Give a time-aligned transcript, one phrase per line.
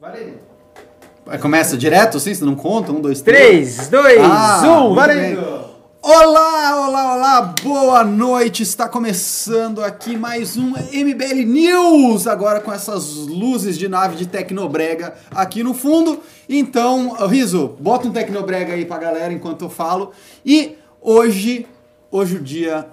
[0.00, 2.34] Vai, Começa direto assim?
[2.34, 2.92] Você não conta?
[2.92, 3.76] Um, dois, três.
[3.76, 5.36] 3, 2, Ah, 1, muito valendo!
[5.40, 5.66] bem.
[6.02, 8.62] Olá, olá, olá, boa noite!
[8.62, 15.14] Está começando aqui mais um MBL News, agora com essas luzes de nave de Tecnobrega
[15.32, 16.20] aqui no fundo.
[16.48, 20.12] Então, Riso, bota um Tecnobrega aí pra galera enquanto eu falo.
[20.44, 21.66] E hoje,
[22.10, 22.86] hoje o dia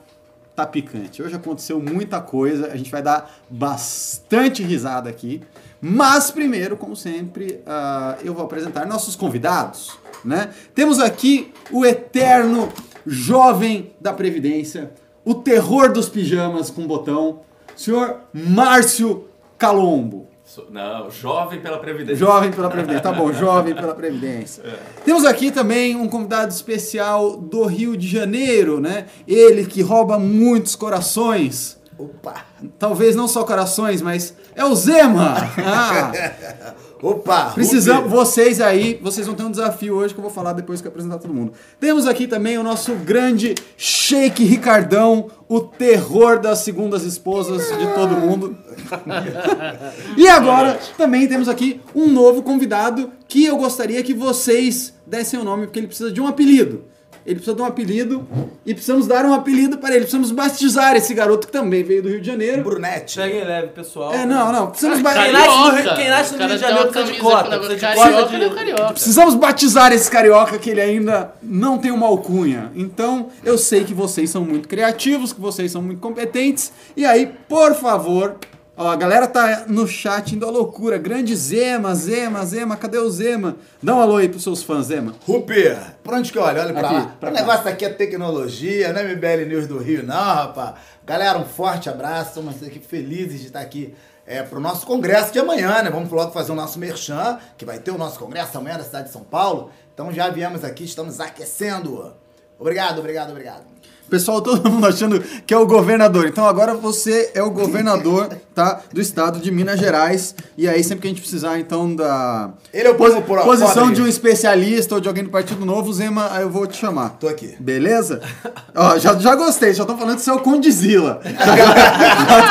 [0.56, 1.22] tá picante.
[1.22, 5.42] Hoje aconteceu muita coisa, a gente vai dar bastante risada aqui.
[5.86, 9.92] Mas primeiro, como sempre, ah, eu vou apresentar nossos convidados.
[10.24, 10.50] Né?
[10.74, 12.70] Temos aqui o eterno
[13.06, 14.94] jovem da Previdência,
[15.26, 17.42] o terror dos pijamas com botão,
[17.76, 19.26] senhor Márcio
[19.58, 20.30] Calombo.
[20.70, 22.16] Não, jovem pela Previdência.
[22.16, 24.64] Jovem pela Previdência, tá bom, jovem pela Previdência.
[25.04, 29.08] Temos aqui também um convidado especial do Rio de Janeiro, né?
[29.28, 31.78] Ele que rouba muitos corações.
[31.98, 32.46] Opa!
[32.80, 35.36] Talvez não só corações, mas é o Zema!
[35.58, 37.52] Ah, Opa!
[37.54, 40.88] precisamos, vocês aí, vocês vão ter um desafio hoje que eu vou falar depois que
[40.88, 41.54] eu apresentar todo mundo.
[41.80, 48.16] Temos aqui também o nosso grande Sheik Ricardão, o terror das segundas esposas de todo
[48.18, 48.58] mundo.
[50.18, 55.44] E agora também temos aqui um novo convidado que eu gostaria que vocês dessem o
[55.44, 56.86] nome, porque ele precisa de um apelido.
[57.26, 58.28] Ele precisa de um apelido
[58.66, 60.02] e precisamos dar um apelido para ele.
[60.02, 62.64] Precisamos batizar esse garoto que também veio do Rio de Janeiro.
[62.64, 63.16] Brunete.
[63.18, 64.14] Peguem leve, pessoal.
[64.14, 64.68] É, não, não.
[64.68, 66.92] Precisamos, ba- Quem nasce no Rio- quem nasce no O cara Rio de tem Janeiro
[66.92, 68.36] precisa de cota, precisa de carioca, cota.
[68.36, 68.94] ele é o carioca.
[68.94, 72.72] precisamos batizar esse carioca que ele ainda não tem uma alcunha.
[72.76, 76.72] Então, eu sei que vocês são muito criativos, que vocês são muito competentes.
[76.98, 78.36] E aí, por favor,
[78.78, 80.98] ó, a galera tá no chat indo à loucura.
[80.98, 83.56] Grande Zema, Zema, Zema, cadê o Zema?
[83.82, 85.14] Dá um alô aí pros seus fãs, Zema.
[85.26, 85.64] Rupi,
[86.04, 86.62] pra onde que olha?
[86.62, 87.16] Olha pra Aqui, lá.
[87.20, 87.40] pra o cá.
[87.42, 90.76] negócio aqui é tecnologia, não é MBL News do Rio, não, rapaz.
[91.06, 92.30] Galera, um forte abraço.
[92.40, 93.94] Estamos aqui felizes de estar aqui
[94.26, 95.90] é, pro nosso congresso de amanhã, né?
[95.90, 99.08] Vamos logo fazer o nosso merchan, que vai ter o nosso congresso amanhã na cidade
[99.08, 99.70] de São Paulo.
[99.94, 102.14] Então já viemos aqui, estamos aquecendo.
[102.58, 103.73] Obrigado, obrigado, obrigado.
[104.10, 106.28] Pessoal, todo mundo achando que é o governador.
[106.28, 108.82] Então agora você é o governador, tá?
[108.94, 110.36] Do estado de Minas Gerais.
[110.58, 113.92] E aí, sempre que a gente precisar, então, da Ele é o povo pro- posição
[113.92, 117.18] de um especialista ou de alguém do Partido Novo, Zema, aí eu vou te chamar.
[117.20, 117.56] Tô aqui.
[117.60, 118.22] Beleza?
[118.76, 121.20] Ó, já, já gostei, já estão falando que você é o Condizila.
[121.24, 121.74] Já, já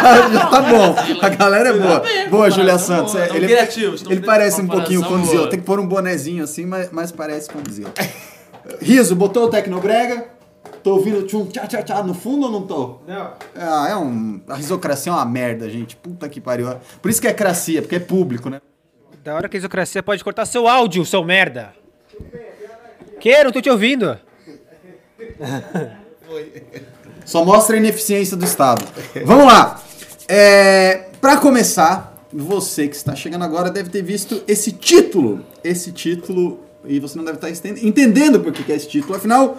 [0.03, 0.97] tá, já tá bom.
[1.21, 2.03] A galera é boa.
[2.29, 3.15] Boa, Júlia Santos.
[3.15, 3.47] É, ele
[4.11, 5.49] ele parece um pouquinho o Condizila.
[5.49, 7.93] Tem que pôr um bonezinho assim, mas, mas parece Condizila.
[8.81, 10.27] Riso, botou o Tecnobrega?
[10.83, 12.99] Tô ouvindo tchum, tchá, tchá, tchá no fundo ou não tô?
[13.07, 13.35] Não.
[13.55, 14.41] Ah, é um.
[14.49, 15.95] A risocracia é uma merda, gente.
[15.95, 16.69] Puta que pariu.
[17.01, 18.61] Por isso que é cracia, porque é público, né?
[19.23, 21.73] Da hora que a isocracia pode cortar seu áudio, seu merda.
[23.21, 23.45] Que?
[23.45, 24.19] Não tô te ouvindo.
[27.25, 28.85] Só mostra a ineficiência do Estado.
[29.25, 29.81] Vamos lá.
[30.29, 35.45] É, para começar, você que está chegando agora deve ter visto esse título.
[35.63, 36.61] Esse título.
[36.87, 39.15] E você não deve estar enten- entendendo por que é esse título.
[39.17, 39.57] Afinal,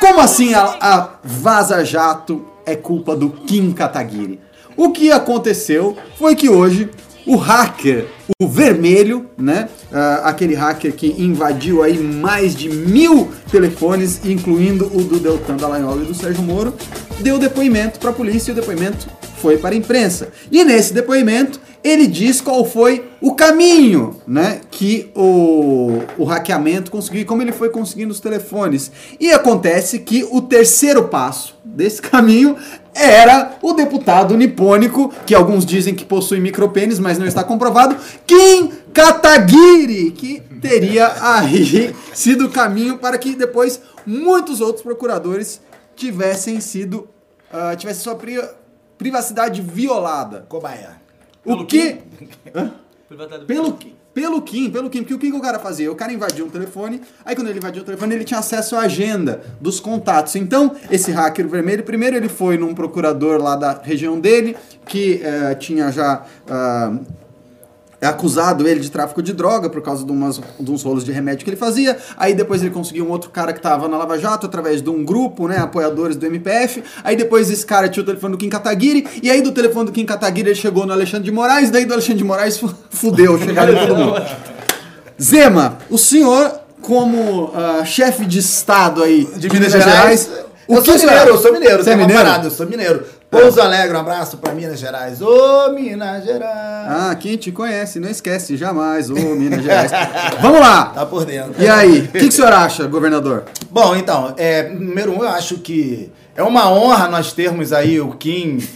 [0.00, 4.38] como assim a, a Vaza Jato é culpa do Kim Kataguiri?
[4.76, 6.90] O que aconteceu foi que hoje
[7.28, 8.06] o hacker,
[8.40, 9.68] o vermelho, né?
[9.92, 16.00] ah, aquele hacker que invadiu aí mais de mil telefones, incluindo o do Deltan Dallagnol
[16.02, 16.72] e do Sérgio Moro,
[17.20, 19.06] deu depoimento para a polícia e o depoimento
[19.42, 20.30] foi para a imprensa.
[20.50, 27.22] E nesse depoimento ele diz qual foi o caminho, né, que o, o hackeamento conseguiu,
[27.22, 28.90] e como ele foi conseguindo os telefones.
[29.20, 32.56] E acontece que o terceiro passo desse caminho
[32.94, 37.96] era o deputado nipônico, que alguns dizem que possui micropênis, mas não está comprovado,
[38.26, 45.60] Kim Kataguiri, que teria aí sido o caminho para que depois muitos outros procuradores
[45.94, 47.08] tivessem sido,
[47.52, 48.42] ah, tivessem sua pri-
[48.96, 50.44] privacidade violada.
[50.48, 50.96] Cobaia.
[51.44, 51.98] O que...
[53.46, 55.90] Pelo, Ki- pelo Kim, pelo Kim, porque o que, que o cara fazia?
[55.90, 58.80] O cara invadiu um telefone, aí quando ele invadiu o telefone, ele tinha acesso à
[58.80, 60.36] agenda dos contatos.
[60.36, 65.54] Então, esse hacker vermelho, primeiro ele foi num procurador lá da região dele, que eh,
[65.54, 66.96] tinha já ah,
[68.00, 71.44] acusado ele de tráfico de droga por causa de, umas, de uns rolos de remédio
[71.44, 71.96] que ele fazia.
[72.16, 75.04] Aí depois ele conseguiu um outro cara que tava na Lava Jato através de um
[75.04, 76.82] grupo, né, apoiadores do MPF.
[77.02, 79.92] Aí depois esse cara tinha o telefone do Kim Kataguiri, e aí do telefone do
[79.92, 83.36] Kim Kataguiri ele chegou no Alexandre de Moraes, daí do Alexandre de Moraes fu- fudeu,
[83.38, 84.22] chegaram todo mundo.
[85.20, 90.30] Zema, o senhor como ah, chefe de estado aí de, Minas, Gerais,
[90.68, 91.82] o eu que sou mineiro, eu sou mineiro.
[91.82, 92.22] Você é mineiro?
[92.22, 93.02] parada, eu sou mineiro.
[93.30, 95.20] Pouso Alegre, um abraço pra Minas Gerais.
[95.20, 96.86] Ô, Minas Gerais.
[96.88, 99.90] Ah, quem te conhece, não esquece jamais, ô Minas Gerais.
[100.40, 100.86] Vamos lá!
[100.86, 101.62] Tá por dentro.
[101.62, 103.44] E aí, o que, que o senhor acha, governador?
[103.70, 108.12] Bom, então, é, número um, eu acho que é uma honra nós termos aí o
[108.12, 108.66] Kim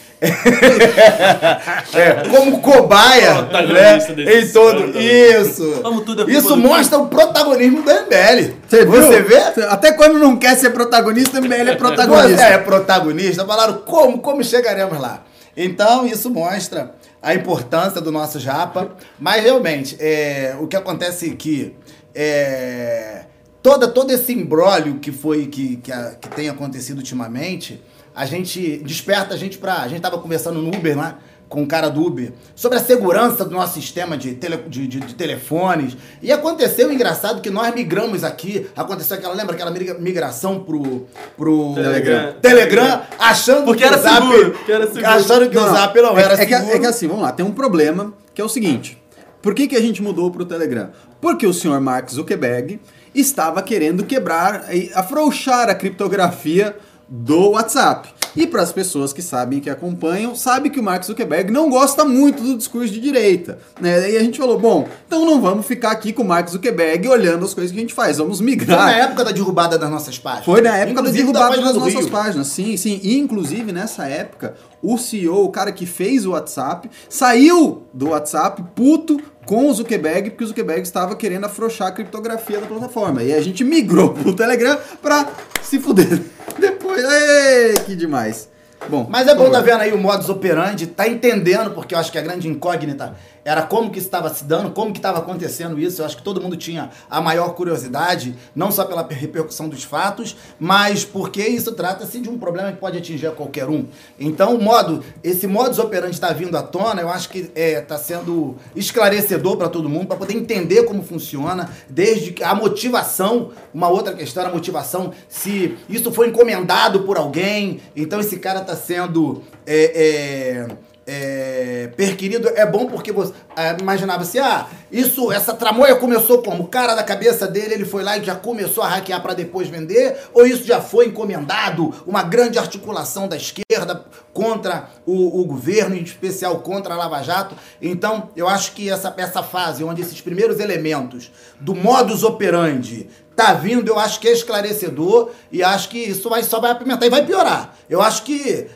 [1.94, 3.42] É, como cobaia, né?
[3.42, 4.78] Protagonista desse Em todo.
[4.78, 5.00] escândalo.
[5.00, 5.82] Isso.
[6.28, 8.54] É Isso mostra o protagonismo do MBL.
[8.68, 9.36] Você, Você vê?
[9.68, 12.42] Até quando não quer ser protagonista, o MBL é Você protagonista.
[12.44, 15.22] é protagonista, falaram como, como chegaremos lá.
[15.56, 21.74] Então, isso mostra a importância do nosso japa, mas realmente, é, o que acontece aqui
[22.14, 23.22] é
[23.62, 27.82] toda, todo esse imbróglio que foi que, que, a- que tem acontecido ultimamente,
[28.14, 29.82] a gente desperta a gente pra.
[29.82, 31.18] A gente tava conversando no Uber lá
[31.48, 35.00] com o cara do Uber sobre a segurança do nosso sistema de, tele, de, de-
[35.00, 35.94] de telefones.
[36.22, 38.66] E aconteceu o engraçado que nós migramos aqui.
[38.74, 41.06] Aconteceu aquela, lembra aquela migra- migração pro,
[41.36, 42.32] pro Telegram.
[42.40, 45.06] Telegram, achando Porque que era o Zap, seguro, porque era seguro.
[45.06, 45.74] achando que Não, o.
[45.74, 46.74] Zap não é, era é que, seguro.
[46.74, 48.96] é que assim, vamos lá, tem um problema que é o seguinte.
[49.42, 50.90] Por que, que a gente mudou pro Telegram?
[51.20, 52.80] Porque o senhor Mark Zuckerberg
[53.14, 56.74] estava querendo quebrar, e afrouxar a criptografia
[57.14, 58.08] do WhatsApp.
[58.34, 62.02] E para as pessoas que sabem, que acompanham, sabe que o Mark Zuckerberg não gosta
[62.06, 63.58] muito do discurso de direita.
[63.78, 64.12] Né?
[64.12, 67.44] E a gente falou, bom, então não vamos ficar aqui com o Mark Zuckerberg olhando
[67.44, 68.86] as coisas que a gente faz, vamos Foi migrar.
[68.86, 70.46] na época da derrubada das nossas páginas.
[70.46, 72.10] Foi na época Inclusive da derrubada página das nossas Rio.
[72.10, 72.98] páginas, sim, sim.
[73.02, 78.64] E inclusive nessa época, o CEO, o cara que fez o WhatsApp, saiu do WhatsApp
[78.74, 83.22] puto com o Zuckerberg, porque o Zuckerberg estava querendo afrouxar a criptografia da plataforma.
[83.22, 85.28] E a gente migrou pro Telegram pra
[85.62, 86.20] se fuder.
[86.58, 88.50] Depois, ei, que demais.
[88.88, 92.10] Bom, Mas é bom tá vendo aí o modus operandi, tá entendendo, porque eu acho
[92.10, 96.00] que a grande incógnita era como que estava se dando, como que estava acontecendo isso.
[96.00, 100.36] Eu acho que todo mundo tinha a maior curiosidade, não só pela repercussão dos fatos,
[100.58, 103.86] mas porque isso trata-se de um problema que pode atingir a qualquer um.
[104.18, 108.56] Então, o modo, esse modus operandi está vindo à tona, eu acho que está sendo
[108.76, 114.14] esclarecedor para todo mundo, para poder entender como funciona, desde que a motivação, uma outra
[114.14, 119.42] questão, a motivação, se isso foi encomendado por alguém, então esse cara está sendo.
[119.66, 125.96] é, é, é, perquirido é bom porque você ah, imaginava assim, ah, isso, essa tramoia
[125.96, 126.64] começou como?
[126.64, 129.68] O cara da cabeça dele, ele foi lá e já começou a hackear para depois
[129.68, 130.16] vender?
[130.32, 131.92] Ou isso já foi encomendado?
[132.06, 137.56] Uma grande articulação da esquerda contra o, o governo, em especial contra a Lava Jato?
[137.80, 143.54] Então, eu acho que essa, essa fase, onde esses primeiros elementos do modus operandi tá
[143.54, 147.10] vindo, eu acho que é esclarecedor e acho que isso vai, só vai apimentar e
[147.10, 147.74] vai piorar.
[147.88, 148.68] Eu acho que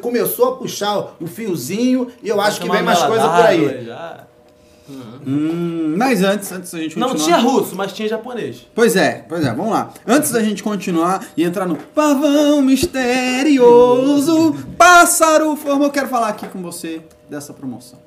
[0.00, 3.84] começou a puxar o fiozinho e eu acho que vem mais coisa por aí.
[3.84, 4.28] Já.
[5.26, 7.26] Hum, mas antes, antes da gente Não continuar...
[7.26, 8.66] tinha russo, mas tinha japonês.
[8.74, 9.92] Pois é, pois é, vamos lá.
[10.06, 16.46] Antes da gente continuar e entrar no pavão misterioso, pássaro forma, eu quero falar aqui
[16.48, 17.98] com você dessa promoção.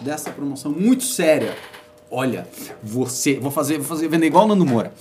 [0.00, 1.56] Dessa promoção muito séria.
[2.10, 2.46] Olha,
[2.82, 4.92] você, vou fazer, vou fazer vender igual o Nando Moura.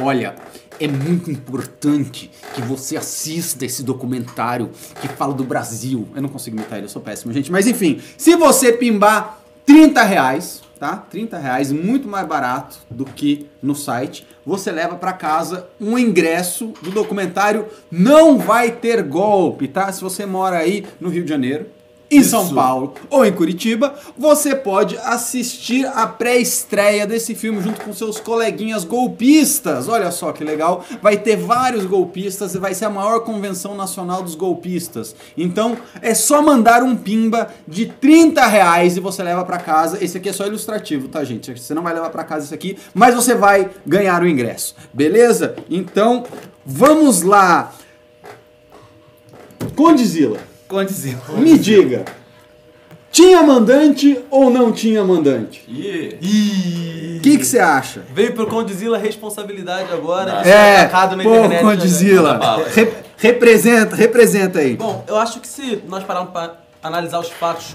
[0.00, 0.36] Olha,
[0.80, 6.08] é muito importante que você assista esse documentário que fala do Brasil.
[6.14, 7.52] Eu não consigo imitar ele, eu sou péssimo, gente.
[7.52, 10.96] Mas enfim, se você pimbar 30 reais, tá?
[10.96, 14.26] 30 reais, muito mais barato do que no site.
[14.44, 19.92] Você leva pra casa um ingresso do documentário Não Vai Ter Golpe, tá?
[19.92, 21.66] Se você mora aí no Rio de Janeiro,
[22.10, 27.92] em São Paulo ou em Curitiba, você pode assistir a pré-estreia desse filme junto com
[27.92, 29.88] seus coleguinhas golpistas.
[29.88, 34.22] Olha só que legal, vai ter vários golpistas e vai ser a maior convenção nacional
[34.22, 35.14] dos golpistas.
[35.36, 40.02] Então é só mandar um pimba de 30 reais e você leva pra casa.
[40.02, 41.56] Esse aqui é só ilustrativo, tá, gente?
[41.58, 45.54] Você não vai levar pra casa isso aqui, mas você vai ganhar o ingresso, beleza?
[45.70, 46.24] Então
[46.66, 47.72] vamos lá.
[49.76, 50.49] Condizila.
[51.38, 52.04] Me diga,
[53.10, 55.62] tinha mandante ou não tinha mandante?
[55.68, 58.02] Ih, O que você acha?
[58.14, 61.64] Veio pro Condizila a responsabilidade agora ser É, atacado na pô, internet.
[61.64, 62.68] né, Condizila, bala.
[62.68, 64.76] re- representa, representa aí.
[64.76, 67.74] Bom, eu acho que se nós pararmos para analisar os fatos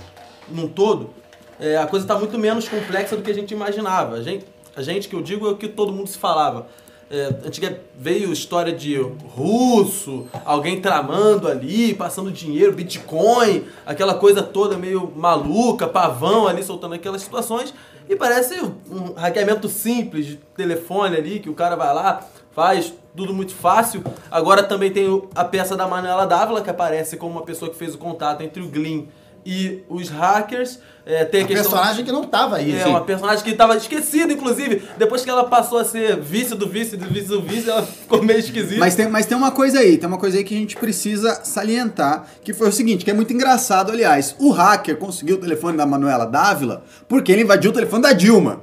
[0.50, 1.12] num todo,
[1.60, 4.16] é, a coisa está muito menos complexa do que a gente imaginava.
[4.16, 6.68] A gente, a gente que eu digo é o que todo mundo se falava.
[7.10, 14.76] É, antiga veio história de russo, alguém tramando ali, passando dinheiro, Bitcoin, aquela coisa toda
[14.76, 17.74] meio maluca, pavão ali soltando aquelas situações.
[18.10, 23.34] E parece um hackeamento simples de telefone ali, que o cara vai lá, faz tudo
[23.34, 24.04] muito fácil.
[24.32, 27.94] Agora também tem a peça da Manuela Dávila, que aparece como uma pessoa que fez
[27.94, 29.08] o contato entre o Glyn
[29.46, 30.80] e os hackers.
[31.06, 31.72] É, tem a A questão...
[31.72, 32.75] personagem que não tava aí.
[32.75, 32.90] É, sim.
[32.90, 34.82] uma personagem que estava esquecida, inclusive.
[34.98, 38.24] Depois que ela passou a ser vice do vice do vice do vice, ela ficou
[38.24, 38.80] meio esquisita.
[38.80, 41.42] Mas tem, mas tem uma coisa aí, tem uma coisa aí que a gente precisa
[41.44, 44.36] salientar, que foi o seguinte, que é muito engraçado, aliás.
[44.40, 48.62] O hacker conseguiu o telefone da Manuela Dávila porque ele invadiu o telefone da Dilma.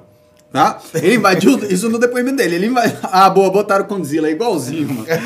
[0.52, 0.80] Tá?
[0.94, 2.56] Ele invadiu, isso no depoimento dele.
[2.56, 5.06] Ele invadiu, ah, boa, botaram o Condzilla igualzinho, mano.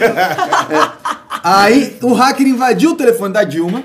[0.68, 1.16] É.
[1.42, 3.84] Aí o hacker invadiu o telefone da Dilma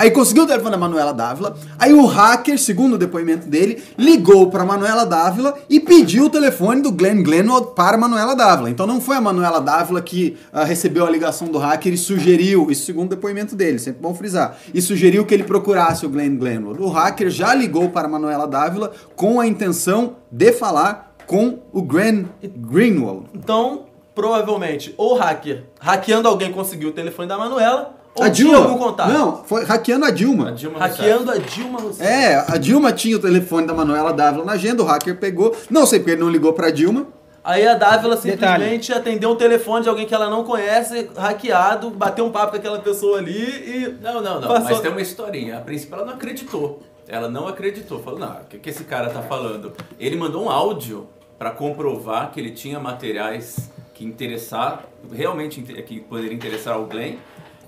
[0.00, 1.54] Aí conseguiu o telefone da Manuela Dávila.
[1.78, 6.80] Aí o hacker, segundo o depoimento dele, ligou para Manuela Dávila e pediu o telefone
[6.80, 8.70] do Glenn Glenwald para Manuela Dávila.
[8.70, 12.70] Então não foi a Manuela Dávila que ah, recebeu a ligação do hacker e sugeriu,
[12.70, 16.34] isso segundo o depoimento dele, sempre bom frisar, e sugeriu que ele procurasse o Glenn
[16.38, 16.80] Glenwald.
[16.80, 22.24] O hacker já ligou para Manuela Dávila com a intenção de falar com o Glenn
[22.42, 23.26] Greenwald.
[23.34, 28.48] Então, provavelmente, ou o hacker, hackeando alguém, conseguiu o telefone da Manuela, ou a tinha
[28.50, 28.64] Dilma.
[28.66, 29.12] algum contato.
[29.12, 30.48] Não, foi hackeando a Dilma.
[30.48, 32.08] A Dilma Hackeando a Dilma Rousseff.
[32.08, 35.54] É, a Dilma tinha o telefone da Manuela Dávila na agenda, o hacker pegou.
[35.70, 37.06] Não sei porque ele não ligou pra Dilma.
[37.42, 38.32] Aí a Dávila Detalhe.
[38.64, 42.56] simplesmente atendeu um telefone de alguém que ela não conhece, hackeado, bateu um papo com
[42.58, 43.98] aquela pessoa ali e.
[44.02, 44.48] Não, não, não.
[44.48, 45.56] Passou- Mas tem uma historinha.
[45.58, 46.82] A princípio ela não acreditou.
[47.08, 47.98] Ela não acreditou.
[48.02, 49.72] Falou, não, o que, que esse cara tá falando?
[49.98, 56.34] Ele mandou um áudio pra comprovar que ele tinha materiais que interessar, realmente que poderia
[56.34, 57.14] interessar ao Glenn.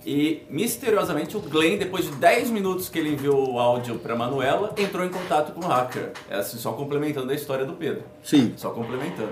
[0.04, 4.75] E misteriosamente o Glenn, depois de 10 minutos que ele enviou o áudio pra Manuela,
[4.76, 6.11] entrou em contato com o hacker.
[6.28, 8.02] É assim, só complementando a história do Pedro.
[8.23, 9.30] Sim, Só complementando.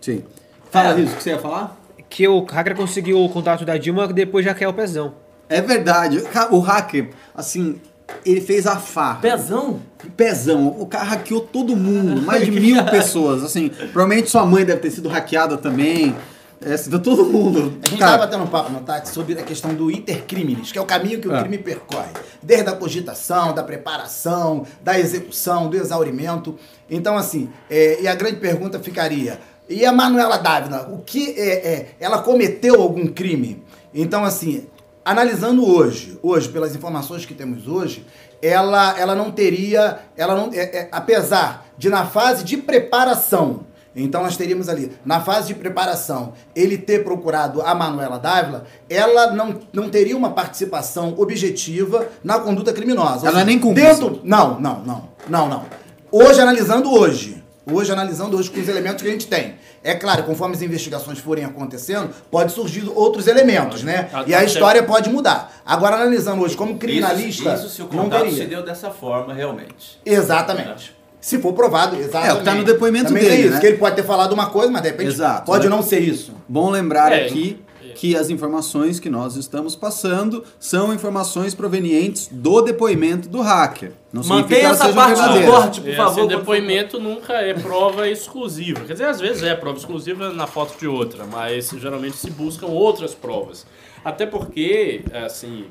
[0.00, 0.24] sim.
[0.70, 0.94] Fala, É.
[0.94, 1.76] Riso, o que você ia falar?
[2.08, 5.14] Que o hacker conseguiu o contato da Dilma depois já quer o pezão.
[5.48, 6.22] É verdade.
[6.50, 7.80] O hacker, assim,
[8.24, 9.20] ele fez a farra.
[9.20, 9.80] Pezão?
[10.16, 10.68] Pezão.
[10.78, 13.42] O cara hackeou todo mundo, mais de mil pessoas.
[13.42, 16.14] Assim, provavelmente sua mãe deve ter sido hackeada também.
[16.64, 17.78] É, assim, todo mundo.
[17.82, 20.80] A gente estava batendo um papo no Tati sobre a questão do intercriminis, que é
[20.80, 21.40] o caminho que o É.
[21.40, 22.10] crime percorre.
[22.42, 26.56] Desde a cogitação, da preparação, da execução, do exaurimento.
[26.90, 29.38] Então, assim, é, e a grande pergunta ficaria:
[29.68, 33.62] e a Manuela Dávila, o que é, é, ela cometeu algum crime?
[33.94, 34.66] Então, assim,
[35.04, 38.06] analisando hoje, hoje, pelas informações que temos hoje,
[38.40, 44.22] ela, ela não teria, ela não, é- é, apesar de na fase de preparação então
[44.22, 49.60] nós teríamos ali, na fase de preparação, ele ter procurado a Manuela Dávila, ela não,
[49.72, 53.26] não teria uma participação objetiva na conduta criminosa.
[53.26, 53.86] Ela seja, nem cúmplice.
[53.86, 55.64] Dentro, não, não, não, não, não.
[56.10, 59.54] Hoje, analisando hoje, hoje analisando hoje com os elementos que a gente tem.
[59.84, 64.08] É claro, conforme as investigações forem acontecendo, pode surgir outros elementos, né?
[64.26, 65.60] E a história pode mudar.
[65.66, 70.00] Agora, analisando hoje como criminalista, Isso, isso se o contato se deu dessa forma, realmente.
[70.04, 70.94] Exatamente.
[71.22, 72.28] Se for provado, exatamente.
[72.30, 73.60] É, o que tá no depoimento Também dele, tem isso, né?
[73.60, 75.70] que ele pode ter falado uma coisa, mas de repente Exato, pode né?
[75.74, 76.34] não ser isso.
[76.48, 77.62] Bom lembrar É, aqui
[77.94, 83.92] que as informações que nós estamos passando são informações provenientes do depoimento do hacker.
[84.12, 86.10] Não Mantenha essa parte do corte, por É, favor.
[86.10, 88.80] assim, quando depoimento nunca é prova exclusiva.
[88.80, 92.66] Quer dizer, às vezes é prova exclusiva na foto de outra, mas geralmente se buscam
[92.66, 93.64] outras provas.
[94.04, 95.66] Até porque, assim,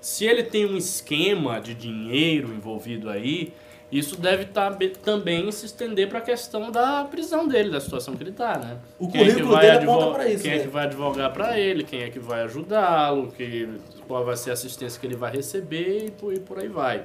[0.00, 3.52] se ele tem um esquema de dinheiro envolvido aí,
[3.98, 8.22] isso deve tá, também se estender para a questão da prisão dele, da situação que
[8.24, 8.78] ele está, né?
[8.98, 10.62] O Quem é que currículo vai dele aponta pra isso, Quem é né?
[10.62, 13.68] que vai advogar para ele, quem é que vai ajudá-lo, que,
[14.08, 17.04] qual vai ser a assistência que ele vai receber e por, e por aí vai.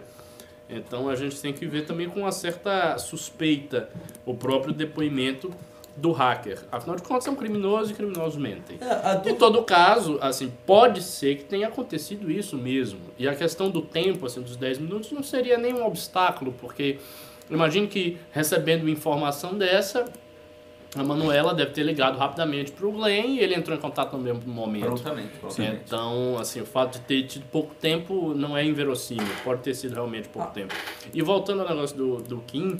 [0.67, 3.89] Então a gente tem que ver também com uma certa suspeita
[4.25, 5.51] o próprio depoimento
[5.99, 6.59] do hacker.
[6.71, 8.77] Afinal de contas, é um criminoso e criminosos mentem.
[8.81, 12.99] É, Em todo caso, assim, pode ser que tenha acontecido isso mesmo.
[13.17, 16.97] E a questão do tempo, assim, dos 10 minutos, não seria nenhum obstáculo, porque
[17.49, 20.05] imagine que recebendo informação dessa,
[20.95, 24.23] a Manuela deve ter ligado rapidamente para o Glenn e ele entrou em contato no
[24.23, 24.85] mesmo momento.
[24.85, 25.81] Prontamente, prontamente.
[25.85, 29.93] Então, assim, o fato de ter tido pouco tempo não é inverossímil, pode ter sido
[29.93, 30.73] realmente pouco tempo.
[31.13, 32.79] E voltando ao negócio do, do Kim,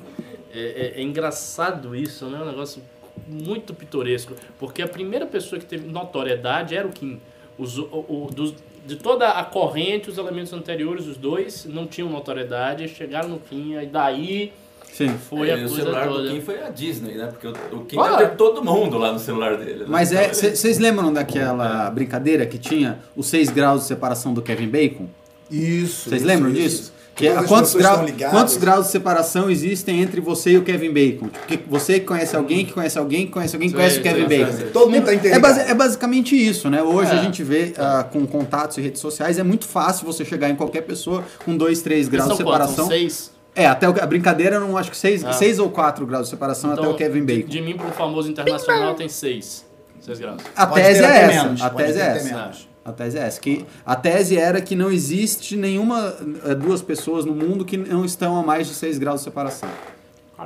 [0.51, 2.39] é, é- é engraçado isso, né?
[2.41, 2.81] Um negócio
[3.27, 7.19] muito pitoresco, porque a primeira pessoa que teve notoriedade era o Kim.
[7.57, 8.53] Os, o, o- dos-
[8.87, 13.73] de toda a corrente, os elementos anteriores, os dois, não tinham notoriedade, chegaram no Kim,
[13.77, 14.53] e daí
[14.91, 15.09] Sim.
[15.29, 16.23] foi É, a e o coisa celular toda.
[16.23, 17.27] do Kim foi a Disney, né?
[17.27, 18.15] Porque o, o Kim Ah.
[18.15, 19.79] deve ter todo mundo lá no celular dele.
[19.79, 19.85] né?
[19.87, 24.41] Mas é, Então, vocês lembram daquela brincadeira que tinha os 6 graus de separação do
[24.41, 25.07] Kevin Bacon?
[25.51, 26.09] Isso.
[26.09, 26.59] Vocês isso, lembram isso.
[26.61, 26.93] disso?
[26.93, 31.27] Que Que, quantos, grau- quantos graus de separação existem entre você e o Kevin Bacon?
[31.47, 34.01] Tipo, que você que conhece alguém, que conhece alguém, que conhece alguém, que conhece o
[34.01, 34.71] Kevin Bacon.
[34.71, 35.41] Todo mundo tá É, entendendo.
[35.41, 36.81] basi- é basicamente isso, né?
[36.81, 37.15] Hoje É.
[37.19, 40.55] a gente vê ah, com contatos e redes sociais, é muito fácil você chegar em
[40.55, 42.45] qualquer pessoa com 2, 3 graus de quantos?
[42.45, 42.75] separação.
[42.75, 43.31] São seis?
[43.53, 45.33] É, até o, a brincadeira, eu não acho que 6 Ah.
[45.33, 47.49] seis ou 4 graus de separação até o Kevin de, Bacon.
[47.49, 49.65] de mim para um famoso internacional tem seis.
[49.99, 50.41] Seis graus.
[50.55, 51.43] A Pode tese é até essa.
[51.43, 52.68] menos, a pode tese é até essa.
[52.89, 53.39] A tese é essa.
[53.39, 56.15] Que a tese era que não existe nenhuma
[56.45, 59.69] eh, duas pessoas no mundo que não estão a mais de 6 graus de separação.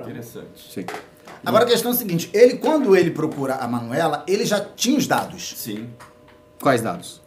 [0.01, 0.71] Interessante.
[0.73, 0.85] Sim.
[1.45, 4.97] Agora a questão é a seguinte: ele, quando ele procura a Manuela, ele já tinha
[4.97, 5.53] os dados.
[5.57, 5.87] Sim.
[6.59, 7.21] Quais dados?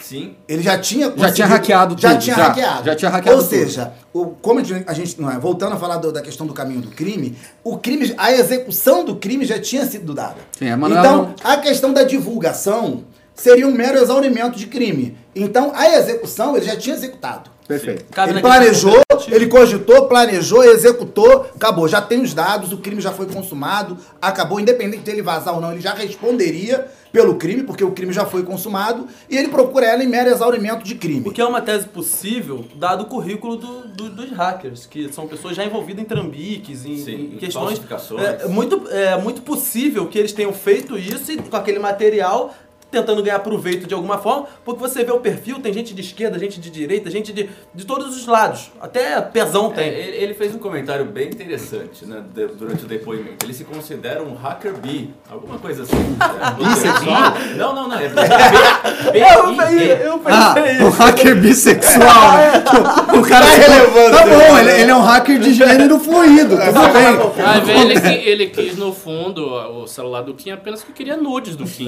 [0.00, 0.36] Sim.
[0.46, 2.42] Ele já tinha Já tinha hackeado já tudo, tinha já.
[2.44, 2.84] hackeado.
[2.84, 3.50] Já tinha hackeado Ou tudo.
[3.58, 6.46] seja, o, como a gente- a gente não é, voltando a falar do- da questão
[6.46, 10.36] do caminho do crime, o crime, a execução do crime já tinha sido dada.
[10.58, 13.02] Sim, a Manuela então, não- a questão da divulgação
[13.38, 15.16] seria um mero exaurimento de crime.
[15.34, 17.50] Então, a execução ele já tinha executado.
[17.66, 18.06] Perfeito.
[18.10, 18.98] Cabe ele planejou,
[19.30, 21.86] ele cogitou, planejou, executou, acabou.
[21.86, 24.58] Já tem os dados, o crime já foi consumado, acabou.
[24.58, 28.42] Independente dele vazar ou não, ele já responderia pelo crime, porque o crime já foi
[28.42, 31.28] consumado, e ele procura ela em mero exaurimento de crime.
[31.28, 35.26] O que é uma tese possível, dado o currículo do- do- dos hackers, que são
[35.26, 37.80] pessoas já envolvidas em trambiques, em, Sim, em questões.
[38.18, 42.54] É, é muito, é muito possível que eles tenham feito isso e com aquele material
[42.90, 46.38] tentando ganhar proveito de alguma forma, porque você vê o perfil, tem gente de esquerda,
[46.38, 48.70] gente de direita, gente de, de todos os lados.
[48.80, 49.88] Até pezão É, tem.
[49.88, 53.44] ele, ele fez um comentário bem interessante né, de- durante o depoimento.
[53.44, 55.96] Ele se considera um hacker bi, alguma coisa assim.
[56.58, 57.34] Bissexual?
[57.56, 57.98] Não, não, não.
[57.98, 58.06] É
[59.36, 60.98] eu, pensei, eu Ah, pensei um isso.
[60.98, 62.64] hacker bissexual, né?
[63.18, 64.60] O cara Tá é relevando, Tá bom, né?
[64.60, 67.80] ele, ele é um hacker de gênero fluido, tudo bem.
[67.90, 69.44] Ele, ele quis, no fundo,
[69.82, 71.86] o celular do Kim apenas que queria nudes do Kim.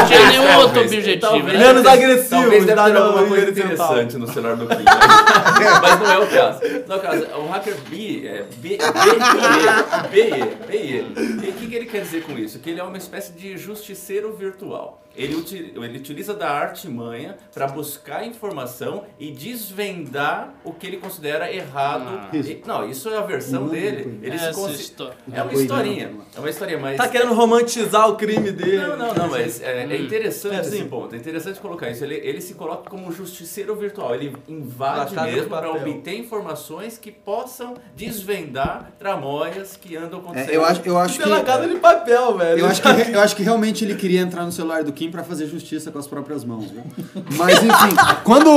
[0.00, 1.20] Não tinha nenhum Talvez, outro objetivo.
[1.20, 1.58] talvez.
[1.58, 1.66] né?
[1.66, 4.84] Menos agressivo, Talvez deve dá ter alguma coisa interessante no celular do Kim.
[4.84, 6.60] Mas, mas não é o caso.
[6.86, 7.26] Não é o caso.
[7.38, 11.46] O hacker B é B, B, B, B, E.
[11.46, 12.58] E o que, que ele quer dizer com isso?
[12.58, 15.00] Que ele é uma espécie de justiceiro virtual.
[15.09, 15.34] Ele, uti- ele
[15.98, 22.04] utiliza da artimanha para buscar informação e desvendar o que ele considera errado.
[22.08, 22.36] Ah.
[22.36, 24.18] E- não, isso é a versão dele.
[24.22, 24.94] Ele se Essa consi-.
[25.32, 26.10] É uma historinha.
[26.36, 26.96] É uma historinha, mas.
[26.96, 28.78] Tá querendo romantizar o crime dele.
[28.78, 30.88] Não, não, não, mas é, é interessante É, esse sim.
[30.88, 31.14] ponto.
[31.14, 32.04] É interessante colocar isso.
[32.04, 34.14] Ele, ele se coloca como um justiceiro virtual.
[34.14, 40.50] Ele invade mesmo para obter informações que possam desvendar tramóias que andam acontecendo.
[40.50, 41.24] É, eu acho, eu acho que.
[41.24, 42.60] Pela casa de papel, velho.
[42.60, 45.24] Eu acho, que, eu acho que realmente ele queria entrar no celular do Kim pra
[45.24, 46.82] fazer justiça com as próprias mãos, viu?
[47.38, 48.50] Mas enfim, quando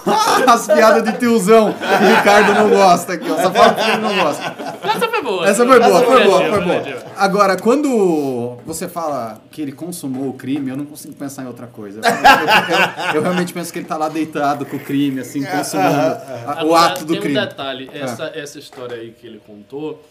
[0.48, 4.14] as piadas de tiozão o Ricardo não gosta aqui, ó, só fala que ele não
[4.16, 4.54] gosta.
[4.82, 5.46] Essa foi boa.
[5.46, 6.82] Essa foi boa, foi boa, foi boa.
[7.18, 11.66] Agora, quando você fala que ele consumou o crime, eu não consigo pensar em outra
[11.66, 12.00] coisa.
[12.00, 12.04] Eu,
[13.10, 16.46] eu- eu realmente penso que ele tá lá deitado com o crime, assim, consumando a-
[16.46, 17.38] o Agora, ato do tem crime.
[17.38, 20.02] um detalhe, essa, essa história aí que ele contou,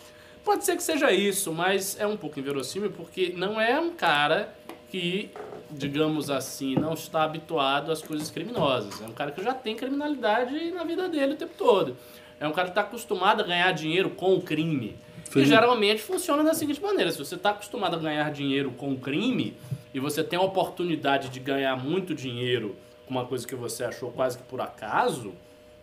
[0.45, 4.49] pode ser que seja isso, mas é um pouco inverossímil porque não é um cara
[4.91, 5.29] que,
[5.71, 9.01] digamos assim, não está habituado às coisas criminosas.
[9.01, 11.95] É um cara que já tem criminalidade na vida dele o tempo todo.
[12.39, 14.97] É um cara que está acostumado a ganhar dinheiro com o crime.
[15.35, 18.97] E geralmente funciona da seguinte maneira: se você está acostumado a ganhar dinheiro com o
[18.97, 19.55] crime
[19.93, 24.11] e você tem a oportunidade de ganhar muito dinheiro com uma coisa que você achou
[24.11, 25.33] quase que por acaso,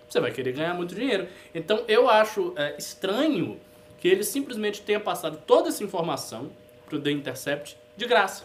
[0.09, 1.29] você vai querer ganhar muito dinheiro.
[1.55, 3.61] Então eu acho é, estranho
[3.99, 6.51] que ele simplesmente tenha passado toda essa informação
[6.87, 8.45] pro The Intercept de graça,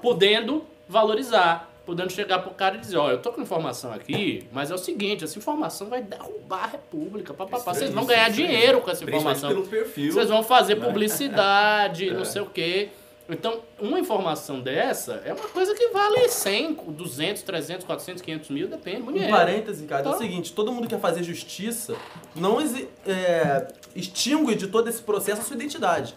[0.00, 4.70] podendo valorizar, podendo chegar pro cara e dizer, ó, eu tô com informação aqui, mas
[4.70, 8.90] é o seguinte, essa informação vai derrubar a república, papapá, vocês vão ganhar dinheiro com
[8.90, 9.50] essa informação.
[9.50, 10.12] pelo perfil.
[10.12, 10.86] Vocês vão fazer né?
[10.86, 12.12] publicidade, É.
[12.12, 12.88] não sei o quê.
[13.28, 18.68] Então, uma informação dessa é uma coisa que vale 100, 200, 300, 400, 500 mil,
[18.68, 20.18] depende do Um parêntese, cara, é o Tá.
[20.18, 21.96] seguinte, todo mundo quer fazer justiça,
[22.36, 22.60] não
[23.04, 26.14] é, extingue de todo esse processo a sua identidade.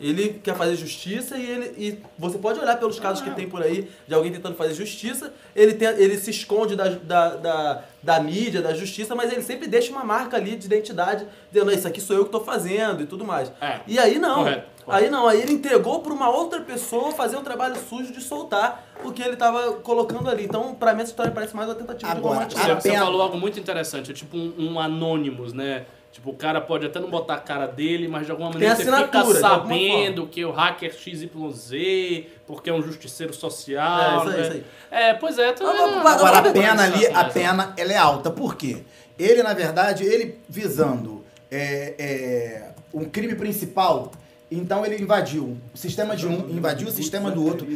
[0.00, 3.62] Ele quer fazer justiça e ele e você pode olhar pelos casos que tem por
[3.62, 8.20] aí de alguém tentando fazer justiça, ele, tem, ele se esconde da, da, da, da
[8.20, 12.00] mídia, da justiça, mas ele sempre deixa uma marca ali de identidade, dizendo, isso aqui
[12.00, 13.50] sou eu que tô fazendo e tudo mais.
[13.60, 13.80] É.
[13.86, 14.36] E aí não.
[14.36, 15.04] Correto, correto.
[15.04, 18.84] Aí não, aí ele entregou para uma outra pessoa fazer o trabalho sujo de soltar
[19.04, 20.44] o que ele tava colocando ali.
[20.44, 22.82] Então, pra mim, essa história parece mais uma tentativa Agora, de Você, romantizar.
[22.82, 25.86] você falou algo muito interessante, é tipo um, um Anonymous, né?
[26.16, 28.84] Tipo, o cara pode até não botar a cara dele, mas de alguma maneira você
[28.84, 34.00] fica sabendo que o hacker XYZ, porque é um justiceiro social.
[34.00, 34.42] É, isso aí, né?
[34.42, 34.64] isso aí.
[34.90, 35.50] É, pois é.
[35.50, 38.30] Então, é- agora, a pena ali, a pena, ela é alta.
[38.30, 38.78] Por quê?
[39.18, 44.10] Ele, na verdade, ele visando é, é, um crime principal,
[44.50, 47.66] então ele invadiu o sistema de um, invadiu o sistema do outro.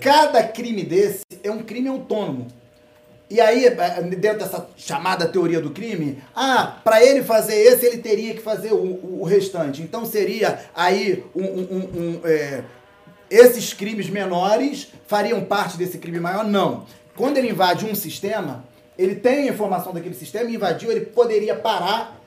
[0.00, 2.46] Cada crime desse é um crime autônomo.
[3.30, 7.98] E aí, é, dentro dessa chamada teoria do crime, ah, para ele fazer esse, ele
[7.98, 9.80] teria que fazer o, o- o restante.
[9.82, 12.64] Então seria aí um, um- um- é,
[13.30, 16.44] esses crimes menores fariam parte desse crime maior?
[16.44, 16.84] Não.
[17.14, 18.64] Quando ele invade um sistema,
[18.98, 22.18] ele tem a informação daquele sistema, invadiu, ele poderia parar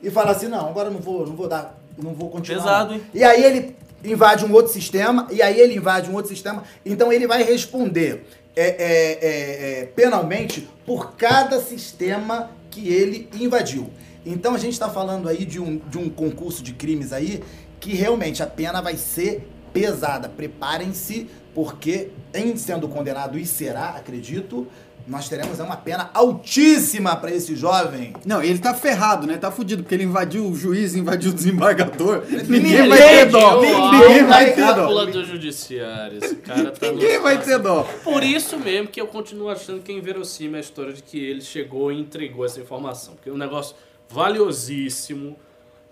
[0.00, 2.62] e falar assim, não, agora não vou, não vou dar, não vou continuar.
[2.62, 3.02] Pesado, hein?
[3.12, 7.12] E aí ele invade um outro sistema, e aí ele invade um outro sistema, então
[7.12, 13.90] ele vai responder é, é, é, é, penalmente por cada sistema que ele invadiu.
[14.24, 17.42] Então a gente está falando aí de um, de um concurso de crimes aí
[17.80, 20.28] que realmente a pena vai ser pesada.
[20.28, 24.66] Preparem-se, porque em sendo condenado e será, acredito,
[25.06, 28.12] nós teremos uma pena altíssima para esse jovem.
[28.24, 29.36] Não, ele tá ferrado, né?
[29.36, 32.22] Tá fudido, porque ele invadiu o juiz, invadiu o desembargador.
[32.28, 33.64] Ninguém Ninguém vai ter dó.
[33.64, 34.74] é Ninguém vai ter dó.
[34.74, 36.18] cúpula do judiciário.
[36.22, 37.82] Esse cara tá Ninguém vai ter dó.
[38.04, 41.40] Por isso mesmo que eu continuo achando que é inverossímil a história de que ele
[41.40, 43.14] chegou e entregou essa informação.
[43.14, 43.74] Porque é um negócio
[44.08, 45.36] valiosíssimo,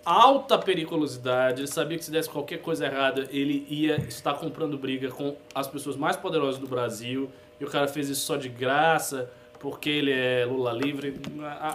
[0.04, 1.60] alta periculosidade.
[1.60, 5.66] Ele sabia que se desse qualquer coisa errada, ele ia estar comprando briga com as
[5.66, 7.30] pessoas mais poderosas do Brasil.
[7.60, 11.20] E o cara fez isso só de graça, porque ele é Lula livre.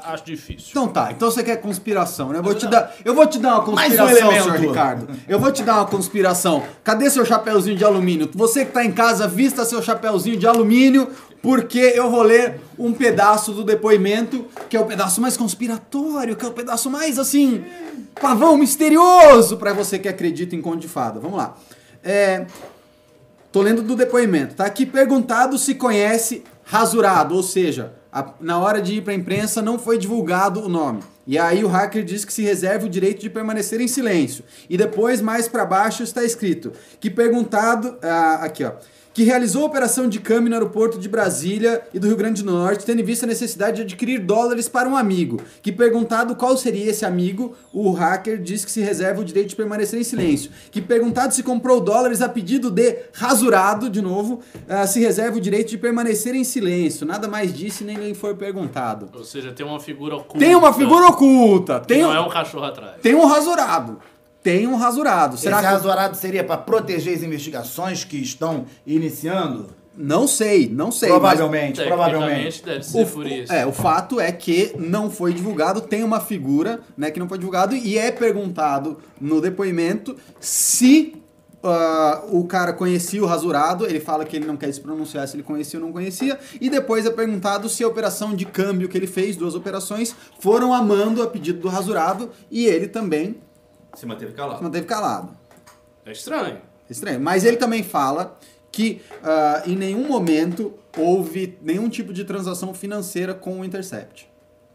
[0.06, 0.70] Acho difícil.
[0.72, 2.40] Então tá, então você quer conspiração, né?
[2.40, 4.44] Eu vou te dar, eu vou te dar uma Mais um conspiração, elemento.
[4.44, 5.08] senhor Ricardo.
[5.28, 6.64] Eu vou te dar uma conspiração.
[6.84, 8.30] Cadê seu chapeuzinho de alumínio?
[8.34, 11.12] Você que tá em casa, vista seu chapeuzinho de alumínio,
[11.44, 16.44] porque eu vou ler um pedaço do depoimento, que é o pedaço mais conspiratório, que
[16.44, 17.64] é o pedaço mais assim,
[18.20, 21.20] pavão misterioso pra você que acredita em conto de fada.
[21.20, 21.56] Vamos lá.
[22.04, 22.48] É,
[23.56, 24.66] Tô lendo do depoimento, tá?
[24.66, 29.80] Aqui perguntado se conhece rasurado, ou seja, a- na hora de ir pra imprensa não
[29.80, 31.00] foi divulgado o nome.
[31.26, 34.44] E aí o hacker diz que se reserva o direito de permanecer em silêncio.
[34.70, 37.98] E depois, mais pra baixo, está escrito que perguntado...
[38.04, 38.74] ah, aqui, ó.
[39.16, 42.52] Que realizou a operação de câmbio no aeroporto de Brasília e do Rio Grande do
[42.52, 45.40] Norte, tendo em vista a necessidade de adquirir dólares para um amigo.
[45.62, 49.56] Que perguntado qual seria esse amigo, o hacker diz que se reserva o direito de
[49.56, 50.52] permanecer em silêncio.
[50.70, 55.40] Que perguntado se comprou dólares a pedido de rasurado, de novo, ah, se reserva o
[55.40, 57.08] direito de permanecer em silêncio.
[57.08, 59.08] Nada mais disse nem lhe foi perguntado.
[59.16, 60.46] Ou seja, tem uma figura oculta.
[60.46, 62.96] Tem uma figura oculta, tem, Não um, é um cachorro atrás.
[63.02, 63.98] tem um rasurado.
[64.46, 65.38] Tem um rasurado.
[65.38, 65.74] Será Esse que...
[65.74, 69.70] rasurado seria para proteger as investigações que estão iniciando?
[69.98, 71.10] Não sei, não sei.
[71.10, 72.62] mas- provavelmente, provavelmente.
[72.62, 73.52] Tecnicamente deve ser O, por isso.
[73.52, 77.40] é, o fato é que não foi divulgado, tem uma figura né, que não foi
[77.40, 81.16] divulgado e é perguntado no depoimento se
[81.64, 85.36] ah, o cara conhecia o rasurado, ele fala que ele não quer se pronunciar se
[85.36, 88.96] ele conhecia ou não conhecia, e depois é perguntado se a operação de câmbio que
[88.96, 93.38] ele fez, duas operações, foram amando a pedido do rasurado e ele também
[93.96, 94.64] Se manteve se calado.
[94.64, 95.30] manteve calado.
[96.06, 96.62] É estranho.
[96.90, 97.20] Estranho.
[97.20, 98.38] Mas ele também fala
[98.72, 104.30] que ah, em nenhum momento houve nenhum tipo de transação financeira com o Intercept.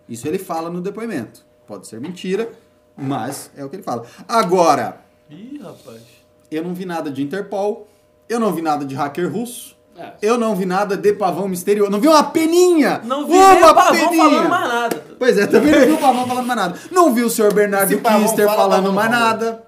[0.08, 1.44] Isso ele fala no depoimento.
[1.66, 2.50] Pode ser mentira,
[2.96, 4.04] mas é o que ele fala.
[4.26, 6.02] Agora, Ih, rapaz.
[6.50, 7.86] eu não vi nada de Interpol,
[8.28, 10.12] eu não vi nada de hacker russo, É.
[10.22, 13.00] eu não vi nada de pavão misterioso, não vi uma peninha!
[13.04, 14.24] Não vi uma nem o Pavão peninha!
[14.30, 15.02] falando mais nada.
[15.18, 16.78] Pois é, também não vi o Pavão falando mais nada.
[16.90, 19.62] Não vi o senhor Bernardo Kister fala, falando mais nada.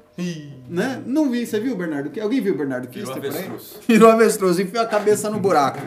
[0.69, 1.03] Né?
[1.05, 2.23] Não vi, você viu o Bernardo Kister?
[2.23, 3.29] Alguém viu o Bernardo Kister por aí?
[3.31, 3.77] avestruz.
[3.87, 5.79] Virou avestruz, enfiou a cabeça no buraco.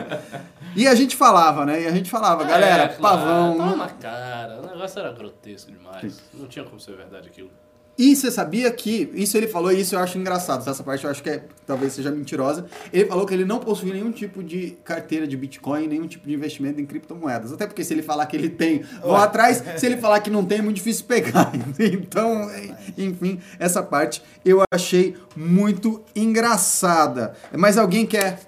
[0.76, 1.82] E a gente falava, né?
[1.82, 3.56] E a gente falava, galera, É, claro, pavão.
[3.56, 4.60] Tava não- na cara.
[4.62, 6.20] O negócio era grotesco demais.
[6.34, 7.50] Não tinha como ser verdade aquilo.
[7.98, 11.10] E você sabia que, isso ele falou, e isso eu acho engraçado, essa parte eu
[11.10, 12.66] acho que é, talvez seja mentirosa.
[12.92, 16.34] Ele falou que ele não possui nenhum tipo de carteira de Bitcoin, nenhum tipo de
[16.34, 17.52] investimento em criptomoedas.
[17.52, 20.44] Até porque se ele falar que ele tem, vão atrás, se ele falar que não
[20.44, 21.52] tem, é muito difícil pegar.
[21.78, 22.50] Então,
[22.96, 27.34] enfim, essa parte eu achei muito engraçada.
[27.52, 28.38] Mas alguém quer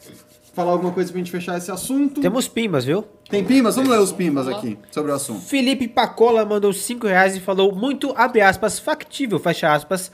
[0.59, 2.21] falar alguma coisa pra gente fechar esse assunto?
[2.21, 3.05] Temos pimbas, viu?
[3.31, 3.77] Tem pimbas?
[3.77, 5.41] Vamos ler os pimbas aqui sobre o assunto.
[5.43, 10.11] Felipe Pacola mandou 5 reais e falou muito, abre aspas, factível, fecha aspas,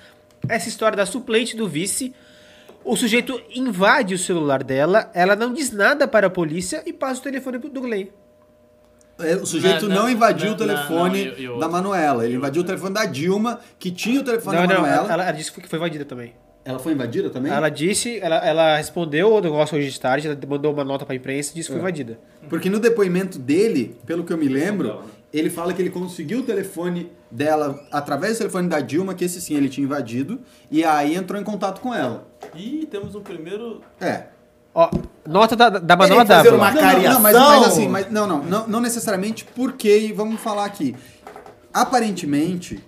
[0.46, 2.14] essa história da suplente do vice.
[2.84, 7.20] O sujeito invade o celular dela, ela não diz nada para a polícia e passa
[7.20, 8.12] o telefone do Gley.
[9.18, 11.68] É, O sujeito Não, não, não, invadiu não, o telefone não, não, eu- eu- da
[11.68, 12.24] Manuela.
[12.26, 15.12] Ele eu- invadiu o telefone da Dilma, que tinha o telefone Não, da não, Manuela.
[15.14, 16.34] ela, ela disse que foi invadida também.
[16.64, 17.52] Ela foi invadida também?
[17.52, 21.14] Ela disse, ela, ela respondeu o negócio hoje de tarde, ela mandou uma nota pra
[21.14, 22.18] imprensa e disse que foi invadida.
[22.48, 26.42] Porque no depoimento dele, pelo que eu me lembro, ele fala que ele conseguiu o
[26.42, 31.14] telefone dela através do telefone da Dilma, que esse sim ele tinha invadido, e aí
[31.14, 32.26] entrou em contato com ela.
[32.54, 33.82] Ih, temos um primeiro.
[34.00, 34.24] É.
[34.74, 34.90] Ó,
[35.28, 36.56] nota da, da Manuela fazer Dávila.
[36.56, 40.12] uma- Não, não, não, mas, mas assim, mas, não, não, não, não necessariamente porque, e
[40.12, 40.96] vamos falar aqui.
[41.74, 42.80] Aparentemente,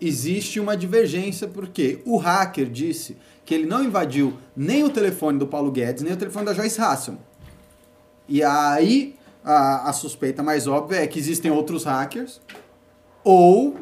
[0.00, 5.46] existe uma divergência, porque o hacker disse que ele não invadiu nem o telefone do
[5.46, 7.22] Paulo Guedes, nem o telefone da Joyce Hasselman.
[8.28, 12.40] E aí, a, a suspeita mais óbvia é que existem outros hackers,
[13.22, 13.76] ou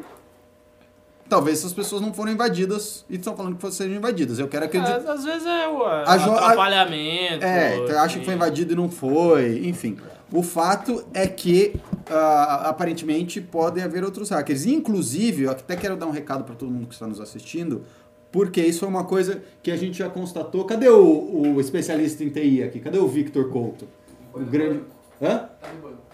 [1.27, 4.37] talvez essas pessoas não foram invadidas e estão falando que sejam invadidas.
[4.37, 4.97] Eu quero acreditar.
[4.97, 7.43] Às, às vezes é o atrapalhamento.
[7.43, 8.43] É, então eu acho que foi assim.
[8.43, 9.97] invadido e não foi, enfim.
[10.33, 11.75] O fato é que
[12.09, 14.65] ah, aparentemente podem haver outros hackers.
[14.65, 17.83] Inclusive, eu até quero dar um recado para todo mundo que está nos assistindo,
[18.31, 20.65] porque isso foi uma coisa que a gente já constatou.
[20.65, 22.79] Cadê o, o especialista em TI aqui?
[22.79, 23.87] Cadê o Victor Couto?
[24.33, 24.81] O grande.
[25.21, 25.49] Hã?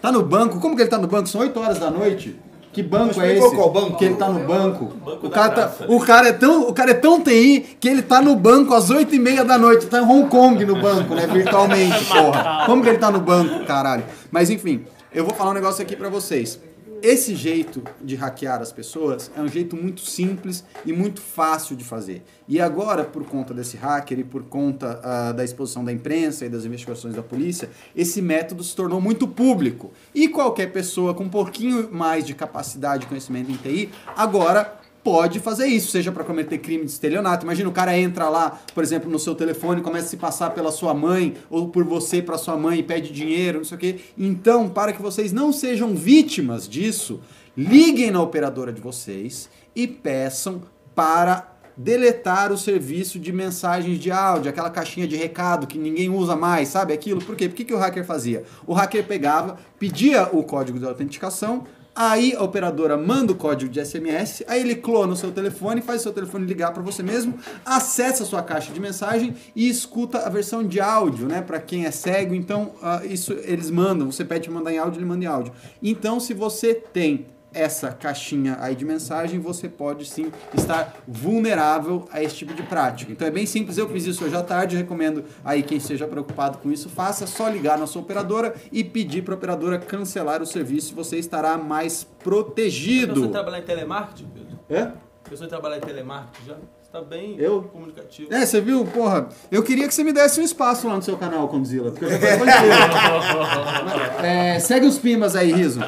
[0.02, 0.60] Tá no banco.
[0.60, 1.26] Como que ele tá no banco?
[1.26, 2.38] São 8 horas da noite.
[2.72, 3.54] Que banco é esse?
[3.54, 3.96] qual banco?
[3.98, 4.86] Que ele tá no banco.
[5.04, 8.00] Banco o, cara tá- o, cara é tão, o cara é tão TI que ele
[8.02, 9.86] tá no banco às 8 e meia da noite.
[9.86, 11.26] Tá em Hong Kong no banco, né?
[11.26, 12.62] Virtualmente, porra.
[12.66, 14.04] Como que ele tá no banco, caralho?
[14.30, 16.60] Mas enfim, eu vou falar um negócio aqui pra vocês.
[17.02, 21.84] Esse jeito de hackear as pessoas é um jeito muito simples e muito fácil de
[21.84, 22.22] fazer.
[22.46, 26.48] E agora, por conta desse hacker e por conta ah, da exposição da imprensa e
[26.48, 29.92] das investigações da polícia, esse método se tornou muito público.
[30.14, 35.40] E qualquer pessoa com um pouquinho mais de capacidade e conhecimento em TI, agora pode
[35.40, 37.44] fazer isso, seja para cometer crime de estelionato.
[37.44, 40.70] Imagina o cara entra lá, por exemplo, no seu telefone, começa a se passar pela
[40.70, 44.00] sua mãe ou por você para sua mãe e pede dinheiro, não sei o quê.
[44.16, 47.20] Então, para que vocês não sejam vítimas disso,
[47.56, 50.62] liguem na operadora de vocês e peçam
[50.94, 56.36] para deletar o serviço de mensagens de áudio, aquela caixinha de recado que ninguém usa
[56.36, 57.24] mais, sabe aquilo?
[57.24, 57.48] Por quê?
[57.48, 58.44] Por que, que o hacker fazia?
[58.66, 61.64] O hacker pegava, pedia o código de autenticação,
[62.02, 66.00] Aí a operadora manda o código de SMS, aí ele clona o seu telefone, faz
[66.00, 70.20] o seu telefone ligar para você mesmo, acessa a sua caixa de mensagem e escuta
[70.20, 71.42] a versão de áudio, né?
[71.42, 75.04] Para quem é cego, então ah, isso eles mandam, você pede mandar em áudio, ele
[75.04, 75.52] manda em áudio.
[75.82, 82.22] Então, se você tem essa caixinha aí de mensagem, você pode sim estar vulnerável a
[82.22, 83.12] esse tipo de prática.
[83.12, 86.58] Então é bem simples, eu fiz isso hoje à tarde, recomendo aí quem esteja preocupado
[86.58, 90.46] com isso, faça, só ligar na sua operadora e pedir para a operadora cancelar o
[90.46, 93.28] serviço, você estará mais protegido.
[93.28, 94.58] trabalhar em telemarketing, Pedro?
[94.68, 94.92] É?
[95.28, 96.54] Pensou em trabalhar em telemarketing já?
[96.54, 97.62] Você tá bem Eu?
[97.62, 98.32] comunicativo.
[98.34, 98.84] É, você viu?
[98.84, 102.04] Porra, eu queria que você me desse um espaço lá no seu canal, Condzilla, porque
[102.04, 102.18] eu já.
[104.24, 105.80] É, segue os pimbas aí, Riso.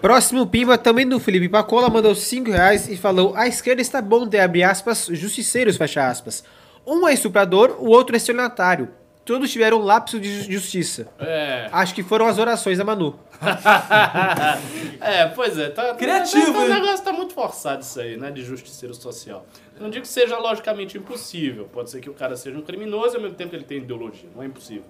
[0.00, 4.26] Próximo Pimba, também do Felipe Pacola, mandou 5 reais e falou: A esquerda está bom
[4.26, 6.44] ter, abre aspas, justiceiros, fecha aspas.
[6.86, 8.88] Um é estuprador, o outro é estelionatário.
[9.24, 11.06] Todos tiveram um lapso de ju- justiça.
[11.18, 11.68] É.
[11.70, 13.18] Acho que foram as orações da Manu.
[15.00, 15.68] é, pois é.
[15.68, 16.68] Tá, Criativo, tá, O hein?
[16.70, 18.30] negócio tá muito forçado isso aí, né?
[18.30, 19.44] De justiceiro social.
[19.78, 21.68] Não digo que seja logicamente impossível.
[21.70, 24.28] Pode ser que o cara seja um criminoso e ao mesmo tempo ele tem ideologia.
[24.34, 24.84] Não é impossível.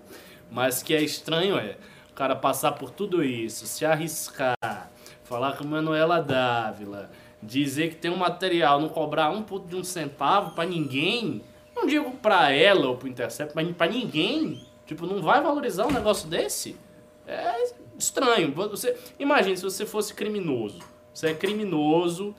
[0.51, 1.77] Mas que é estranho é
[2.11, 4.57] o cara passar por tudo isso, se arriscar,
[5.29, 7.11] falar com Manuela Dávila,
[7.43, 11.43] dizer que tem um material, não cobrar um puto de um centavo pra ninguém.
[11.77, 14.67] Não digo pra ela ou pro Intercept, mas pra ninguém.
[14.87, 16.77] Tipo, não vai valorizar um negócio desse?
[17.27, 17.63] É
[17.99, 18.53] estranho.
[18.53, 20.79] Você imagine se você fosse criminoso.
[21.13, 22.35] Você é criminoso,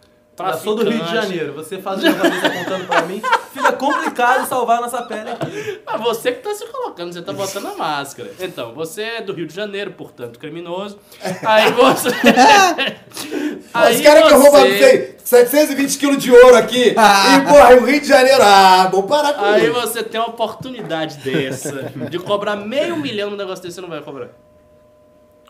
[0.48, 1.54] Eu sou do Rio de Janeiro.
[1.54, 3.22] Você faz o negócio apontando pra mim,
[3.54, 5.82] fica complicado salvar a nossa pele aqui.
[5.86, 8.32] Ah, você que tá se colocando, você tá botando a máscara.
[8.40, 10.98] Então, você é do Rio de Janeiro, portanto, criminoso.
[11.46, 12.10] Aí você.
[13.74, 14.78] aí Os caras que roubam, não você.
[14.80, 16.90] sei, 720 quilos de ouro aqui.
[16.90, 18.42] e, porra, o Rio de Janeiro.
[18.42, 19.74] Ah, vou parar com Aí isso.
[19.74, 24.02] você tem uma oportunidade dessa de cobrar meio milhão no negócio desse, você não vai
[24.02, 24.30] cobrar.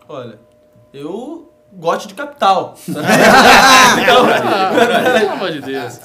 [0.08, 0.40] Olha,
[0.94, 2.76] eu gosto de capital.
[2.96, 6.00] Ah, pelo amor de Deus.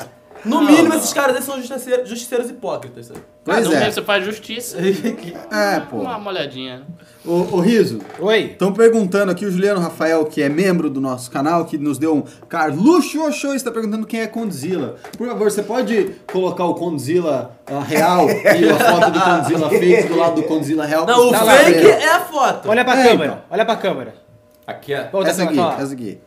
[0.44, 3.07] No mínimo, esses caras aí são justiceiros, justiceiros hipócritas.
[3.07, 3.20] sabe?
[3.42, 3.81] Pois no é.
[3.81, 4.77] meio você faz justiça.
[5.50, 5.96] É, pô.
[5.98, 6.83] Uma molhadinha.
[7.24, 8.50] Ô, ô Riso, Oi.
[8.53, 12.14] estão perguntando aqui, o Juliano Rafael, que é membro do nosso canal, que nos deu
[12.16, 14.96] um Carluxo Oxô, está perguntando quem é Condzilla.
[15.16, 20.09] Por favor, você pode colocar o Condzilla ah, real e a foto do Condzilla fake
[20.09, 21.07] do lado do Condzilla real?
[21.07, 21.88] Não, o Tá lá, fake Pedro.
[21.88, 22.68] é a foto.
[22.68, 23.33] Olha pra É, câmera.
[23.33, 23.42] então.
[23.50, 24.23] Olha pra câmera.
[24.66, 25.09] Aqui é.
[25.11, 26.20] Volta Essa aqui, essa aqui.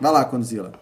[0.00, 0.72] Vai lá, Condzilla.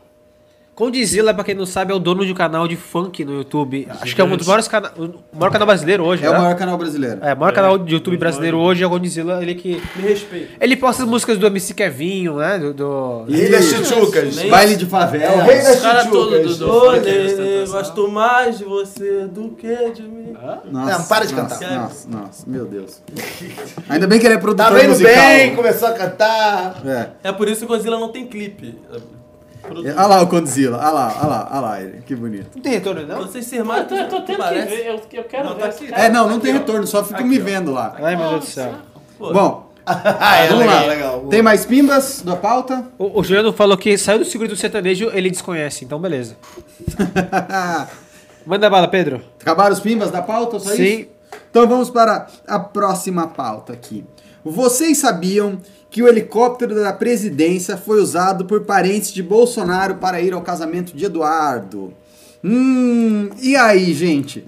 [0.80, 3.86] Condzilla, pra quem não sabe, é o dono de um canal de funk no YouTube.
[4.00, 4.94] Acho que é um dos maiores canais.
[4.96, 6.36] O maior canal brasileiro hoje, É né?
[6.38, 7.18] o maior canal brasileiro.
[7.22, 9.80] É, o maior canal de YouTube brasileiro hoje é o Condzilla, ele que.
[9.96, 10.48] Me respeita.
[10.58, 12.58] Ele posta as músicas do MC Kevinho, né?
[12.58, 12.72] Do.
[12.72, 14.36] do- Ilha Chuchucas.
[14.36, 15.42] Nem- Baile de É o favela.
[15.42, 16.56] rei das todos chuchucas.
[16.58, 16.66] do-
[17.66, 20.32] do- gosto mais de você do que de mim.
[20.70, 21.78] Nossa, Não, para de nossa, cantar.
[21.82, 23.02] Nossa, nossa, meu Deus.
[23.88, 25.14] Ainda bem que ele é produtor Tá vendo musical.
[25.14, 26.80] bem, começou a cantar.
[26.86, 27.28] É.
[27.28, 28.74] É por isso que o Godzilla não tem clipe.
[29.68, 32.50] Olha lá o Condzilla, olha lá, olha lá, olha lá ele, que bonito.
[32.54, 33.18] Não tem retorno, não?
[33.18, 35.68] Vocês mais eu tô, eu tô tendo que ver, eu, eu quero Não, ver tá
[35.68, 35.88] aqui.
[35.92, 37.94] É, não, não tem retorno, só fico me vendo lá.
[37.98, 38.74] Ai, meu Deus do céu.
[39.18, 40.86] Bom, Ah, é vamos legal, lá.
[40.86, 41.20] legal.
[41.28, 42.86] Tem mais pimbas da pauta?
[42.98, 46.36] O, o Juliano falou que saiu do segredo do sertanejo, ele desconhece, então beleza.
[48.46, 49.22] Manda bala, Pedro.
[49.40, 50.58] Acabaram os pimbas da pauta?
[50.58, 50.82] Só Sim.
[50.82, 51.08] isso?
[51.50, 54.04] Então vamos para a próxima pauta aqui.
[54.44, 60.32] Vocês sabiam que o helicóptero da presidência foi usado por parentes de Bolsonaro para ir
[60.32, 61.92] ao casamento de Eduardo?
[62.42, 64.46] Hum, e aí, gente?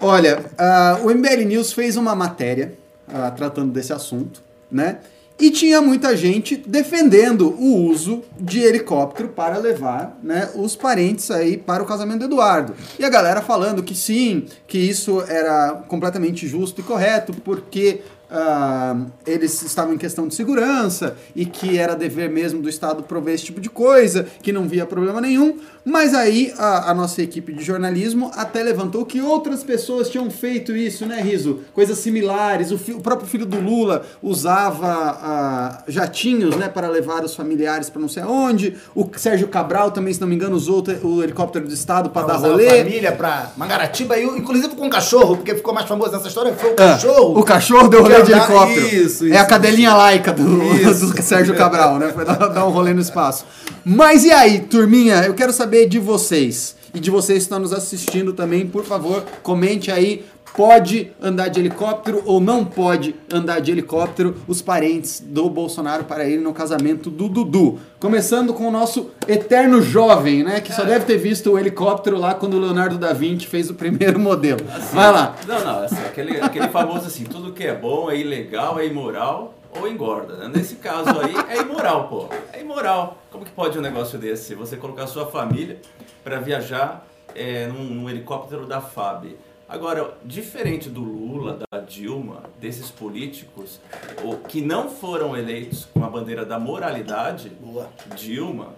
[0.00, 2.74] Olha, ah, o MBL News fez uma matéria
[3.08, 4.98] ah, tratando desse assunto, né?
[5.40, 11.56] E tinha muita gente defendendo o uso de helicóptero para levar né, os parentes aí
[11.56, 12.74] para o casamento do Eduardo.
[12.96, 18.02] E a galera falando que sim, que isso era completamente justo e correto, porque
[18.32, 23.34] ah, eles estavam em questão de segurança e que era dever mesmo do Estado prover
[23.34, 25.58] esse tipo de coisa, que não via problema nenhum.
[25.84, 30.76] Mas aí a, a nossa equipe de jornalismo até levantou que outras pessoas tinham feito
[30.76, 31.60] isso, né, Riso?
[31.74, 32.70] Coisas similares.
[32.70, 37.90] O, fi- o próprio filho do Lula usava ah, jatinhos, né, para levar os familiares
[37.90, 38.76] para não sei aonde.
[38.94, 42.10] O Sérgio Cabral também, se não me engano, usou o te- o helicóptero do Estado
[42.10, 42.68] para dar usar a rolê.
[42.78, 46.70] família pra Mangaratiba, e, inclusive com o cachorro, porque ficou mais famoso nessa história, foi
[46.70, 47.38] o Ah, cachorro.
[47.38, 48.86] o cachorro deu rolê de helicóptero.
[48.86, 51.06] Isso, é isso, a cadelinha laica do, Isso.
[51.12, 52.12] do Sérgio Cabral, né?
[52.14, 53.44] Foi dar, dar um rolê no espaço.
[53.84, 55.24] Mas e aí, turminha?
[55.24, 56.76] Eu quero saber de vocês.
[56.94, 60.24] E de vocês que estão nos assistindo também, por favor, comente aí.
[60.54, 66.28] Pode andar de helicóptero ou não pode andar de helicóptero os parentes do Bolsonaro para
[66.28, 67.78] ir no casamento do Dudu.
[67.98, 70.60] Começando com o nosso eterno jovem, né?
[70.60, 73.74] Que só deve ter visto o helicóptero lá quando o Leonardo da Vinci fez o
[73.74, 74.60] primeiro modelo.
[74.92, 75.34] Vai lá.
[75.48, 79.54] Não, não, assim, aquele, aquele famoso assim, tudo que é bom é ilegal, é imoral
[79.78, 80.36] ou engorda.
[80.36, 80.48] Né?
[80.54, 82.28] Nesse caso aí é imoral, pô.
[82.52, 83.18] É imoral.
[83.30, 84.54] Como que pode um negócio desse?
[84.54, 85.80] Você colocar sua família
[86.22, 89.36] para viajar é, num, num helicóptero da FAB.
[89.68, 93.80] Agora, diferente do Lula, da Dilma, desses políticos
[94.22, 97.88] o, que não foram eleitos com a bandeira da moralidade, Boa.
[98.14, 98.74] Dilma,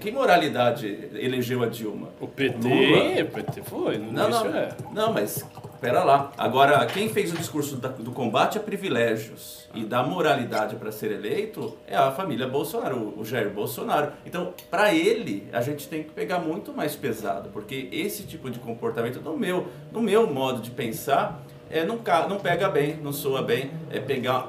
[0.00, 2.08] que moralidade elegeu a Dilma?
[2.20, 3.22] O PT, Lula?
[3.22, 4.68] o PT foi, Não, início não, é.
[4.92, 5.44] não, mas
[5.80, 6.32] pera lá.
[6.36, 11.76] Agora, quem fez o discurso do combate a privilégios e da moralidade para ser eleito
[11.86, 14.12] é a família Bolsonaro, o- Jair Bolsonaro.
[14.24, 18.58] Então, para ele, a gente tem que pegar muito mais pesado, porque esse tipo de
[18.58, 23.42] comportamento, no meu, no meu modo de pensar, é, não, não pega bem, não soa
[23.42, 24.48] bem, é pegar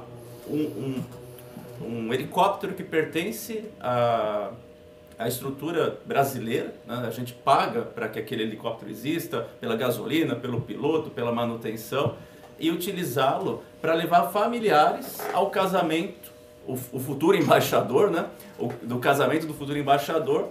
[0.50, 1.04] um, um,
[1.82, 4.52] um helicóptero que pertence a
[5.18, 7.04] a estrutura brasileira, né?
[7.08, 12.16] a gente paga para que aquele helicóptero exista, pela gasolina, pelo piloto, pela manutenção,
[12.60, 16.32] e utilizá-lo para levar familiares ao casamento,
[16.68, 18.26] o, o futuro embaixador, né?
[18.60, 20.50] O- do casamento do futuro embaixador,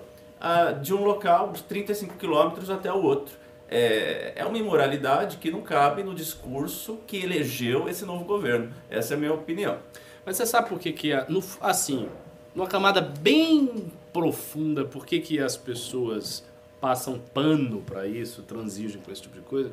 [0.82, 3.34] de um local de 35 quilômetros até o outro.
[3.68, 8.70] É, é uma imoralidade que não cabe no discurso que elegeu esse novo governo.
[8.88, 9.78] Essa é a minha opinião.
[10.24, 12.08] Mas você sabe por que que, no- assim,
[12.54, 16.42] numa camada bem profunda, por que que as pessoas
[16.80, 19.70] passam pano para isso, transigem com esse tipo de coisa?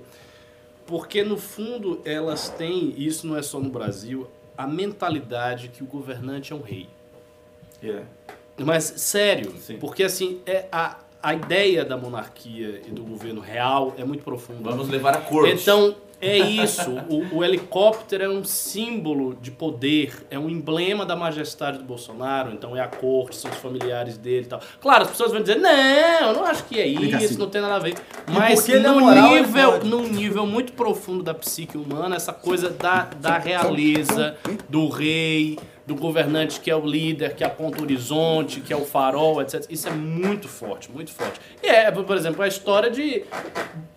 [0.85, 4.27] Porque, no fundo, elas têm, e isso não é só no Brasil,
[4.57, 6.89] a mentalidade que o governante é um rei.
[7.81, 8.03] É.
[8.57, 9.77] Mas, sério, Sim.
[9.77, 14.71] porque, assim, é a, a ideia da monarquia e do governo real é muito profunda.
[14.71, 15.61] Vamos levar a corte.
[15.61, 15.95] Então,
[16.27, 16.91] é isso.
[17.09, 22.51] O, o helicóptero é um símbolo de poder, é um emblema da majestade do Bolsonaro.
[22.51, 24.61] Então, é a corte, são os familiares dele e tal.
[24.81, 27.37] Claro, as pessoas vão dizer, não, eu não acho que é isso, assim.
[27.37, 27.95] não tem nada a ver.
[28.27, 33.09] Mas é num, moral, nível, num nível muito profundo da psique humana, essa coisa da,
[33.19, 34.35] da realeza,
[34.69, 38.85] do rei, do governante que é o líder, que aponta o horizonte, que é o
[38.85, 39.65] farol, etc.
[39.69, 41.39] Isso é muito forte, muito forte.
[41.61, 43.23] E é, por exemplo, a história de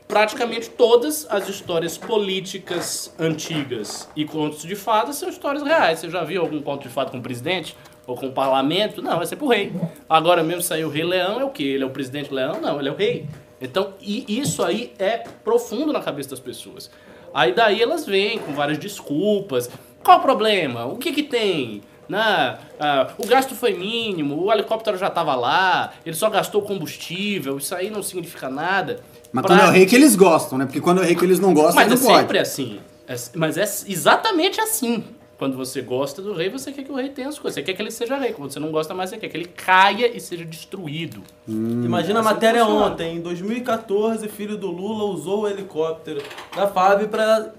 [0.08, 5.98] praticamente todas as histórias políticas antigas e contos de fadas são histórias reais.
[5.98, 7.76] Você já viu algum conto de fada com o presidente?
[8.06, 9.02] Ou com o parlamento?
[9.02, 9.72] Não, é sempre o rei.
[10.08, 11.64] Agora mesmo saiu o Rei Leão, é o quê?
[11.64, 12.60] Ele é o presidente leão?
[12.60, 13.26] Não, ele é o rei.
[13.60, 16.88] Então, e isso aí é profundo na cabeça das pessoas.
[17.34, 19.68] Aí daí elas vêm com várias desculpas.
[20.04, 20.86] Qual o problema?
[20.86, 21.82] O que que tem?
[22.08, 22.58] Né?
[22.78, 27.74] Ah, o gasto foi mínimo, o helicóptero já estava lá, ele só gastou combustível, isso
[27.74, 29.00] aí não significa nada.
[29.36, 30.64] Mas Pra- quando é o rei que eles gostam, né?
[30.64, 32.18] Porque quando é o rei que eles não gostam, Mas não é pode.
[32.20, 32.80] sempre assim.
[33.06, 35.04] É- mas é exatamente assim.
[35.38, 37.54] Quando você gosta do rei, você quer que o rei tenha as coisas.
[37.56, 38.32] Você quer que ele seja rei.
[38.32, 41.22] Quando você não gosta mais, você quer que ele caia e seja destruído.
[41.46, 42.86] Imagina a assim matéria funciona.
[42.86, 43.16] ontem.
[43.16, 46.22] Em 2014, filho do Lula usou o helicóptero
[46.56, 47.52] da FAB para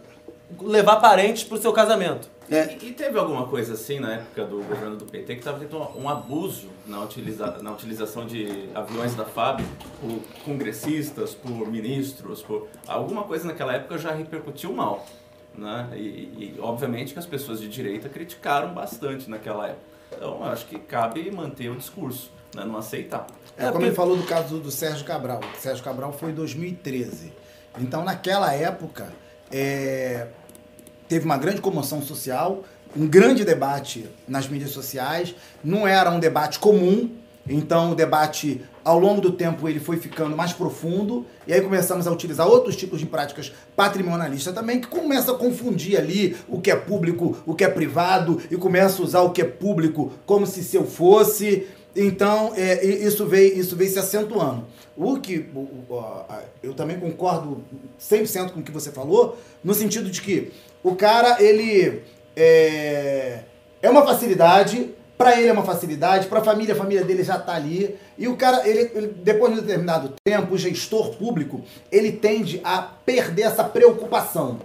[0.64, 2.28] levar parentes pro seu casamento.
[2.50, 5.60] É, E, e teve alguma coisa assim na época do governo do PT que estava
[5.60, 9.62] tendo um, um abuso na, utiliza, na utilização de aviões da FAB
[10.00, 15.06] por congressistas, por ministros, por alguma coisa naquela época já repercutiu mal,
[15.56, 15.90] né?
[15.96, 19.98] E, e, obviamente que as pessoas de direita criticaram bastante naquela época.
[20.14, 22.64] Então eu acho que cabe manter o discurso, né?
[22.64, 23.28] não aceitar.
[23.58, 25.42] É, como ele falou do caso do, do Sérgio Cabral.
[25.54, 27.34] O Sérgio Cabral foi em 2013.
[27.80, 29.14] Então, naquela época,
[29.52, 30.28] é,
[31.08, 32.64] teve uma grande comoção social,
[32.96, 35.36] um grande debate nas mídias sociais.
[35.64, 37.10] Não era um debate comum.
[37.50, 41.26] Então, o debate, ao longo do tempo, ele foi ficando mais profundo.
[41.46, 45.98] E aí começamos a utilizar outros tipos de práticas patrimonialistas também, que começa a confundir
[45.98, 49.42] ali o que é público, o que é privado, e começa a usar o que
[49.42, 51.68] é público como se seu fosse.
[51.96, 54.66] Então, é, isso, veio, isso veio se acentuando.
[54.96, 55.48] O que
[56.62, 57.64] eu também concordo
[58.00, 60.52] 100% com o que você falou, no sentido de que
[60.88, 62.02] o cara, ele
[62.36, 63.40] é,
[63.82, 67.56] é uma facilidade, pra ele é uma facilidade, pra família, a família dele já tá
[67.56, 67.98] ali.
[68.18, 71.62] E o cara, ele, ele, depois de um determinado tempo, o gestor público,
[71.92, 74.60] ele tende a perder essa preocupação.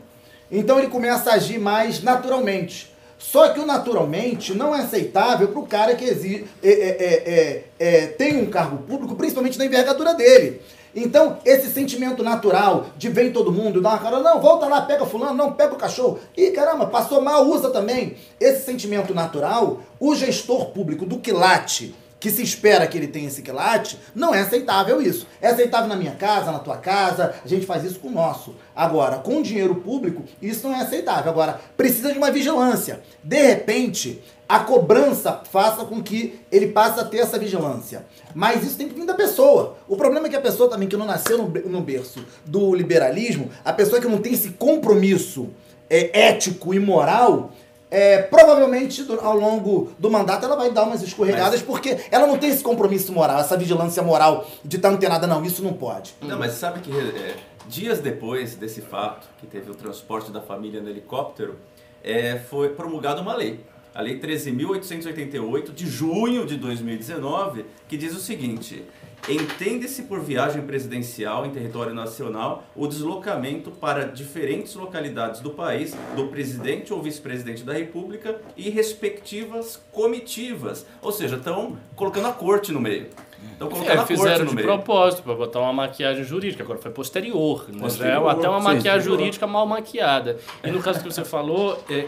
[0.50, 2.92] Então ele começa a agir mais naturalmente.
[3.18, 7.64] Só que o naturalmente não é aceitável para o cara que exige, é, é, é,
[7.78, 10.60] é, tem um cargo público, principalmente na envergadura dele.
[10.94, 15.06] Então, esse sentimento natural de vem todo mundo, dá uma cara, não, volta lá, pega
[15.06, 16.18] fulano, não, pega o cachorro.
[16.36, 18.16] Ih, caramba, passou mal, usa também.
[18.38, 23.42] Esse sentimento natural, o gestor público do quilate, que se espera que ele tenha esse
[23.42, 25.26] quilate, não é aceitável isso.
[25.40, 28.54] É aceitável na minha casa, na tua casa, a gente faz isso com o nosso.
[28.76, 31.32] Agora, com dinheiro público, isso não é aceitável.
[31.32, 33.00] Agora, precisa de uma vigilância.
[33.24, 38.06] De repente, a cobrança faça com que ele passe a ter essa vigilância.
[38.32, 39.76] Mas isso tem que vir da pessoa.
[39.88, 42.72] O problema é que a pessoa também que não nasceu no, be- no berço do
[42.72, 45.48] liberalismo, a pessoa que não tem esse compromisso
[45.90, 47.50] é, ético e moral,
[47.92, 52.38] é, provavelmente do- ao longo do mandato ela vai dar umas escorregadas porque ela não
[52.38, 55.26] tem esse compromisso moral, essa vigilância moral de estar antenada.
[55.26, 56.14] Não, isso não pode.
[56.22, 57.36] Não, mas sabe que é,
[57.68, 61.56] dias depois desse fato, que teve o transporte da família no helicóptero,
[62.02, 63.60] é, foi promulgada uma lei.
[63.94, 68.84] A Lei 13.888, de junho de 2019, que diz o seguinte:
[69.28, 76.28] entende-se por viagem presidencial em território nacional o deslocamento para diferentes localidades do país do
[76.28, 80.86] presidente ou vice-presidente da República e respectivas comitivas.
[81.00, 83.08] Ou seja, estão colocando a corte no meio.
[83.52, 84.66] Estão colocando É, a corte fizeram no meio.
[84.66, 87.80] propósito para botar uma maquiagem jurídica, agora foi posterior, né?
[87.80, 89.18] Posterior, é até uma sim, maquiagem posterior.
[89.18, 90.38] jurídica mal maquiada.
[90.64, 92.06] E no caso que você falou, é,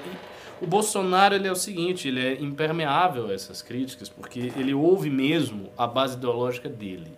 [0.60, 5.10] o Bolsonaro ele é o seguinte, ele é impermeável a essas críticas, porque ele ouve
[5.10, 7.12] mesmo a base ideológica dele.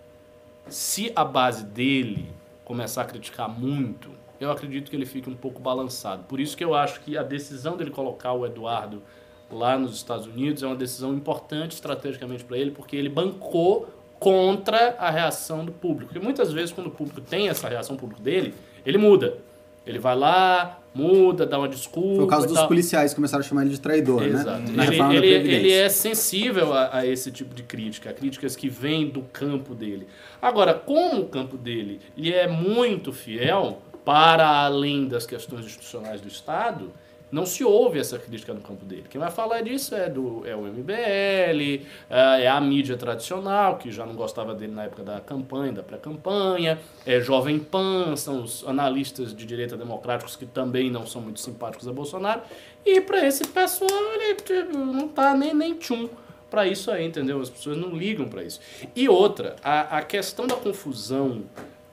[0.67, 2.29] Se a base dele
[2.65, 4.09] começar a criticar muito,
[4.39, 6.23] eu acredito que ele fique um pouco balançado.
[6.23, 9.01] Por isso que eu acho que a decisão dele colocar o Eduardo
[9.49, 13.87] lá nos Estados Unidos é uma decisão importante estrategicamente para ele, porque ele bancou
[14.19, 16.11] contra a reação do público.
[16.11, 18.53] Porque muitas vezes, quando o público tem essa reação pública dele,
[18.85, 19.37] ele muda.
[19.85, 22.15] Ele vai lá, muda, dá uma desculpa.
[22.15, 22.67] Foi o caso dos tal.
[22.67, 24.61] policiais que começaram a chamar ele de traidor, Exato.
[24.61, 24.71] né?
[24.73, 28.13] Na Ele, reforma da ele, ele é sensível a, a esse tipo de crítica, a
[28.13, 30.07] críticas que vêm do campo dele.
[30.41, 36.27] Agora, como o campo dele lhe é muito fiel para além das questões institucionais do
[36.27, 36.91] Estado,
[37.31, 39.05] não se ouve essa crítica no campo dele.
[39.09, 43.91] Quem vai falar disso é, do, é o MBL, é é a mídia tradicional, que
[43.91, 48.65] já não gostava dele na época da campanha, da pré-campanha, é Jovem Pan, são os
[48.67, 52.41] analistas de direita democráticos que também não são muito simpáticos a Bolsonaro.
[52.85, 56.07] E para esse pessoal, ele tipo, não tá nem, nem tchum
[56.49, 57.41] para isso aí, entendeu?
[57.41, 58.59] As pessoas não ligam para isso.
[58.95, 61.43] E outra, a, a questão da confusão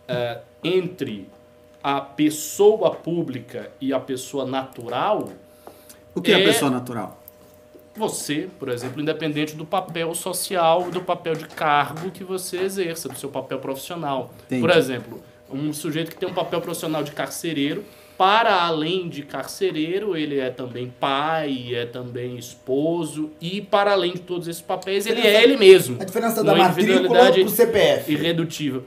[0.07, 1.29] eh, entre
[1.85, 5.29] a pessoa pública e a pessoa natural,
[6.15, 7.23] O que é, é- a pessoa natural?
[7.95, 13.19] você, por exemplo, independente do papel social, do papel de cargo que você exerça, do
[13.19, 14.33] seu papel profissional.
[14.47, 14.63] Entendi.
[14.63, 15.23] Por exemplo,
[15.53, 17.85] um sujeito que tem um papel profissional de carcereiro,
[18.17, 24.21] para além de carcereiro, ele é também pai, é também esposo, e para além de
[24.21, 26.01] todos esses papéis, ele é ele mesmo.
[26.01, 28.11] A diferença da matrícula pro CPF.
[28.13, 28.85] irredutível.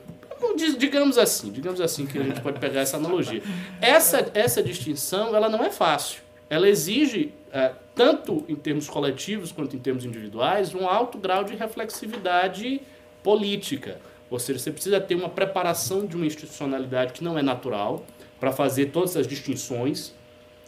[0.78, 3.42] Digamos assim, digamos assim que a gente pode pegar essa analogia.
[3.82, 6.22] Essa, essa distinção, ela não é fácil.
[6.50, 11.56] Ela exige, eh, tanto em termos coletivos quanto em termos individuais, um alto grau de
[11.56, 12.82] reflexividade
[13.22, 14.00] política.
[14.30, 18.06] Ou seja, você precisa ter uma preparação de uma institucionalidade que não é natural
[18.40, 20.14] para fazer todas essas distinções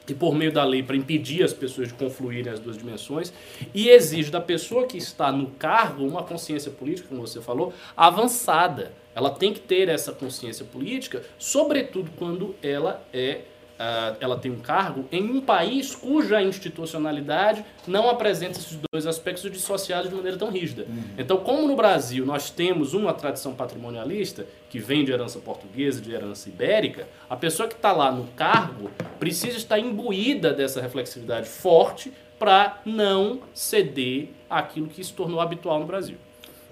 [0.07, 3.31] e por meio da lei para impedir as pessoas de confluírem as duas dimensões
[3.73, 8.91] e exige da pessoa que está no cargo uma consciência política, como você falou, avançada.
[9.15, 13.41] Ela tem que ter essa consciência política, sobretudo quando ela é
[13.81, 19.49] ah, ela tem um cargo em um país cuja institucionalidade não apresenta esses dois aspectos
[19.49, 20.85] dissociados de maneira tão rígida.
[21.17, 26.11] Então, como no Brasil nós temos uma tradição patrimonialista que vem de herança portuguesa, de
[26.13, 32.11] herança ibérica, a pessoa que está lá no cargo precisa estar imbuída dessa reflexividade forte
[32.37, 36.17] para não ceder àquilo que se tornou habitual no Brasil.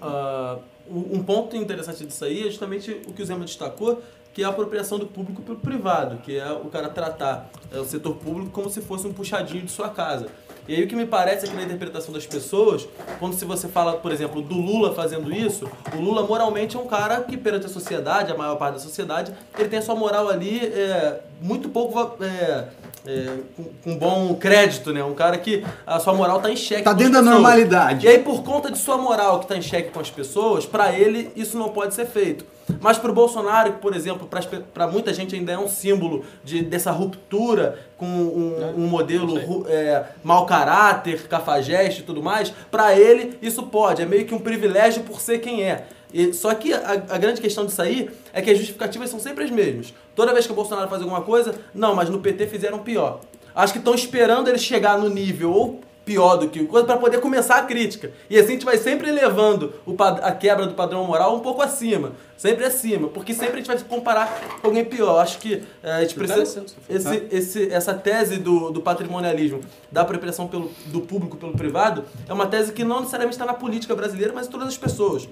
[0.00, 4.42] Ah, o- um ponto interessante disso aí é justamente o que o Zema destacou, que
[4.42, 8.14] é a apropriação do público pelo privado, que é o cara tratar é, o setor
[8.16, 10.28] público como se fosse um puxadinho de sua casa.
[10.68, 12.86] E aí o que me parece é que na interpretação das pessoas,
[13.18, 16.86] quando se você fala, por exemplo, do Lula fazendo isso, o Lula moralmente é um
[16.86, 20.28] cara que perante a sociedade, a maior parte da sociedade, ele tem a sua moral
[20.28, 22.68] ali é, muito pouco é,
[23.06, 25.02] é, com, com bom crédito, né?
[25.02, 26.82] Um cara que a sua moral tá em xeque.
[26.82, 28.06] Tá com dentro as da normalidade.
[28.06, 30.92] E aí, por conta de sua moral que tá em xeque com as pessoas, pra
[30.92, 32.44] ele isso não pode ser feito.
[32.80, 34.28] Mas pro Bolsonaro, que, por exemplo,
[34.74, 40.04] pra muita gente ainda é um símbolo de, dessa ruptura com um, um modelo é,
[40.22, 44.02] mau caráter, cafajeste e tudo mais, pra ele isso pode.
[44.02, 45.86] É meio que um privilégio por ser quem é.
[46.12, 49.44] E- só que a, a grande questão disso aí é que as justificativas são sempre
[49.44, 49.92] as mesmas.
[50.14, 53.20] Toda vez que o Bolsonaro faz alguma coisa, não, mas no PT fizeram pior.
[53.54, 57.20] Acho que estão esperando ele chegar no nível ou pior do que coisa para poder
[57.20, 58.10] começar a crítica.
[58.30, 61.60] E assim a gente vai sempre elevando o a quebra do padrão moral um pouco
[61.60, 62.12] acima.
[62.38, 63.08] Sempre acima.
[63.08, 65.18] Porque sempre a gente vai se comparar com alguém pior.
[65.18, 66.64] Acho que eh, a gente precisa.
[66.88, 69.60] Esse, esse, essa tese do, do patrimonialismo,
[69.90, 73.54] da apropriação pelo, do público pelo privado, é uma tese que não necessariamente está na
[73.54, 75.28] política brasileira, mas em todas as pessoas.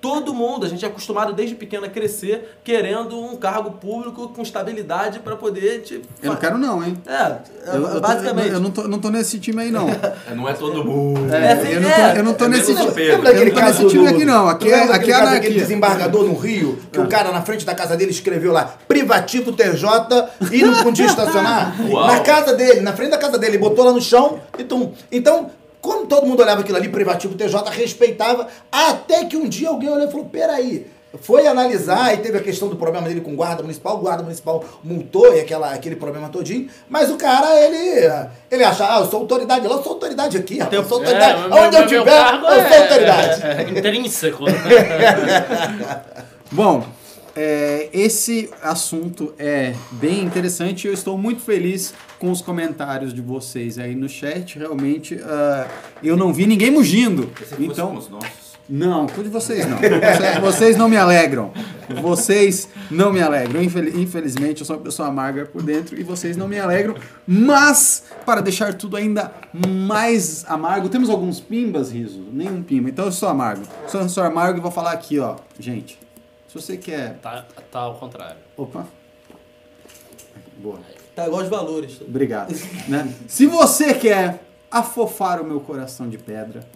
[0.00, 4.42] Todo mundo, a gente é acostumado desde pequeno a crescer querendo um cargo público com
[4.42, 5.82] estabilidade para poder.
[5.82, 6.96] Te, Eu não quero não, hein?
[7.06, 7.36] É,
[7.66, 8.48] Eu, eu tô- basicamente.
[8.52, 9.86] eu não, tô, não tô nesse time aí, não.
[10.28, 11.32] É, Não é todo mundo.
[11.32, 12.18] É, assim, eu, não tô, é.
[12.18, 12.78] eu não tô É nesse time.
[12.80, 14.48] Eu não tô nesse caso time aqui, não.
[14.48, 15.50] Aqui é, aqui é anarquia.
[15.50, 16.47] desembargador no Rio,
[16.92, 19.84] que o cara na frente da casa dele escreveu lá, privativo TJ
[20.50, 21.74] e não podia estacionar?
[21.90, 22.06] Uau.
[22.06, 24.92] Na casa dele, na frente da casa dele, botou lá no chão e tum.
[25.12, 29.88] Então, como todo mundo olhava aquilo ali, privativo TJ, respeitava, até que um dia alguém
[29.90, 30.86] olhou e falou, peraí,
[31.22, 34.22] foi analisar e teve a questão do problema dele com o guarda municipal, o guarda
[34.22, 38.10] municipal multou e aquela, aquele problema todinho, mas o cara, ele,
[38.50, 41.40] ele acha, ah, eu sou autoridade lá, eu sou autoridade aqui, rapaz, eu sou autoridade,
[41.40, 43.42] É, onde meu- eu tiver, eu sou é- autoridade.
[43.42, 44.44] É, é intrínseco.
[46.50, 46.86] Bom,
[47.36, 53.20] é, esse assunto é bem interessante e eu estou muito feliz com os comentários de
[53.20, 54.58] vocês aí no chat.
[54.58, 55.68] Realmente, ah,
[56.02, 57.30] eu não vi ninguém mugindo.
[57.60, 58.58] Então, os nossos.
[58.68, 59.76] não, com de vocês não.
[59.78, 61.52] Vocês, vocês não me alegram.
[62.02, 63.62] Vocês não me alegram.
[63.62, 66.96] Infel- Infelizmente, eu sou uma pessoa amarga por dentro e vocês não me alegram.
[67.26, 72.24] Mas, para deixar tudo ainda mais amargo, temos alguns pimbas, Riso?
[72.32, 72.88] Nenhum pimba.
[72.88, 73.62] Então eu sou amargo.
[73.86, 75.36] Sou, sou amargo e vou falar aqui, ó.
[75.60, 75.98] Gente,
[76.48, 77.18] se você quer.
[77.18, 78.38] Tá, tá ao contrário.
[78.56, 78.86] Opa.
[80.56, 80.80] Boa.
[81.14, 82.00] Tá igual os valores.
[82.00, 82.52] Obrigado.
[82.88, 83.14] né?
[83.28, 86.66] Se você quer afofar o meu coração de pedra,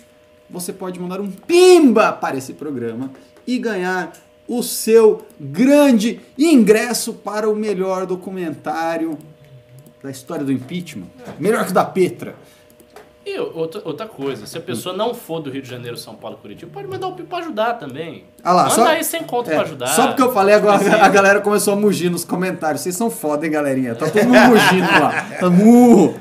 [0.49, 3.11] você pode mandar um pimba para esse programa
[3.47, 4.13] e ganhar
[4.47, 9.19] o seu grande ingresso para o melhor documentário
[10.03, 11.07] da história do impeachment.
[11.39, 12.35] Melhor que o da Petra.
[13.25, 16.37] E outra, outra coisa, se a pessoa não for do Rio de Janeiro, São Paulo,
[16.43, 18.25] Curitiba, pode mandar o Pipo ajudar também.
[18.43, 19.87] Ah lá, Manda só- aí sem conta É, pra ajudar.
[19.89, 22.81] Só porque eu falei agora, a galera começou a mugir nos comentários.
[22.83, 23.95] Vocês são foda, hein, galerinha?
[23.95, 25.27] Tá todo mundo mugindo lá.
[25.39, 26.15] Tá mu.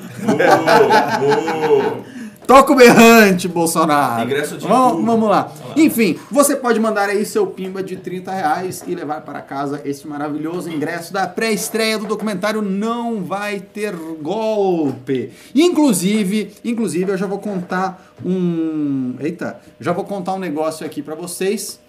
[2.52, 4.26] Toca o berrante, Bolsonaro.
[4.26, 5.06] Ingresso de vamos, tudo.
[5.06, 5.54] vamos lá.
[5.78, 10.06] Enfim, você pode mandar aí seu pimba de 30 reais e levar para casa esse
[10.06, 15.32] maravilhoso ingresso da pré-estreia do documentário Não Vai Ter Golpe.
[15.56, 19.16] Inclusive, inclusive, eu já vou contar um...
[19.22, 21.80] Eita, já vou contar um negócio aqui para vocês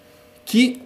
[0.45, 0.81] que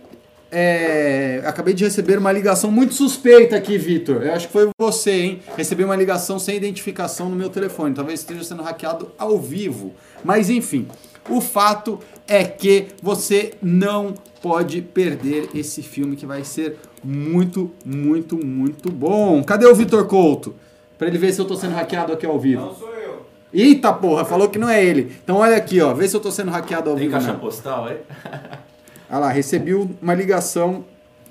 [0.51, 4.23] é, acabei de receber uma ligação muito suspeita aqui, Vitor.
[4.23, 5.39] Eu acho que foi você, hein?
[5.55, 7.93] Recebi uma ligação sem identificação no meu telefone.
[7.93, 9.93] Talvez esteja sendo hackeado ao vivo.
[10.23, 10.87] Mas enfim,
[11.29, 18.37] o fato é que você não pode perder esse filme que vai ser muito, muito,
[18.43, 19.43] muito bom.
[19.43, 20.55] Cadê o Vitor Couto?
[20.97, 22.61] Pra ele ver se eu tô sendo hackeado aqui ao vivo.
[22.65, 23.25] Não sou eu.
[23.53, 25.15] Eita porra, falou que não é ele.
[25.23, 25.93] Então olha aqui, ó.
[25.93, 27.13] Vê se eu tô sendo hackeado ao Tem vivo.
[27.13, 27.41] caixa mesmo.
[27.41, 27.97] postal aí?
[29.09, 30.85] Olha lá, recebi uma ligação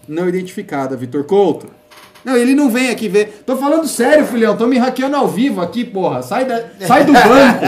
[0.08, 1.75] não identificada, Vitor Couto.
[2.26, 3.42] Não, ele não vem aqui ver.
[3.46, 4.56] Tô falando sério, filhão.
[4.56, 6.22] Tô me hackeando ao vivo aqui, porra.
[6.22, 7.64] Sai, da- sai do banco.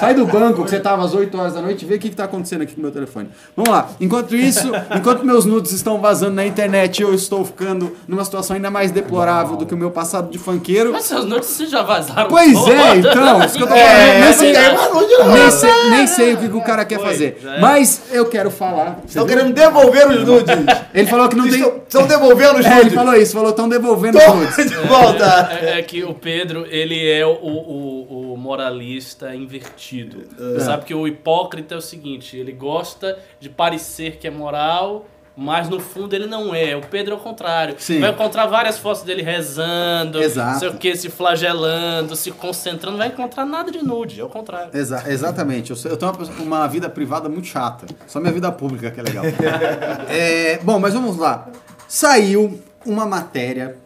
[0.00, 2.08] Sai do banco que você tava às 8 horas da noite e vê o que,
[2.08, 3.28] que tá acontecendo aqui com o meu telefone.
[3.54, 3.88] Vamos lá.
[4.00, 8.70] Enquanto isso, enquanto meus nudes estão vazando na internet, eu estou ficando numa situação ainda
[8.70, 10.90] mais deplorável do que o meu passado de funkeiro.
[10.90, 12.28] Mas seus notícias já vazaram.
[12.30, 13.86] Pois é, então, isso que eu tô falando.
[13.86, 17.40] É, nem, sei, nem, sei, nem sei o que, que o cara quer Foi, fazer.
[17.44, 17.60] é.
[17.60, 18.98] Mas eu quero falar.
[19.06, 20.56] Estão querendo devolver os nudes.
[20.94, 21.60] Ele falou que não tem.
[21.60, 22.94] Estão, devolvendo os É, ele nudes.
[22.94, 24.56] falou isso, falou, estão devolvendo os Toma nudes.
[24.70, 25.48] de volta.
[25.60, 30.24] É, é que o Pedro, ele é o, o, o moralista invertido.
[30.60, 35.06] Sabe que o hipócrita é o seguinte, ele gosta de parecer que é moral,
[35.40, 36.74] mas no fundo ele não é.
[36.76, 37.76] O Pedro é o contrário.
[37.78, 38.00] Sim.
[38.00, 40.50] Vai encontrar várias fotos dele rezando, Exato.
[40.52, 44.24] não sei o que, se flagelando, se concentrando, não vai encontrar nada de nude, é
[44.24, 44.70] o contrário.
[44.76, 45.70] Exa- exatamente.
[45.70, 47.86] Eu, sou- eu tenho uma, pessoa- uma vida privada muito chata.
[48.08, 49.24] Só minha vida pública que é legal.
[50.10, 51.48] É, bom, mas vamos lá.
[51.86, 53.76] Saiu uma matéria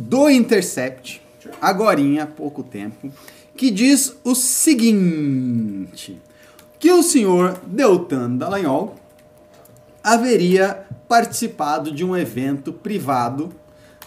[0.00, 1.20] do Intercept,
[1.60, 3.10] agorinha, há pouco tempo,
[3.56, 6.16] que diz o seguinte.
[6.78, 8.94] Que o senhor Deltan Dallagnol
[10.04, 13.52] haveria participado de um evento privado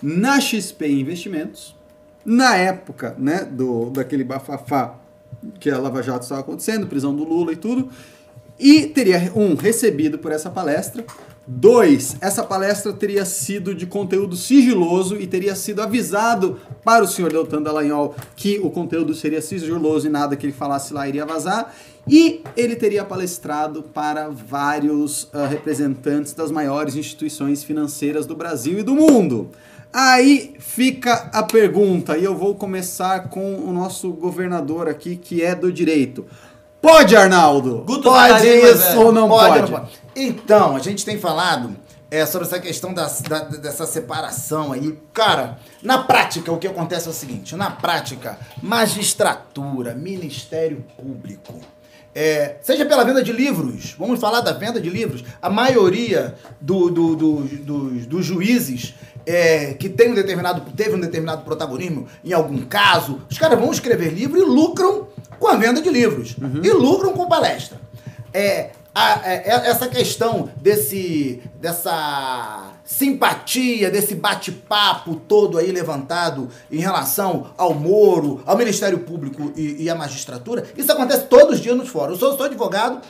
[0.02, 1.76] na XP Investimentos
[2.24, 4.96] na época, né, do, daquele bafafá
[5.60, 7.90] que a Lava Jato estava acontecendo, prisão do Lula e tudo,
[8.58, 11.04] e teria, um, recebido por essa palestra,
[11.46, 17.32] dois, essa palestra teria sido de conteúdo sigiloso e teria sido avisado para o senhor
[17.32, 21.74] Deltan Dallagnol que o conteúdo seria sigiloso e nada que ele falasse lá iria vazar,
[22.08, 28.84] e ele teria palestrado para vários ah, representantes das maiores instituições financeiras do Brasil e
[28.84, 29.50] do mundo.
[29.94, 35.54] Aí fica a pergunta, e eu vou começar com o nosso governador aqui, que é
[35.54, 36.26] do direito.
[36.82, 37.84] Pode, Arnaldo?
[37.86, 39.02] Guto pode Zacarino, isso velho.
[39.02, 39.72] ou não pode?
[39.74, 39.82] ou
[40.16, 41.76] Então, a gente tem falado
[42.10, 44.98] é, sobre essa questão das- da- dessa separação aí.
[45.14, 51.60] Cara, na prática, o que acontece é o seguinte: na prática, magistratura, Ministério Público.
[52.14, 55.24] é, seja pela venda de livros, vamos falar da venda de livros.
[55.42, 58.94] A maioria do- do- do- dos- dos juízes
[59.26, 63.72] é, que tem um determinado, teve um determinado protagonismo em algum caso, os caras vão
[63.72, 65.08] escrever livro e lucram
[65.42, 66.36] com a venda de livros.
[66.64, 67.78] E lucram com palestra.
[68.34, 76.78] É, a- é, é- essa questão desse, dessa simpatia, desse bate-papo todo aí levantado em
[76.80, 81.76] relação ao Moro, ao Ministério Público e, e à magistratura, isso acontece todos os dias
[81.76, 82.22] nos fóruns.
[82.22, 83.02] Eu sou, sou advogado,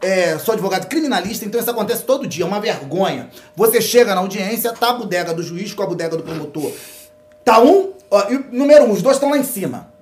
[0.00, 3.28] é, sou advogado criminalista, então isso acontece todo dia, é uma vergonha.
[3.54, 6.72] Você chega na audiência, tá a bodega do juiz com a bodega do promotor.
[7.44, 9.92] Tá um, ó, e número um, os dois estão lá em cima.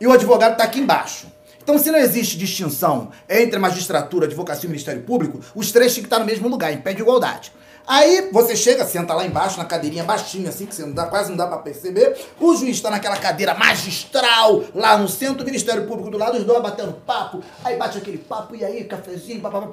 [0.00, 1.26] E o advogado tá aqui embaixo.
[1.62, 6.06] Então, se não existe distinção entre magistratura, advocacia e Ministério Público, os três têm que
[6.06, 7.52] estar no mesmo lugar, em pé de igualdade.
[7.86, 11.28] Aí você chega, senta lá embaixo, na cadeirinha baixinha, assim, que você não dá, quase
[11.28, 12.16] não dá pra perceber.
[12.40, 16.44] O juiz está naquela cadeira magistral, lá no centro, o Ministério Público do lado, os
[16.44, 17.42] dois batendo papo.
[17.64, 19.70] Aí bate aquele papo, e aí, cafezinho, papapá.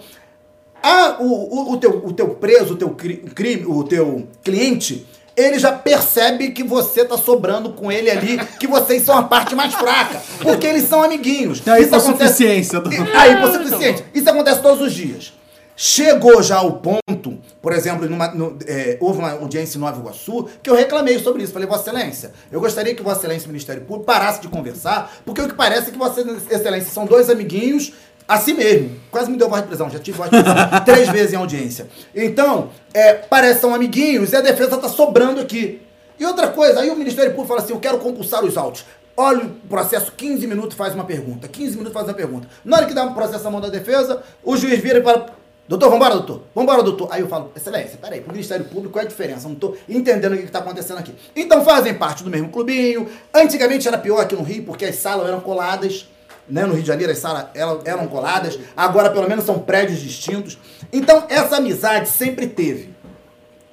[0.81, 5.05] Ah, o, o, o, teu, o teu preso, o teu cri- crime, o teu cliente,
[5.37, 9.53] ele já percebe que você tá sobrando com ele ali, que vocês são a parte
[9.55, 11.59] mais fraca, porque eles são amiguinhos.
[11.59, 14.05] Tem a Isso acontece- hipossuficiência do- E- A hipossuficiência.
[14.13, 15.33] Isso acontece todos os dias.
[15.79, 20.49] Chegou já ao ponto, por exemplo, numa- no- é, houve uma audiência em Nova Iguaçu,
[20.63, 21.53] que eu reclamei sobre isso.
[21.53, 25.11] Falei, Vossa Excelência, eu gostaria que Vossa Excelência e o Ministério Público parasse de conversar,
[25.23, 27.93] porque o que parece é que Vossa Excelência são dois amiguinhos,
[28.27, 28.99] assim mesmo.
[29.09, 30.55] Quase me deu voz de prisão, já tive voz de prisão
[30.85, 31.87] três vezes em audiência.
[32.13, 35.81] Então, é, parece que são amiguinhos e a defesa tá sobrando aqui.
[36.19, 38.85] E outra coisa, aí o Ministério Público fala assim, eu quero compulsar os autos.
[39.15, 42.47] Olha o processo, 15 minutos faz uma pergunta, 15 minutos faz uma pergunta.
[42.63, 45.27] Na hora que dá um processo na mão da defesa, o juiz vira e fala,
[45.67, 47.07] doutor, vambora, doutor, vambora, doutor.
[47.11, 49.47] Aí eu falo, excelência, peraí, pro Ministério Público qual é a diferença?
[49.47, 51.15] Não tô entendendo o que está acontecendo aqui.
[51.35, 53.09] Então fazem parte do mesmo clubinho.
[53.33, 56.07] Antigamente era pior aqui no Rio, porque as salas eram coladas,
[56.49, 56.65] né?
[56.65, 60.57] No Rio de Janeiro as salas eram, eram coladas, agora pelo menos são prédios distintos.
[60.91, 62.97] Então essa amizade sempre teve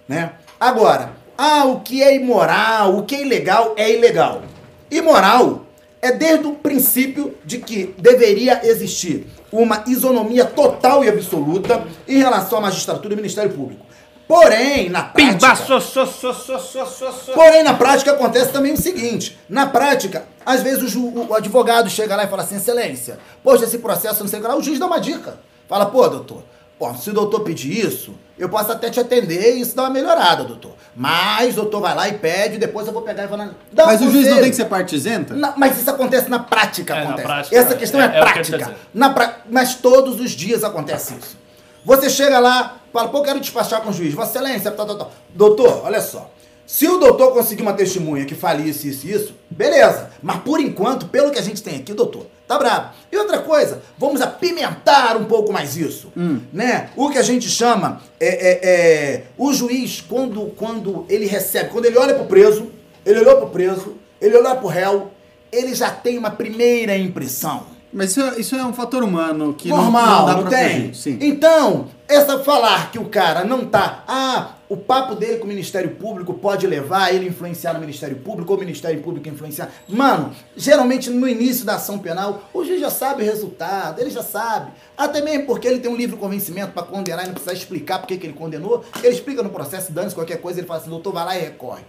[0.09, 0.33] né?
[0.59, 4.43] Agora, ah, o que é imoral, o que é ilegal é ilegal.
[4.91, 5.65] Imoral
[6.01, 12.59] é desde o princípio de que deveria existir uma isonomia total e absoluta em relação
[12.59, 13.84] à magistratura e Ministério Público.
[14.27, 15.33] Porém, na prática...
[15.35, 17.33] Pimba, so, so, so, so, so, so, so.
[17.33, 22.17] Porém, na prática acontece também o seguinte: na prática, às vezes o, o advogado chega
[22.17, 24.79] lá e fala assim, excelência, poxa, esse processo não sei o que lá, o juiz
[24.79, 25.39] dá uma dica.
[25.69, 26.43] Fala, pô, doutor,
[26.79, 29.91] pô, se o doutor pedir isso, eu posso até te atender e isso dá uma
[29.91, 30.73] melhorada, doutor.
[30.97, 33.51] Mas o doutor vai lá e pede, depois eu vou pegar e falar.
[33.73, 35.35] Dá um Mas o juiz não tem que ser parte isenta?
[35.35, 37.27] Na- mas isso acontece na prática, É, na acontece.
[37.29, 38.75] prática, Essa questão é, é- é o que tá prática.
[38.95, 41.44] Na pra- Mas todos os dias acontece isso.
[41.85, 44.15] Você chega lá, fala, pô, quero despachar com o juiz.
[44.15, 45.13] Vossa Excelência, tal, tal, tal.
[45.35, 46.31] Doutor, olha só.
[46.67, 50.11] Se o doutor conseguir uma testemunha que fale isso, isso e isso, beleza.
[50.23, 52.95] Mas por enquanto, pelo que a gente tem aqui, doutor, tá bravo.
[53.13, 56.11] E outra coisa, vamos apimentar um pouco mais isso.
[56.53, 56.89] Né?
[56.97, 61.85] O que a gente chama é, é, é, o juiz, quando, quando ele recebe, quando
[61.85, 62.71] ele olha pro preso,
[63.05, 65.11] ele olhou pro preso, ele olhou pro réu,
[65.53, 67.74] ele já tem uma primeira impressão.
[67.95, 70.69] Mas isso é, isso é um fator humano que Normal, não, não dá não, tem?
[70.69, 70.95] fugir.
[70.97, 71.19] Sim.
[71.21, 74.03] Então, essa falar que o cara não tá.
[74.09, 78.17] Ah, o papo dele com o Ministério Público pode levar ele a influenciar no Ministério
[78.17, 79.71] Público, ou o Ministério Público influenciar.
[79.89, 84.25] Mano, geralmente no início da ação penal, o juiz já sabe o resultado, ele já
[84.25, 84.73] sabe.
[84.99, 88.09] Até mesmo porque ele tem um livre convencimento para condenar e não precisa explicar por
[88.09, 88.85] que ele condenou.
[89.03, 91.83] Ele explica no processo, dane-se qualquer coisa, ele fala assim, doutor, vai lá e recorre.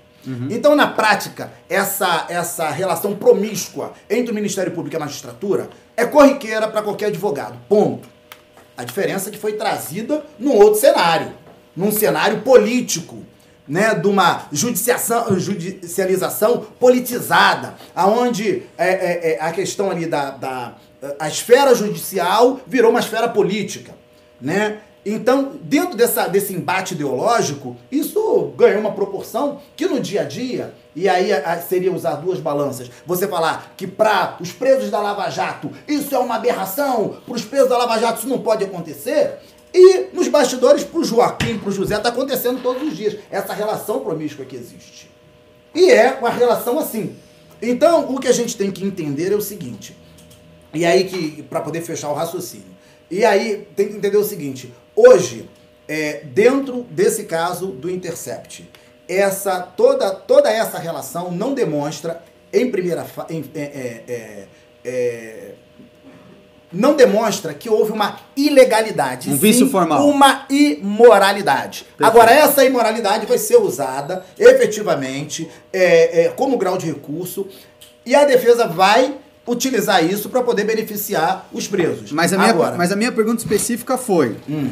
[0.50, 6.06] Então, na prática, essa, essa relação promíscua entre o Ministério Público e a magistratura é
[6.06, 7.58] corriqueira para qualquer advogado.
[7.68, 8.08] Ponto.
[8.78, 11.32] A diferença é que foi trazida num outro cenário,
[11.76, 13.24] num cenário político,
[13.68, 20.76] né, de uma judicialização politizada, aonde é, é, é, a questão ali da, da
[21.20, 23.94] a esfera judicial virou uma esfera política,
[24.42, 24.80] né?
[25.06, 30.74] Então, dentro dessa, desse embate ideológico, isso ganhou uma proporção que no dia a dia,
[30.96, 35.30] e aí a- seria usar duas balanças, você falar que para os presos da Lava
[35.30, 39.36] Jato isso é uma aberração, para os presos da Lava Jato isso não pode acontecer,
[39.72, 43.54] e nos bastidores, para o Joaquim, para o José, está acontecendo todos os dias, essa
[43.54, 45.12] relação promíscua que existe.
[45.76, 47.16] E é uma relação assim.
[47.62, 49.96] Então, o que a gente tem que entender é o seguinte,
[50.74, 52.74] e aí que para poder fechar o raciocínio.
[53.12, 55.50] E aí tem que entender o seguinte: hoje,
[55.88, 58.70] é, dentro desse caso do Intercept,
[59.08, 62.22] essa toda toda essa relação não demonstra
[62.52, 64.48] em primeira em- é, é, é,
[64.84, 65.52] é,
[66.74, 70.08] não demonstra que houve uma ilegalidade, Um sim vício formal.
[70.10, 71.86] uma imoralidade.
[72.02, 77.48] Agora, essa imoralidade vai ser usada efetivamente é, como grau de recurso
[78.06, 79.16] e a defesa vai
[79.48, 82.12] utilizar isso para poder beneficiar os presos.
[82.12, 84.72] Mas a, minha, Agora, mas a minha pergunta específica foi: Hum.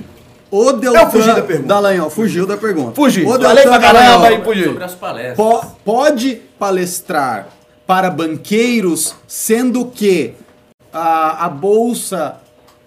[0.51, 1.67] o Deltan Eu fugi da pergunta.
[1.67, 2.95] Dallagnol fugiu da pergunta.
[2.95, 3.21] Fugi.
[3.23, 4.63] O Falei Deltan pra caramba Dallagnol e fugi.
[4.65, 5.35] Sobre as palestras.
[5.37, 7.47] po- pode palestrar
[7.85, 10.33] para banqueiros, sendo que
[10.91, 12.37] a, a bolsa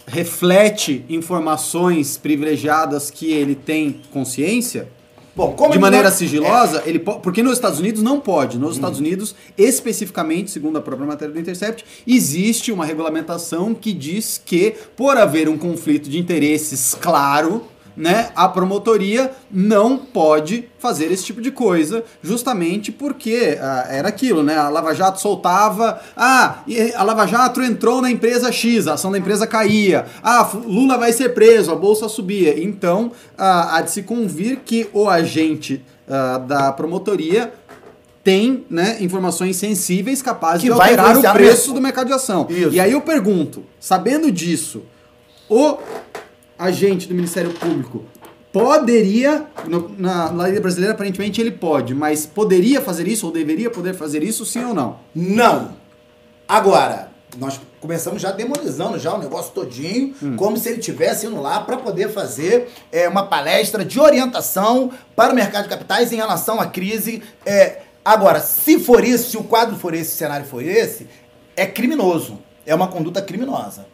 [0.06, 4.88] reflete informações privilegiadas que ele tem consciência?
[5.36, 8.58] Bom, como de maneira não- sigilosa, ele po- porque nos Estados Unidos não pode.
[8.58, 14.40] Nos Estados Unidos, especificamente, segundo a própria matéria do Intercept, existe uma regulamentação que diz
[14.42, 17.62] que, por haver um conflito de interesses claro,
[17.96, 24.42] né, a promotoria não pode fazer esse tipo de coisa, justamente porque ah, era aquilo,
[24.42, 24.56] né?
[24.56, 26.58] A Lava Jato soltava, ah,
[26.94, 31.12] a Lava Jato entrou na empresa X, a ação da empresa caía, ah, Lula vai
[31.12, 32.62] ser preso, a bolsa subia.
[32.62, 37.52] Então, ah, há de se convir que o agente ah, da promotoria
[38.22, 42.46] tem né, informações sensíveis capazes Que de vai alterar o preço do mercado de ação.
[42.50, 42.72] Isso.
[42.72, 44.82] E aí eu pergunto, sabendo disso,
[45.48, 45.78] o
[46.58, 48.04] agente do Ministério Público
[48.52, 53.70] poderia, no- na, na lei brasileira aparentemente ele pode, mas poderia fazer isso ou deveria
[53.70, 54.98] poder fazer isso sim ou não?
[55.14, 55.72] Não.
[56.48, 60.36] Agora, nós começamos já demonizando já o negócio todinho, Hum.
[60.36, 65.32] como se ele tivesse indo lá para poder fazer é, uma palestra de orientação para
[65.32, 67.22] o mercado de capitais em relação à crise.
[67.44, 71.06] É, agora, se for isso, se o quadro for esse, se o cenário for esse,
[71.54, 72.38] é criminoso.
[72.64, 73.86] É uma conduta criminosa.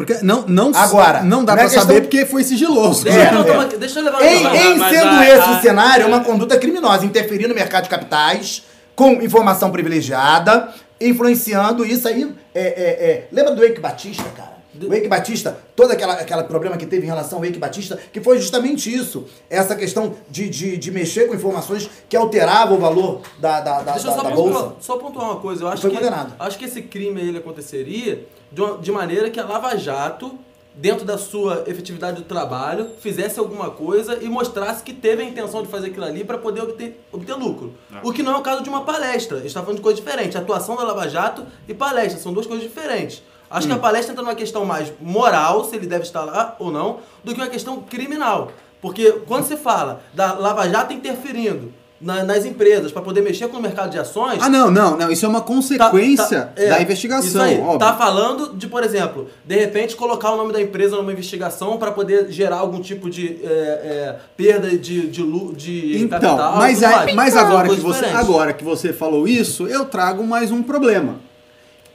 [0.00, 3.04] Porque não, não, Agora, não dá não é pra saber questão- porque foi sigiloso.
[3.04, 3.44] Deixa, É, eu, é.
[3.44, 6.20] tomar- deixa eu levar Em, em mas sendo a- esse a- o cenário, é uma
[6.20, 8.62] conduta criminosa, interferir no mercado de capitais,
[8.96, 12.34] com informação privilegiada, influenciando isso aí.
[12.54, 13.28] É, é, é.
[13.30, 14.59] Lembra do Eike Batista, cara?
[14.88, 18.20] O Eike Batista, todo aquela, aquele problema que teve em relação ao Eike Batista, que
[18.20, 19.24] foi justamente isso.
[19.48, 23.92] Essa questão de, de, de mexer com informações que alteravam o valor da, da, da,
[23.92, 24.76] Deixa eu da- só, da pontuar, bolsa.
[24.80, 25.64] só pontuar uma coisa.
[25.64, 26.34] Eu acho Foi que, condenado.
[26.38, 30.38] acho que esse crime ele aconteceria de, uma- de maneira que a Lava Jato,
[30.72, 35.62] dentro da sua efetividade do trabalho, fizesse alguma coisa e mostrasse que teve a intenção
[35.62, 37.74] de fazer aquilo ali para poder obter, obter lucro.
[38.04, 39.38] O que não é o caso de uma palestra.
[39.38, 40.38] A gente está falando de coisa diferente.
[40.38, 43.20] Atuação da Lava Jato e palestra são duas coisas diferentes.
[43.50, 46.70] Acho que a palestra entra numa questão mais moral, se ele deve estar lá ou
[46.70, 48.52] não, do que uma questão criminal.
[48.80, 53.58] Porque quando se fala da Lava Jato interferindo na- nas empresas para poder mexer com
[53.58, 55.10] o mercado de ações, Ah, não, não, não.
[55.10, 57.78] Isso é uma Tá- consequência tá- é, da Isso investigação, aí, óbvio.
[57.78, 61.90] tá falando de, por exemplo, de repente colocar o nome da empresa numa investigação para
[61.90, 66.56] poder gerar algum tipo de é, é, perda de, de, de Então, capital.
[66.56, 70.50] mas, aí- mas São agora, que você, agora que você falou isso, eu trago mais
[70.50, 71.16] um problema.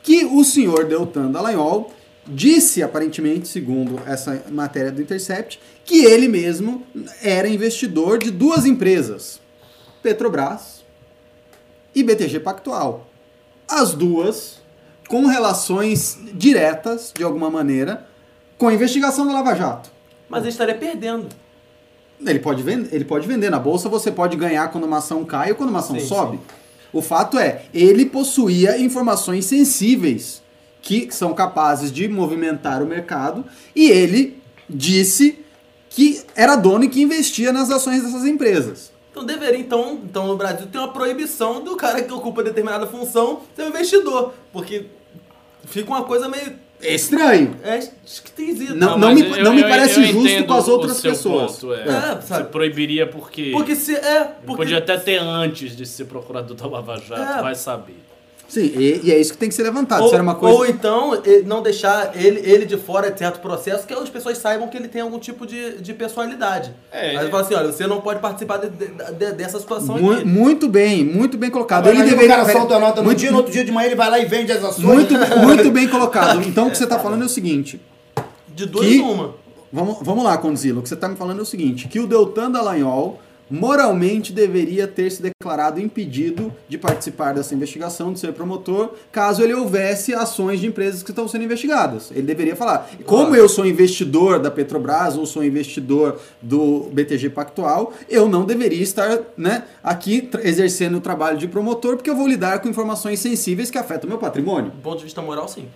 [0.06, 1.92] Que o senhor Deltan Dallagnol
[2.28, 6.84] disse, aparentemente, segundo essa matéria do Intercept, que ele mesmo
[7.24, 9.42] era investidor de duas empresas,
[10.04, 10.86] Petrobras
[11.96, 13.08] e BTG Pactual.
[13.68, 14.62] As duas
[15.08, 18.08] com relações diretas, de alguma maneira,
[18.60, 19.90] com a investigação da Lava Jato.
[20.30, 21.30] Mas ele estaria perdendo.
[22.24, 23.50] Ele pode, vender, ele pode vender.
[23.50, 26.40] Na bolsa você pode ganhar quando uma ação cai ou quando uma ação Sim, sobe.
[26.96, 30.42] O fato é, ele possuía informações sensíveis
[30.82, 33.44] que são capazes de movimentar o mercado
[33.76, 35.44] e ele disse
[35.90, 38.94] que era dono e que investia nas ações dessas empresas.
[39.12, 43.42] Então deveria, então, então no Brasil ter uma proibição do cara que ocupa determinada função
[43.54, 44.34] ser um investidor.
[44.54, 44.86] Porque
[45.66, 46.58] fica uma coisa meio.
[46.82, 47.56] É estranho.
[47.64, 48.74] É esquisita.
[48.76, 51.12] Não, mas me- eu- não me eu- parece eu justo com as o outras seu
[51.12, 51.52] pessoas.
[51.54, 51.82] ponto, é.
[51.82, 52.50] É, Você sabe?
[52.52, 53.96] proibiria porque, Porque se.
[53.96, 54.56] É, porque.
[54.58, 57.42] podia até ter antes de ser procurador da Lava Jato, É.
[57.42, 57.98] vai saber.
[58.56, 60.00] Sim, e, e é isso que tem que ser levantado.
[60.02, 60.58] Ou, Isso era uma coisa.
[60.58, 64.68] ou então não deixar ele, ele de fora de certo processo, que as pessoas saibam
[64.70, 66.74] que ele tem algum tipo de, de personalidade.
[66.92, 67.30] É, Aí é.
[67.30, 70.26] fala assim, olha, você não pode participar de- de- de- dessa situação Mu- aqui.
[70.26, 71.88] muito bem, muito bem colocado.
[71.90, 72.26] Ele deveria.
[72.26, 74.10] o cara solta a nota no muito- dia, no outro dia de manhã ele vai
[74.10, 74.86] lá e vende as ações.
[74.86, 76.42] Muito, muito bem colocado.
[76.48, 77.82] Então o que você está falando é o seguinte:
[78.48, 79.36] De duas que- uma.
[79.74, 80.80] vamos, vamos lá, Condzilla.
[80.80, 83.20] O que você está me falando é o seguinte: que o Deltan Dallagnol
[83.50, 89.54] moralmente deveria ter se declarado impedido de participar dessa investigação, de ser promotor, caso ele
[89.54, 92.12] houvesse ações de empresas que estão sendo investigadas.
[92.12, 97.94] Ele deveria falar: como eu sou investidor da Petrobras ou sou investidor do BTG Pactual,
[98.10, 102.60] eu não deveria estar né, aqui exercendo o trabalho de promotor, porque eu vou lidar
[102.60, 104.72] com informações sensíveis que afetam o meu patrimônio.
[104.72, 105.68] Do ponto de vista moral, sim.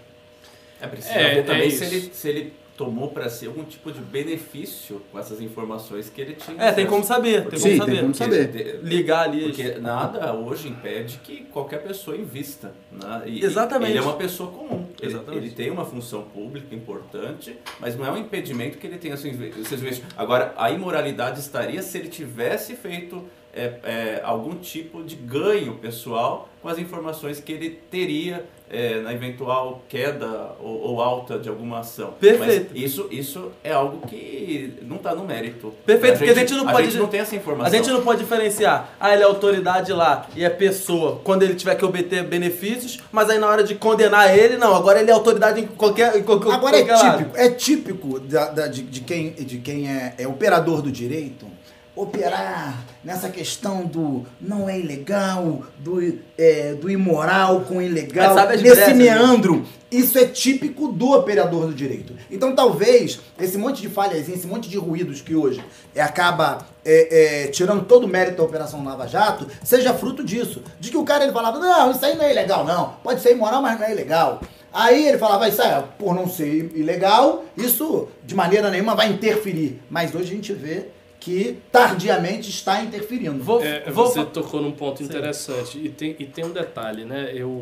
[0.82, 1.84] É preciso É, é também se, isso.
[1.84, 6.36] ele, se ele tomou para si algum tipo de benefício com essas informações que ele
[6.36, 6.63] tinha.
[6.63, 7.91] É, tem como saber, tem Porque- como Sim, saber.
[7.91, 8.80] tem como porque- saber.
[8.82, 9.41] de- Ligar ali.
[9.43, 12.71] Porque nada hoje impede que qualquer pessoa invista.
[12.89, 13.23] Né?
[13.25, 13.91] E- Exatamente.
[13.91, 14.86] Ele é uma pessoa comum.
[14.97, 15.45] Ele, Exatamente.
[15.45, 19.34] ele tem uma função pública importante, mas não é um impedimento que ele tenha seus
[19.36, 20.01] investimentos.
[20.15, 26.47] Agora, a imoralidade estaria se ele tivesse feito é, é, algum tipo de ganho pessoal
[26.62, 31.80] com as informações que ele teria é, na eventual queda ou, ou alta de alguma
[31.80, 32.14] ação.
[32.20, 32.72] Perfeito.
[32.74, 35.74] Mas isso, isso é algo que não está no mérito.
[35.86, 37.66] Perfeito, porque a gente não pode- A gente não tem essa informação.
[37.74, 41.56] A gente não pode diferenciar, ah, ele é autoridade lá e é pessoa quando ele
[41.56, 45.14] tiver que obter benefícios, mas aí na hora de condenar ele, não, agora ele é
[45.14, 46.16] autoridade em qualquer.
[46.18, 47.18] Em qualquer Agora é qualquer lado.
[47.20, 51.47] típico, é típico da- da- de, de quem, de quem é, é operador do direito
[51.96, 58.94] operar nessa questão do não é ilegal, do, é, do imoral com ilegal, nesse né?
[58.94, 59.66] meandro.
[59.92, 62.14] Isso é típico do operador do direito.
[62.30, 65.64] Então talvez esse monte de falhas, esse monte de ruídos que hoje
[65.96, 70.64] é, acaba é, é, tirando todo o mérito da Operação Lava Jato, seja fruto disso.
[70.80, 73.34] De que o cara ele falava, não, isso aí não é ilegal não, pode ser
[73.34, 74.42] imoral, mas não é ilegal.
[74.72, 79.82] Aí ele falava, isso aí, por não ser ilegal, isso de maneira nenhuma vai interferir.
[79.90, 83.43] Mas hoje a gente vê que tardiamente está interferindo.
[83.43, 85.78] Vou, É, vou você tocou num ponto interessante.
[85.78, 87.32] E tem, e tem um detalhe, né?
[87.34, 87.61] Eu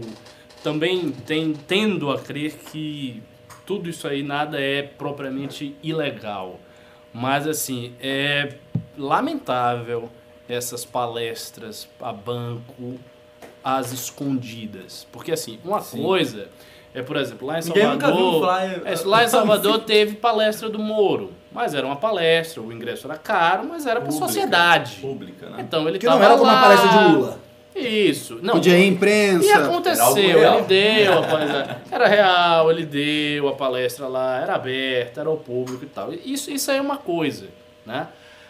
[0.63, 3.23] também tem, tendo a crer que
[3.65, 6.59] tudo isso aí nada é propriamente ilegal.
[7.13, 8.55] Mas, assim, é
[8.97, 10.09] lamentável
[10.47, 12.99] essas palestras a banco
[13.63, 15.07] às escondidas.
[15.11, 16.47] Porque, assim, uma coisa
[16.97, 18.87] é, por exemplo, lá em Ninguém nunca viu Salvador...
[18.87, 21.31] É, lá em Salvador teve palestra do Moro.
[21.57, 24.27] Mas era uma palestra, o ingresso era caro, mas era para Pública.
[24.27, 24.97] sociedade.
[25.01, 25.57] Pública, né?
[25.61, 26.61] Então ele Que não era como a lá.
[26.61, 27.39] palestra de Lula.
[27.75, 28.39] Isso.
[28.43, 29.43] Não, Podia ir à imprensa.
[29.47, 31.81] e aconteceu, ele deu a palestra.
[31.91, 36.13] Era real, ele deu a palestra lá, era aberta, era ao público e tal.
[36.13, 37.47] Isso, isso aí é uma coisa,
[37.83, 38.07] né?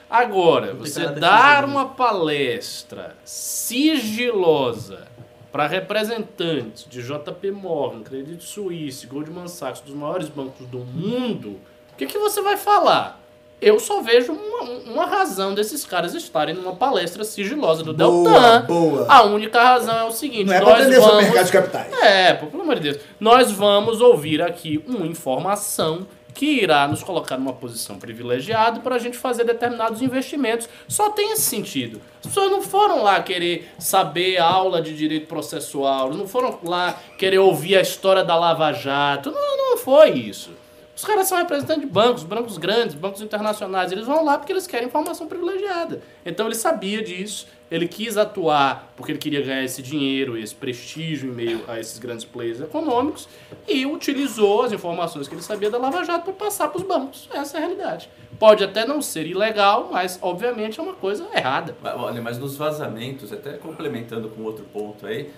[0.10, 1.72] Agora, você dar sigiloso.
[1.72, 5.08] uma palestra sigilosa
[5.52, 11.58] para representantes de JP Morgan, Credit Suisse, Goldman Sachs, dos maiores bancos do mundo,
[11.98, 13.20] o que, que você vai falar?
[13.60, 14.62] Eu só vejo uma,
[14.94, 18.66] uma razão desses caras estarem numa palestra sigilosa do Boa, Deltan.
[18.68, 19.06] boa.
[19.10, 21.24] A única razão é o seguinte: Não é nós aprender sobre vamos.
[21.24, 21.94] mercado de capitais.
[22.04, 22.98] É, pelo amor de Deus.
[23.20, 29.00] Nós vamos ouvir aqui uma informação que irá nos colocar numa posição privilegiada para a
[29.00, 30.70] gente fazer determinados investimentos.
[30.88, 32.00] Só tem esse sentido.
[32.24, 37.40] As pessoas não foram lá querer saber aula de direito processual, não foram lá querer
[37.40, 39.32] ouvir a história da Lava Jato.
[39.32, 40.52] Não, não foi isso.
[40.98, 43.92] Os caras são representantes de bancos, bancos grandes, bancos internacionais.
[43.92, 46.02] Eles vão lá porque eles querem informação privilegiada.
[46.26, 51.30] Então ele sabia disso, ele quis atuar porque ele queria ganhar esse dinheiro, esse prestígio
[51.30, 53.28] em meio a esses grandes players econômicos
[53.68, 57.30] e utilizou as informações que ele sabia da Lava Jato para passar para os bancos.
[57.34, 58.10] Essa é a realidade.
[58.40, 61.76] Pode até não ser ilegal, mas obviamente é uma coisa errada.
[61.84, 65.32] Olha, mas nos vazamentos, até complementando com outro ponto aí,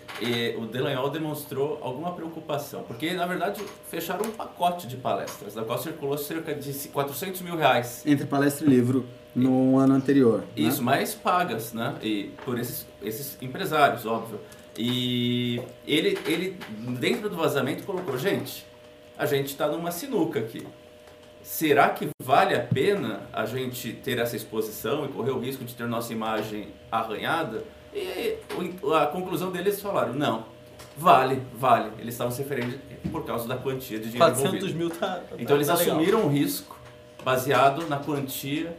[0.57, 5.77] o Delanhol demonstrou alguma preocupação, porque na verdade fecharam um pacote de palestras, da qual
[5.77, 8.03] circulou cerca de 400 mil reais.
[8.05, 9.05] Entre palestra e livro
[9.35, 10.39] no ano anterior.
[10.41, 10.45] né?
[10.55, 11.95] Isso, mais pagas, né?
[12.01, 14.39] E por esses, esses empresários, óbvio.
[14.77, 16.57] E ele, ele,
[16.99, 18.65] dentro do vazamento, colocou: gente,
[19.17, 20.65] a gente está numa sinuca aqui.
[21.43, 25.73] Será que vale a pena a gente ter essa exposição e correr o risco de
[25.73, 27.63] ter nossa imagem arranhada?
[27.93, 28.35] E
[28.83, 30.45] o- a conclusão deles falaram: não,
[30.97, 31.91] vale, vale.
[31.99, 32.77] Eles estavam se referindo
[33.11, 34.77] por causa da quantia de dinheiro 400 envolvido.
[34.77, 35.15] mil tá.
[35.15, 35.95] tá- Então eles tá legal.
[35.97, 36.79] assumiram um risco
[37.23, 38.77] baseado na quantia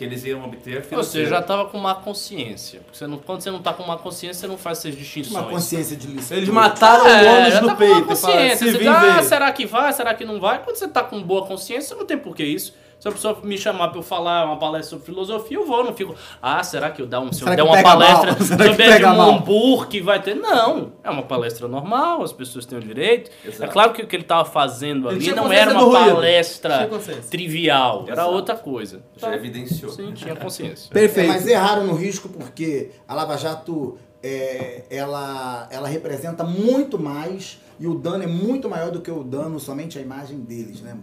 [0.00, 1.28] que eles iam obter Ou seja, financeira.
[1.28, 2.80] já estava com má consciência.
[2.80, 5.34] Porque você não, quando você não está com má consciência, você não faz essas distinções.
[5.36, 6.36] Uma consciência de licença.
[6.36, 7.92] Eles mataram É, o ônus no tá com peito.
[7.92, 8.56] e falaram, consciência.
[8.56, 9.92] se Você diz, ah, será que vai?
[9.92, 10.62] Será que não vai?
[10.64, 12.72] Quando você tá com boa consciência, não tem por que isso.
[13.00, 15.84] Se a pessoa me chamar pra eu falar uma palestra sobre filosofia, eu vou, eu
[15.84, 16.14] não fico.
[16.42, 18.84] Ah, será que eu dar um, se eu der que uma palestra que sobre?
[18.84, 20.34] Edmund Burke vai ter?
[20.34, 20.92] Não.
[21.02, 23.30] É uma palestra normal, as pessoas têm o direito.
[23.42, 23.64] Exato.
[23.64, 26.90] É claro que o que ele tava fazendo ali não era uma palestra
[27.30, 28.30] trivial, era Exato.
[28.30, 29.00] outra coisa.
[29.16, 29.90] Já evidenciou.
[29.90, 30.90] Sim, tinha consciência.
[30.90, 31.28] É, Perfeito.
[31.28, 37.86] mas erraram no risco porque a Lava Jato é, ela, ela representa muito mais e
[37.86, 40.96] o dano é muito maior do que o dano somente a imagem deles, né?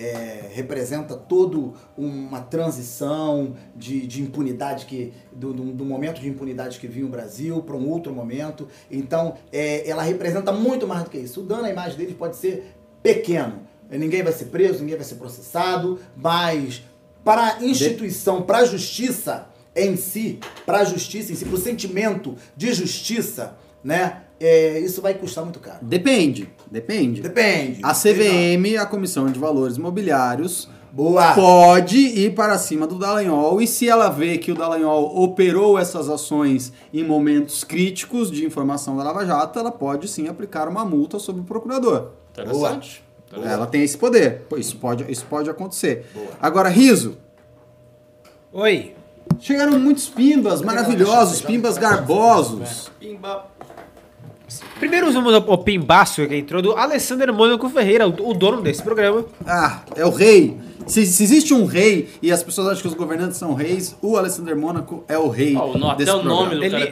[0.00, 6.78] É, representa todo uma transição de, de impunidade que do, do, do momento de impunidade
[6.78, 8.68] que vinha o Brasil para um outro momento.
[8.88, 11.40] Então, é, ela representa muito mais do que isso.
[11.40, 13.66] O dano à imagem deles pode ser pequeno.
[13.90, 16.84] Ninguém vai ser preso, ninguém vai ser processado, mas
[17.24, 21.60] para a instituição, para a justiça em si, para a justiça em si, para o
[21.60, 24.22] sentimento de justiça, né?
[24.40, 25.78] É, isso vai custar muito caro.
[25.82, 27.20] Depende, depende.
[27.20, 27.80] Depende.
[27.82, 31.34] A CVM, a Comissão de Valores Imobiliários, Boa.
[31.34, 36.08] pode ir para cima do Dallagnol e se ela vê que o Dallagnol operou essas
[36.08, 41.18] ações em momentos críticos de informação da Lava Jato, ela pode sim aplicar uma multa
[41.18, 42.12] sobre o procurador.
[42.32, 43.02] Interessante.
[43.26, 43.52] Interessante.
[43.52, 44.46] Ela tem esse poder.
[44.56, 46.06] Isso pode, isso pode acontecer.
[46.40, 47.18] Agora, Riso,
[48.52, 48.94] Oi.
[49.40, 52.90] Chegaram muitos pimbas maravilhosos, pimbas garbosos.
[52.98, 53.46] Pimba.
[54.78, 58.82] Primeiro usamos o o pimbaço que entrou do Alessandro Mônaco Ferreira, o o dono desse
[58.82, 59.24] programa.
[59.46, 60.56] Ah, é o rei.
[60.86, 64.16] Se, se existe um rei e as pessoas acham que os governantes são reis, o
[64.16, 65.54] Alessandro Mônaco é o rei.
[65.54, 66.48] Ó, o no- até desse o nome programa.
[66.56, 66.86] do Ele- cara é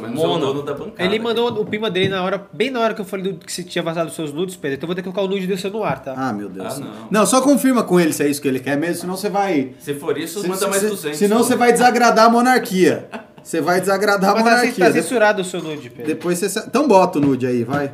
[0.00, 0.46] menos é o Mono.
[0.46, 1.04] dono da bancada.
[1.04, 3.52] Ele mandou o pimba dele na hora, bem na hora que eu falei do, que
[3.52, 4.76] você tinha vazado os seus nudes, Pedro.
[4.76, 6.14] Então eu vou ter que colocar o nude desse no ar, tá?
[6.16, 6.74] Ah, meu Deus.
[6.74, 6.90] Ah, não.
[7.10, 7.26] não.
[7.26, 9.72] só confirma com ele se é isso que ele quer mesmo, senão você vai.
[9.78, 11.18] Se for isso, se- manda se- mais se- 200.
[11.18, 13.08] Senão você vai desagradar a monarquia.
[13.48, 14.84] Você vai desagradar a Mas tá, monarquia.
[14.84, 16.04] tá De- censurado o seu nude, Pedro.
[16.06, 16.58] Depois você.
[16.66, 17.92] Então bota o nude aí, vai.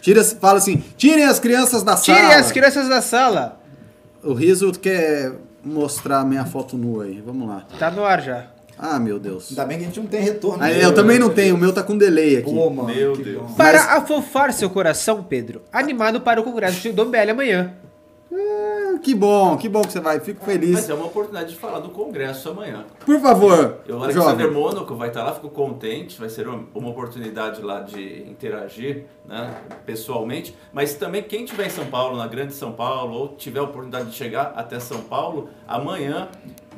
[0.00, 2.34] Tira, fala assim: tirem as crianças da Tire sala.
[2.34, 3.60] as crianças da sala.
[4.24, 5.34] O Riso quer
[5.64, 7.22] mostrar minha foto nua aí.
[7.24, 7.64] Vamos lá.
[7.78, 8.46] Tá no ar já.
[8.76, 9.50] Ah, meu Deus.
[9.50, 10.64] Ainda bem que a gente não tem retorno.
[10.64, 12.52] Ah, eu também não tenho, o meu tá com delay aqui.
[12.52, 12.88] Pô, mano.
[12.92, 13.42] Meu Deus.
[13.42, 13.54] bom.
[13.54, 17.72] Para afofar seu coração, Pedro, animado para o congresso do MBL amanhã.
[19.02, 20.20] Que bom, que bom que você vai.
[20.20, 20.72] Fico feliz.
[20.72, 22.84] Mas é uma oportunidade de falar do Congresso amanhã.
[23.04, 24.50] Por favor, O Alexander.
[24.52, 29.54] Mônaco vai estar lá, fico contente, vai ser uma uma oportunidade lá de interagir né,
[29.84, 30.56] pessoalmente.
[30.72, 34.10] Mas também quem estiver em São Paulo, na Grande São Paulo, ou tiver a oportunidade
[34.10, 36.28] de chegar até São Paulo, amanhã,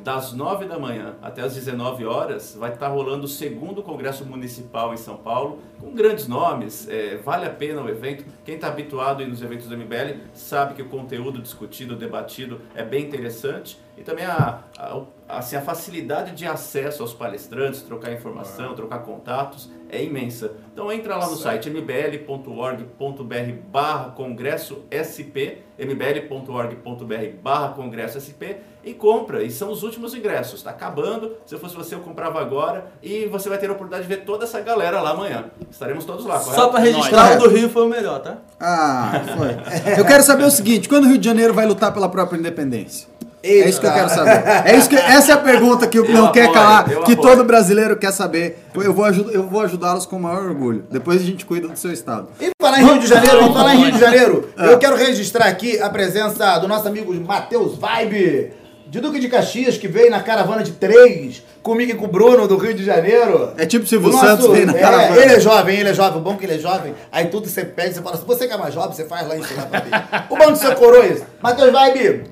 [0.03, 4.93] das 9 da manhã até as 19 horas, vai estar rolando o segundo Congresso Municipal
[4.93, 6.87] em São Paulo, com grandes nomes.
[6.89, 8.25] É, vale a pena o evento.
[8.43, 13.05] Quem está habituado nos eventos do MBL sabe que o conteúdo discutido, debatido é bem
[13.05, 13.79] interessante.
[13.97, 15.01] E também a, a,
[15.37, 20.51] assim, a facilidade de acesso aos palestrantes, trocar informação, trocar contatos, é imensa.
[20.71, 29.43] Então entra lá no site mbl.org.br barra congresso SP, mbl.org.br barra congresso SP e compra.
[29.43, 30.59] E são os últimos ingressos.
[30.59, 31.35] Está acabando.
[31.45, 32.91] Se eu fosse você, eu comprava agora.
[33.01, 35.45] E você vai ter a oportunidade de ver toda essa galera lá amanhã.
[35.69, 36.95] Estaremos todos lá, Só pra correto?
[36.97, 38.37] registrar, o do Rio foi o melhor, tá?
[38.59, 39.99] Ah, foi.
[39.99, 43.10] Eu quero saber o seguinte: quando o Rio de Janeiro vai lutar pela própria independência?
[43.43, 44.43] É isso que eu quero saber.
[44.65, 47.17] É isso que, essa é a pergunta que o não quer apoio, calar, que apoio.
[47.17, 48.59] todo brasileiro quer saber.
[48.75, 50.85] Eu vou, eu vou ajudá-los com o maior orgulho.
[50.91, 52.27] Depois a gente cuida do seu estado.
[52.39, 55.45] E falar em Rio de Janeiro, e falar em Rio de Janeiro, eu quero registrar
[55.45, 58.53] aqui a presença do nosso amigo Matheus Vibe,
[58.87, 62.47] de Duque de Caxias, que veio na caravana de três, comigo e com o Bruno
[62.47, 63.53] do Rio de Janeiro.
[63.57, 65.15] É tipo Silvio O nosso- Santos vem na é, caravana.
[65.21, 66.19] Ele é jovem, ele é jovem.
[66.19, 66.93] O bom é que ele é jovem.
[67.11, 69.37] Aí tudo você pede, você fala assim, você que é mais jovem, você faz lá
[69.37, 69.91] em cima pra mim.
[70.29, 71.23] O bom do seu coroa é isso.
[71.41, 72.23] Matheus Vibe,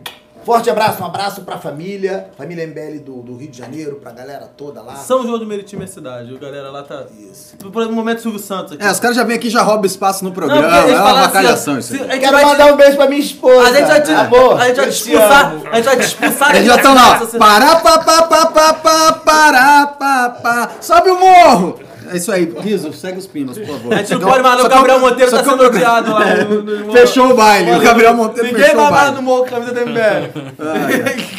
[0.43, 4.49] forte abraço, um abraço pra família, família MBL do, do Rio de Janeiro, pra galera
[4.57, 4.95] toda lá.
[4.95, 6.35] São João do Meriti, minha cidade.
[6.35, 7.03] A galera lá tá.
[7.31, 7.55] Isso.
[7.57, 8.83] Por um momento, Silvio Santos aqui.
[8.83, 10.65] É, os caras já vêm aqui e já roubam espaço no programa.
[10.79, 11.99] eles é uma assim, avacalhação ó, isso aí.
[11.99, 13.61] a gente Quero vai te- mandar um beijo pra minha esposa.
[13.69, 15.51] A gente vai te, Amor, a gente vai te expulsar.
[15.53, 15.63] amo.
[15.71, 16.55] A gente vai te expulsar.
[16.55, 17.19] Eles já estão lá.
[17.37, 20.71] Pará, pá, pá, pá, pá, pá, pará, pá, pá.
[20.81, 21.79] Sobe o morro.
[22.11, 22.51] É isso aí.
[22.61, 23.93] Riso, segue os pinos, por favor.
[23.93, 24.65] A gente não pode mais, não.
[24.65, 27.71] O Gabriel Monteiro tá sendo odiado lá no, no, no- Fechou o baile.
[27.71, 29.15] O Gabriel Monteiro Ninguém fechou o vai mais baile.
[29.17, 31.29] no morro com a camisa do MBL.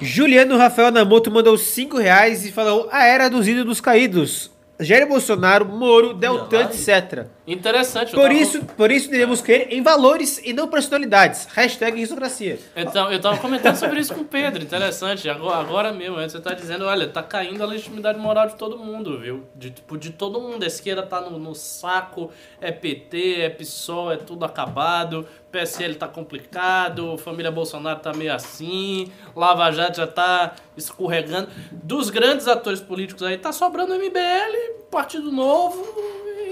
[0.00, 4.50] Juliano Rafael Namoto mandou 5 reais e falou a era dos ídolos caídos.
[4.80, 7.26] Jair Bolsonaro, Moro, Deltan, etc.
[7.46, 8.12] Interessante.
[8.12, 11.46] Por tava- isso, por isso devemos crer em valores e não personalidades.
[11.52, 12.58] Hashtag aristocracia.
[12.76, 15.28] Então, eu tava comentando sobre isso com o Pedro, interessante.
[15.28, 19.18] Agora, agora mesmo, você tá dizendo, olha, tá caindo a legitimidade moral de todo mundo,
[19.18, 19.44] viu?
[19.54, 20.62] De, tipo, de todo mundo.
[20.62, 26.06] A esquerda tá no, no saco, é PT, é PSOL, é tudo acabado, PSL tá
[26.06, 31.48] complicado, família Bolsonaro tá meio assim, Lava Jato já tá escorregando.
[31.72, 35.84] Dos grandes atores políticos aí, tá sobrando MBL, Partido Novo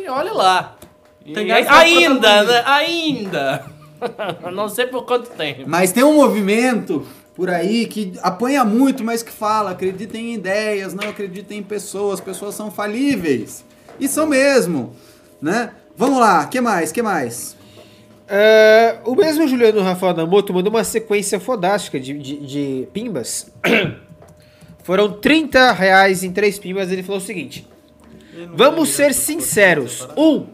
[0.02, 0.76] e olha lá.
[1.24, 2.62] E aí- pra ainda, né?
[2.66, 3.64] Ainda.
[4.52, 5.64] Não sei por quanto tempo.
[5.66, 10.94] Mas tem um movimento por aí que apanha muito, mas que fala, acreditem em ideias,
[10.94, 13.64] não acreditem em pessoas, pessoas são falíveis.
[14.00, 14.94] E são mesmo,
[15.40, 15.72] né?
[15.96, 17.55] Vamos lá, que mais, que mais?
[18.28, 23.50] É, o mesmo Juliano Rafael Namoto mandou uma sequência fodástica de, de, de pimbas.
[24.82, 26.90] Foram 30 reais em três pimbas.
[26.90, 27.66] Ele falou o seguinte:
[28.54, 30.06] Vamos ser sinceros.
[30.16, 30.46] Um,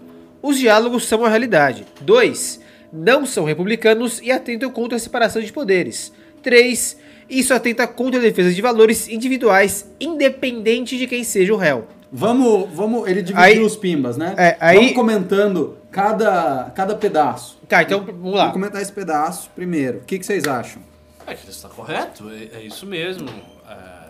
[0.43, 1.85] os diálogos são a realidade.
[2.01, 2.61] Dois,
[2.93, 6.13] não são republicanos e atentam contra a separação de poderes.
[6.43, 6.97] Três,
[7.31, 11.87] isso atenta contra a defesa de valores individuais, independente de quem seja o réu.
[12.11, 14.35] Vamos, vamos, ele dividiu Aí- os pimbas, né?
[14.37, 17.59] É, aí- Vamos comentando cada, cada pedaço.
[17.69, 18.41] Tá, então vamos lá.
[18.47, 19.99] Vamos comentar esse pedaço primeiro.
[19.99, 20.83] O que, que vocês acham?
[21.27, 23.29] É que está correto, é, é isso mesmo.
[23.69, 24.03] É,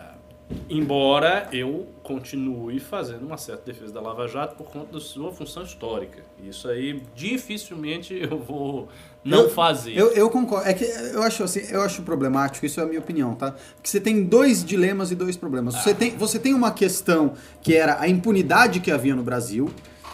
[0.69, 5.63] embora eu continue fazendo uma certa defesa da Lava Jato por conta da sua função
[5.63, 6.23] histórica.
[6.43, 8.87] Isso aí dificilmente eu vou
[9.23, 9.95] não Eu- fazer.
[9.95, 10.67] Eu, eu concordo.
[10.67, 13.51] É que eu acho assim, eu acho problemático, isso é a minha opinião, tá?
[13.75, 15.75] Porque você tem dois dilemas e dois problemas.
[15.75, 19.69] Você, tem, você tem uma questão que era a impunidade que havia no Brasil.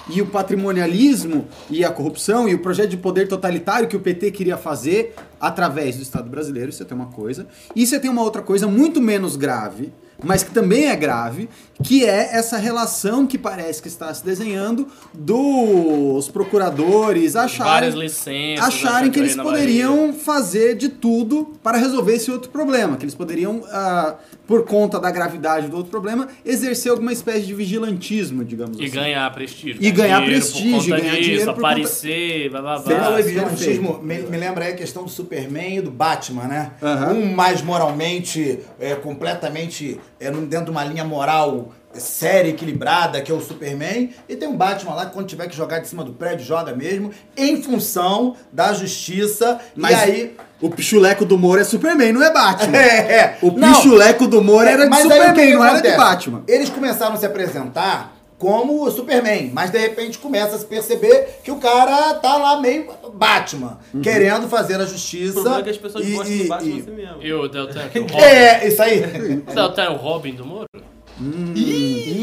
[0.09, 4.31] E o patrimonialismo e a corrupção e o projeto de poder totalitário que o PT
[4.31, 7.47] queria fazer através do Estado brasileiro, isso tem uma coisa.
[7.75, 9.93] E você tem uma outra coisa muito menos grave,
[10.23, 11.49] mas que também é grave,
[11.83, 18.65] que é essa relação que parece que está se desenhando dos procuradores acharem, Várias licenças.
[18.65, 23.15] acharem achar que eles poderiam fazer de tudo para resolver esse outro problema, que eles
[23.15, 24.15] poderiam, ah,
[24.45, 28.93] por conta da gravidade do outro problema, exercer alguma espécie de vigilantismo, digamos E assim.
[28.95, 29.77] ganhar prestígio.
[29.79, 33.11] E ganhar dinheiro prestígio, conta ganhar disso, dinheiro por conta- aparecer, blá blá Você blá.
[33.13, 33.27] perfeito.
[33.27, 36.71] vigilantismo, me, me lembra aí a questão do Superman e do Batman, né?
[36.81, 37.13] Aham.
[37.13, 43.35] Um mais moralmente, é, completamente é, dentro de uma linha moral séria, equilibrada, que é
[43.35, 46.13] o Superman, e tem um Batman lá que quando tiver que jogar de cima do
[46.13, 50.37] prédio, joga mesmo, em função da justiça, Mas e aí...
[50.61, 52.77] o pichuleco do Moro é Superman, não é Batman.
[52.77, 53.37] É, é.
[53.41, 55.97] O Não, pichuleco do Moro era de aí Superman, não era de?
[55.97, 56.43] Batman.
[56.47, 61.39] Eles começaram a se apresentar como o Superman, mas de repente começa a se perceber
[61.43, 64.01] que o cara tá lá meio Batman, Uhum.
[64.01, 65.33] querendo fazer a O justiça.
[65.33, 67.17] problema é que as pessoas e- gostam e- do Batman e- assim mesmo.
[67.21, 68.15] E o Deltan é o Robin.
[68.23, 69.03] É, isso aí.
[69.47, 70.65] O Deltan é o Robin do Moro?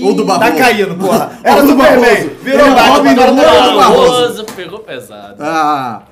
[0.03, 0.51] Ou do Barroso.
[0.53, 1.39] Tá caindo, porra.
[1.45, 2.29] Era o do Superman.
[2.43, 4.13] Virou é Batman, Robin do agora Moro tá do Barroso?
[4.23, 5.37] Barroso pegou pesado.
[5.39, 6.03] Ah.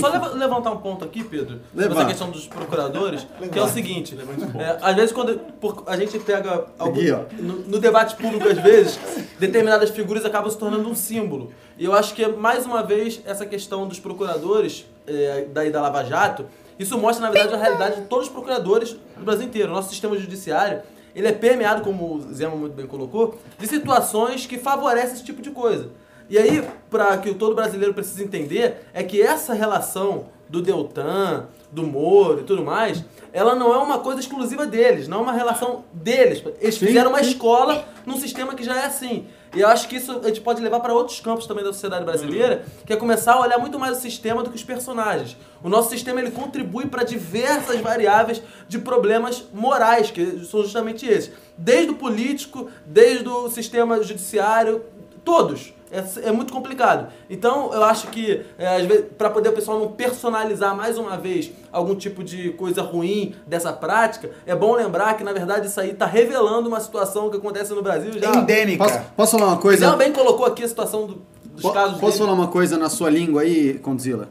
[0.00, 2.00] Só leva- levantar um ponto aqui, Pedro, sobre Levanta.
[2.00, 4.16] essa questão dos procuradores, que é o seguinte,
[4.58, 8.58] é, às vezes quando por- a gente pega algum- Aqui, no, no debate público, às
[8.58, 8.98] vezes,
[9.38, 11.52] determinadas figuras acabam se tornando um símbolo.
[11.76, 16.04] E eu acho que, mais uma vez, essa questão dos procuradores, é, daí da Lava
[16.04, 16.46] Jato,
[16.78, 19.70] isso mostra, na verdade, a realidade de todos os procuradores do Brasil inteiro.
[19.70, 20.82] O nosso sistema judiciário,
[21.14, 25.42] ele é permeado, como o Zema muito bem colocou, de situações que favorecem esse tipo
[25.42, 25.88] de coisa.
[26.32, 31.44] E aí, para que o todo brasileiro precise entender, é que essa relação do Deltan,
[31.70, 33.04] do Moro e tudo mais,
[33.34, 36.42] ela não é uma coisa exclusiva deles, não é uma relação deles.
[36.58, 37.32] Eles Sim, fizeram uma sim.
[37.32, 39.26] escola num sistema que já é assim.
[39.54, 42.06] E eu acho que isso a gente pode levar para outros campos também da sociedade
[42.06, 45.36] brasileira, que é começar a olhar muito mais o sistema do que os personagens.
[45.62, 51.30] O nosso sistema ele contribui para diversas variáveis de problemas morais, que são justamente esses.
[51.58, 54.82] Desde o político, desde o sistema judiciário,
[55.24, 55.72] todos.
[55.90, 57.12] É, é muito complicado.
[57.28, 61.18] Então, eu acho que, é, às vezes, para poder o pessoal não personalizar mais uma
[61.18, 65.78] vez algum tipo de coisa ruim dessa prática, é bom lembrar que, na verdade, isso
[65.78, 68.34] aí está revelando uma situação que acontece no Brasil já.
[68.34, 68.82] Endêmica.
[68.82, 69.94] Posso, posso falar uma coisa?
[69.96, 72.24] bem colocou aqui a situação do- dos Po- casos Posso dele.
[72.24, 74.30] falar uma coisa na sua língua aí, Condzilla?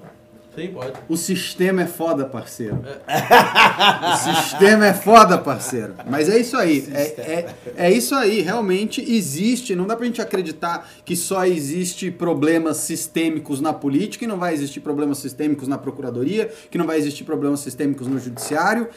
[0.53, 0.93] Sim, pode.
[1.07, 2.83] O sistema é foda, parceiro.
[4.13, 5.95] o sistema é foda, parceiro.
[6.09, 6.89] Mas é isso aí.
[6.93, 8.41] É, é, é isso aí.
[8.41, 9.73] Realmente existe.
[9.75, 14.53] Não dá pra gente acreditar que só existe problemas sistêmicos na política e não vai
[14.53, 18.89] existir problemas sistêmicos na procuradoria, que não vai existir problemas sistêmicos no judiciário.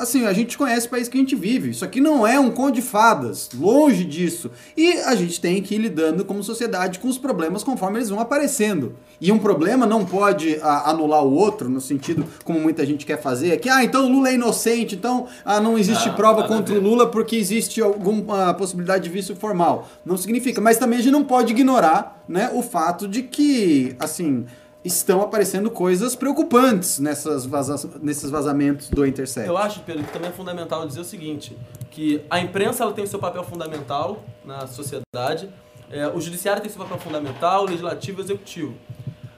[0.00, 1.68] Assim, a gente conhece o país que a gente vive.
[1.68, 3.50] Isso aqui não é um conto de fadas.
[3.54, 4.50] Longe disso.
[4.74, 8.18] E a gente tem que ir lidando como sociedade com os problemas conforme eles vão
[8.18, 8.96] aparecendo.
[9.20, 13.20] E um problema não pode ah, anular o outro, no sentido como muita gente quer
[13.20, 16.48] fazer, que, ah, então o Lula é inocente, então ah, não existe Não, prova a
[16.48, 19.86] contra o Lula porque existe alguma possibilidade de vício formal.
[20.02, 20.62] Não significa.
[20.62, 24.46] Mas também a gente não pode ignorar né, o fato de que, assim,
[24.84, 29.48] estão aparecendo coisas preocupantes nessas vaza nesses vazamentos do Intercept.
[29.48, 31.56] Eu acho, Pedro, que também é fundamental dizer o seguinte,
[31.90, 35.50] que a imprensa ela tem seu papel fundamental na sociedade,
[35.90, 38.74] é, o judiciário tem seu papel fundamental, o legislativo e o executivo.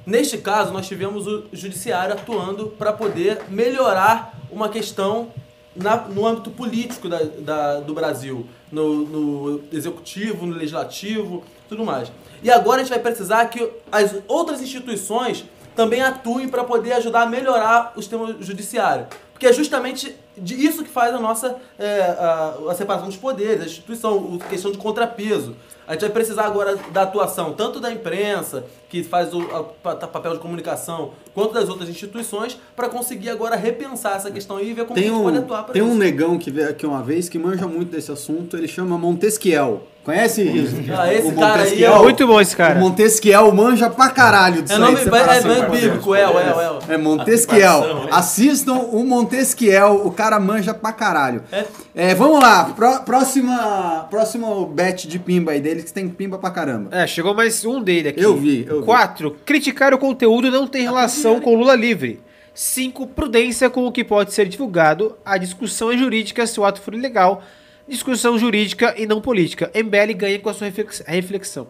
[0.07, 5.28] Neste caso, nós tivemos o judiciário atuando para poder melhorar uma questão
[5.74, 12.12] na- no âmbito político da- da- do Brasil, no, no executivo, no legislativo, tudo mais.
[12.43, 15.44] E agora a gente vai precisar que as outras instituições
[15.77, 19.06] também atuem para poder ajudar a melhorar o sistema judiciário.
[19.32, 23.66] Porque é justamente isso que faz a nossa é, a, a separação dos poderes, a
[23.66, 25.56] instituição, o- questão de contrapeso.
[25.86, 29.97] A gente vai precisar agora da atuação tanto da imprensa, que faz o a- pa-
[30.06, 34.74] papel de comunicação, quanto das outras instituições, para conseguir agora repensar essa questão aí e
[34.74, 35.90] ver como Tem a gente pode um, atuar para tem isso.
[35.90, 39.85] um negão que veio aqui uma vez que manja muito desse assunto, ele chama Montesquiel.
[40.05, 40.74] Conhece isso?
[40.98, 41.93] Ah, esse O cara aí Montesquiel?
[41.94, 42.77] é Muito bom esse cara.
[42.77, 46.14] O Montesquiel manja pra caralho disso É aí, nome de é, não de é bíblico,
[46.16, 46.94] é, é, é, é.
[46.94, 47.85] É Montesquiel.
[48.02, 48.09] Hein?
[48.10, 51.44] Assistam o Montesquiel, o cara manja pra caralho.
[51.52, 51.64] É.
[51.94, 56.51] É, vamos lá, pró- próxima, próximo bet de pimba aí deles, que tem pimba pra
[56.51, 56.89] caramba.
[56.90, 58.20] É, chegou mais um dele aqui.
[58.20, 58.87] Eu vi, eu vi.
[58.87, 59.37] 4.
[59.45, 62.21] Criticar o conteúdo não tem relação com Lula livre.
[62.55, 63.07] 5.
[63.09, 65.17] Prudência com o que pode ser divulgado.
[65.25, 67.43] A discussão é jurídica se o ato for ilegal.
[67.89, 69.71] Discussão jurídica e não política.
[69.75, 71.67] MBL ganha com a sua reflex- reflexão.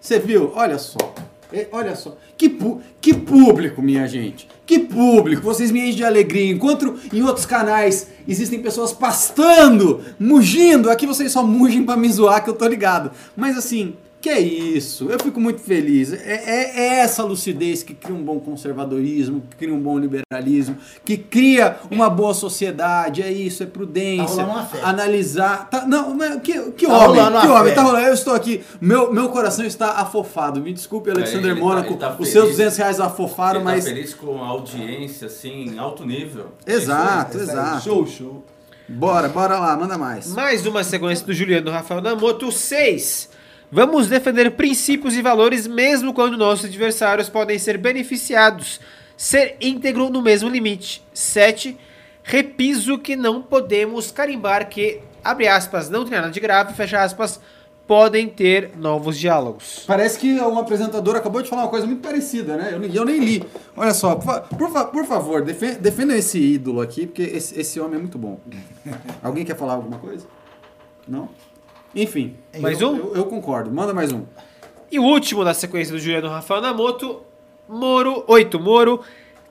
[0.00, 0.52] Você viu?
[0.54, 0.96] Olha só.
[1.72, 2.16] Olha só.
[2.36, 2.56] Que,
[3.00, 4.46] que público, minha gente.
[4.66, 5.42] Que público.
[5.42, 6.52] Vocês me enchem de alegria.
[6.52, 10.90] Enquanto em outros canais existem pessoas pastando, mugindo.
[10.90, 13.10] Aqui vocês só mugem pra me zoar, que eu tô ligado.
[13.34, 15.08] Mas assim, que é isso?
[15.10, 16.12] Eu fico muito feliz.
[16.12, 20.76] É, é- é essa lucidez que cria um bom conservadorismo, que cria um bom liberalismo,
[21.04, 23.22] que cria uma boa sociedade.
[23.22, 24.24] É isso, é prudência.
[24.26, 24.86] Tá rolando uma festa.
[24.86, 25.68] Analisar.
[25.70, 27.62] Tá, não, mas que, que Tá homem, que homem.
[27.64, 27.74] festa.
[27.74, 28.06] Tá rolando.
[28.06, 28.62] Eu estou aqui.
[28.80, 30.60] Meu, meu coração está afofado.
[30.60, 31.90] Me desculpe, Alexander tá- Mônaco.
[31.92, 33.84] ele tá os seus 200 reais afofaram, Ele mas.
[33.84, 36.46] tá feliz com a audiência, assim, em alto nível.
[36.66, 37.84] Exato, Esse aí, exato.
[37.84, 38.44] Show, show.
[38.88, 40.28] Bora, bora lá, manda mais.
[40.32, 42.50] Mais uma sequência do Juliano Rafael Namoto.
[42.50, 43.28] 6.
[43.70, 48.80] Vamos defender princípios e valores mesmo quando nossos adversários podem ser beneficiados.
[49.16, 51.02] Ser íntegro no mesmo limite.
[51.12, 51.76] 7.
[52.22, 57.40] Repiso que não podemos carimbar que, abre aspas, não tem nada de grave, fecha aspas,
[57.86, 59.84] podem ter novos diálogos.
[59.86, 62.70] Parece que um apresentador acabou de falar uma coisa muito parecida, né?
[62.72, 63.42] Eu, eu nem li.
[63.76, 67.80] Olha só, por, por, fa- por favor, defen- defenda esse ídolo aqui, porque esse, esse
[67.80, 68.38] homem é muito bom.
[69.22, 70.26] Alguém quer falar alguma coisa?
[71.08, 71.30] Não?
[71.94, 72.36] Enfim.
[72.60, 72.96] Mais eu, um?
[72.98, 73.70] Eu, eu concordo.
[73.70, 74.22] Manda mais um.
[74.90, 77.22] E o último da sequência do Juliano Rafael Namoto,
[77.68, 78.58] Moro, 8.
[78.58, 79.00] Moro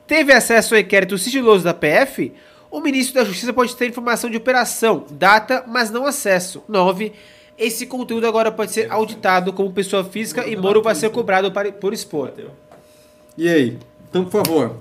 [0.07, 2.33] teve acesso ao inquérito sigiloso da PF?
[2.71, 6.63] O ministro da Justiça pode ter informação de operação, data, mas não acesso.
[6.67, 7.13] 9.
[7.57, 11.71] Esse conteúdo agora pode ser auditado como pessoa física e Moro vai ser cobrado para-
[11.71, 12.31] por expor.
[13.37, 13.77] E aí?
[14.09, 14.77] Então, por favor,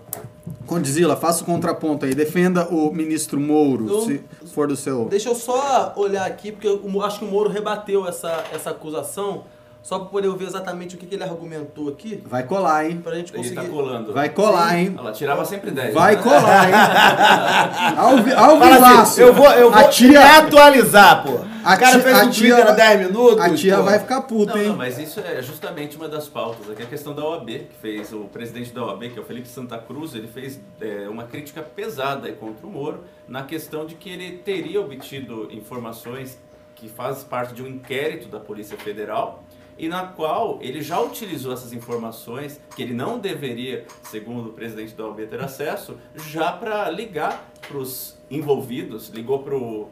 [0.67, 2.15] Condizila, faça o contraponto aí.
[2.15, 4.21] Defenda o ministro Mouro, Eu- se
[4.53, 5.07] for do seu.
[5.07, 9.45] Deixa eu só olhar aqui, porque eu acho que o Moro rebateu essa, essa acusação,
[9.87, 13.01] só para poder ver exatamente o que, que ele argumentou aqui, Vai colar, hein?
[13.01, 13.55] pra gente Ele conseguir...
[13.55, 14.13] tá colando.
[14.13, 14.97] Vai colar, hein?
[14.99, 15.95] Ela tirava sempre 10.
[15.95, 16.23] Vai né?
[16.23, 16.75] colar, hein?
[17.97, 21.39] Ao, vi- assim, eu vou, eu vou a tia, atualizar, pô.
[21.65, 23.41] a o cara tia- fez um tia Twitter há vai- 10 minutos.
[23.41, 23.83] a tia pô.
[23.85, 24.69] vai ficar puta, Não, hein?
[24.71, 26.69] não, mas isso é justamente uma das pautas.
[26.69, 29.25] Aqui é a questão da OAB, que fez o presidente da OAB, que é o
[29.25, 33.95] Felipe Santa Cruz, ele fez é, uma crítica pesada contra o Moro na questão de
[33.95, 36.45] que ele teria obtido informações
[36.75, 39.43] que fazem parte de um inquérito da Polícia Federal
[39.79, 44.95] e na qual ele já utilizou essas informações que ele não deveria, segundo o presidente
[44.95, 49.89] da OAB, ter acesso, já para ligar para os envolvidos, ligou para o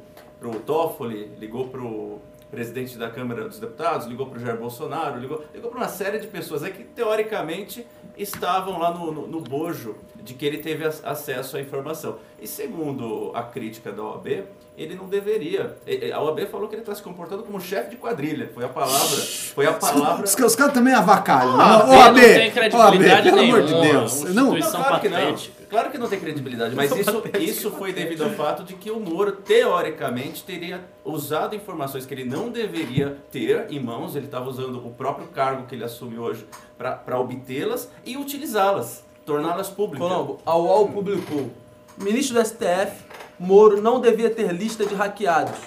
[0.67, 2.21] Toffoli, ligou para o
[2.51, 6.19] presidente da Câmara dos Deputados, ligou para o Jair Bolsonaro, ligou, ligou para uma série
[6.19, 7.85] de pessoas aí que, teoricamente,
[8.17, 12.19] estavam lá no, no, no bojo de que ele teve ac- acesso à informação.
[12.41, 14.45] E segundo a crítica da OAB,
[14.77, 15.77] ele não deveria.
[16.13, 18.51] A OAB falou que ele está se comportando como chefe de quadrilha.
[18.53, 19.17] Foi a palavra.
[19.17, 20.25] Foi a palavra.
[20.25, 21.61] Os, os caras também avacalham.
[21.61, 24.25] Ah, OAB, não tem credibilidade OAB, pelo amor de Deus.
[24.35, 25.37] Não, claro que não.
[25.71, 29.01] Claro que não tem credibilidade, mas isso, isso foi devido ao fato de que o
[29.01, 34.87] Moro, teoricamente, teria usado informações que ele não deveria ter em mãos, ele estava usando
[34.87, 36.47] o próprio cargo que ele assume hoje
[36.79, 40.07] para obtê-las e utilizá-las, torná-las públicas.
[40.07, 41.51] Colombo, a UOL publicou.
[41.97, 42.93] Ministro do STF,
[43.39, 45.59] Moro não devia ter lista de hackeados,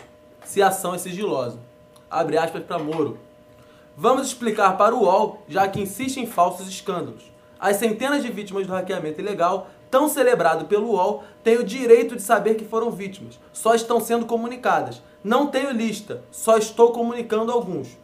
[0.46, 1.60] se a ação é sigilosa.
[2.10, 3.20] Abre aspas para Moro.
[3.96, 7.30] Vamos explicar para o UOL, já que insiste em falsos escândalos.
[7.60, 12.22] As centenas de vítimas do hackeamento ilegal, tão celebrado pelo UOL, têm o direito de
[12.22, 13.38] saber que foram vítimas.
[13.52, 15.02] Só estão sendo comunicadas.
[15.22, 17.98] Não tenho lista, só estou comunicando alguns.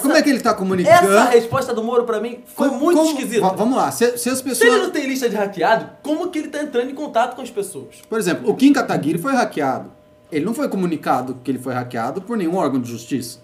[0.00, 1.10] Como é que ele tá comunicando?
[1.10, 3.40] Essa resposta do Moro para mim foi Como- muito como- esquisita.
[3.40, 4.82] Va- Vamos lá, se, se as Se ele pessoas.
[4.82, 7.96] não tem lista de hackeado, como que ele tá entrando em contato com as pessoas?
[8.08, 9.90] Por exemplo, o Kim Kataguiri foi hackeado.
[10.30, 13.38] Ele não foi comunicado que ele foi hackeado por nenhum órgão de justiça.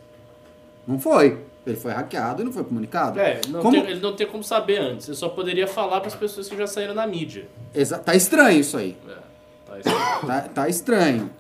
[0.87, 1.39] Não foi.
[1.67, 3.19] Ele foi hackeado e não foi comunicado.
[3.21, 5.07] É, não Como- tem- ele não tem como saber antes.
[5.09, 7.47] Ele só poderia falar para as pessoas que já saíram na mídia.
[7.75, 8.97] Exa- Tá estranho isso aí.
[9.09, 9.13] É,
[9.67, 10.27] tá isso.
[10.27, 11.31] Tá, tá estranho.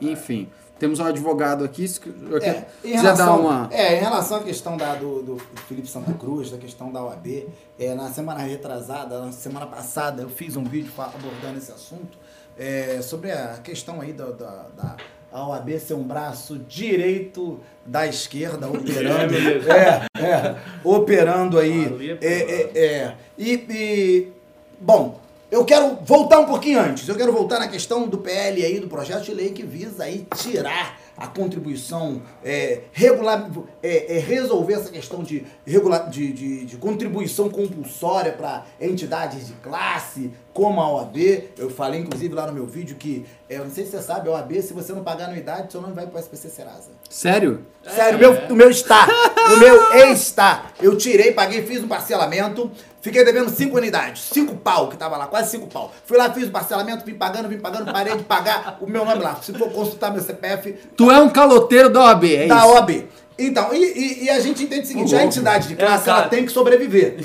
[0.00, 0.48] Enfim,
[0.78, 1.86] temos um advogado aqui.
[1.88, 2.00] se-
[2.42, 3.68] É, em quiser relação, dar uma.
[3.72, 5.36] é, em relação à questão da, do, do
[5.68, 7.46] Felipe Santa Cruz, da questão da OAB,
[7.78, 12.18] é, na semana retrasada, na semana passada, eu fiz um vídeo abordando esse assunto,
[12.58, 14.96] é, sobre a questão aí da, da, da
[15.32, 19.72] a OAB ser um braço direito da esquerda operando, É, beleza.
[19.72, 23.14] é, é, operando aí, é é, é, é.
[23.36, 24.32] E, e,
[24.80, 25.18] bom,
[25.50, 27.08] eu quero voltar um pouquinho antes.
[27.08, 30.26] Eu quero voltar na questão do PL aí, do projeto de lei que visa aí
[30.36, 33.50] tirar a contribuição, é, regular,
[33.82, 39.54] é, é, resolver essa questão de, regular, de, de, de contribuição compulsória para entidades de
[39.54, 41.16] classe, como a OAB.
[41.56, 44.28] Eu falei, inclusive, lá no meu vídeo que, é, eu não sei se você sabe,
[44.28, 46.90] a OAB, se você não pagar anuidade, seu nome vai para o SPC Serasa.
[47.08, 47.64] Sério?
[47.82, 49.06] Sério, o meu, o meu está.
[49.52, 50.72] O meu está.
[50.82, 52.70] Eu tirei, paguei, fiz um parcelamento.
[53.06, 54.30] Fiquei devendo cinco unidades.
[54.32, 55.92] Cinco pau que tava lá, quase cinco pau.
[56.04, 59.22] Fui lá, fiz o parcelamento, vim pagando, vim pagando, parei de pagar o meu nome
[59.22, 59.36] lá.
[59.40, 62.66] Se for consultar meu CPF, Tu é um caloteiro da OAB, é da isso?
[62.66, 63.08] OAB.
[63.38, 66.22] Então, e, e- e a gente entende o seguinte, a entidade de classe, É, ela
[66.28, 67.18] tem que sobreviver.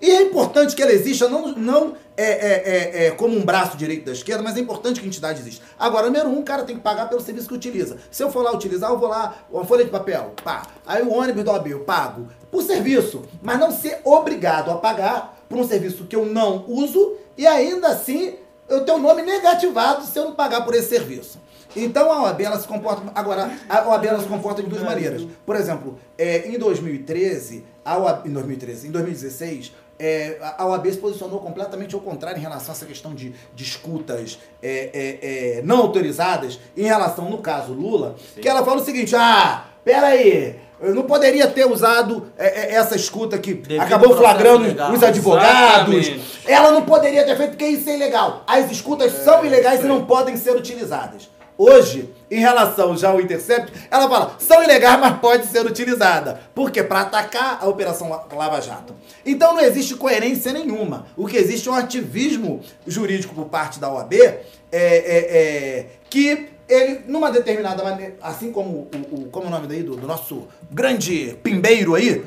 [0.00, 2.62] E é importante que ela exista, não, não é, é,
[3.04, 5.64] é, é como um braço direito da esquerda, mas é importante que a entidade exista.
[5.78, 7.96] Agora, número um, o cara tem que pagar pelo serviço que utiliza.
[8.10, 10.62] Se eu for lá utilizar, eu vou lá, uma folha de papel, pá.
[10.86, 15.38] Aí o ônibus do OAB, eu pago por serviço, mas não ser obrigado a pagar
[15.48, 18.34] por um serviço que eu não uso e ainda assim
[18.68, 21.38] eu tenho o nome negativado se eu não pagar por esse serviço.
[21.76, 23.02] Então a OAB ela se comporta.
[23.14, 25.26] Agora, a OAB ela se comporta de duas maneiras.
[25.44, 30.98] Por exemplo, é, em 2013, a OAB, em 2013, em 2016, é, a OAB se
[30.98, 35.62] posicionou completamente ao contrário em relação a essa questão de, de escutas é, é, é,
[35.62, 40.64] não autorizadas, em relação, no caso, Lula, que ela fala o seguinte: ah, peraí.
[40.80, 44.92] Eu não poderia ter usado é, é, essa escuta que Devido acabou flagrando legal.
[44.92, 45.94] os advogados.
[45.94, 46.40] Exatamente.
[46.46, 48.42] Ela não poderia ter feito porque isso é ilegal.
[48.46, 51.30] As escutas são ilegais e não podem ser utilizadas.
[51.56, 56.40] Hoje, em relação já ao Intercept, ela fala, são ilegais, mas pode ser utilizada.
[56.54, 56.82] Por quê?
[56.82, 58.92] Para atacar a Operação La- Lava Jato.
[59.24, 61.06] Então não existe coerência nenhuma.
[61.16, 64.38] O que existe é um ativismo jurídico por parte da OAB é,
[64.72, 69.66] é, é, que ele, numa determinada maneira, assim como o, o, como é o nome
[69.68, 72.24] daí do, do nosso grande pimbeiro aí,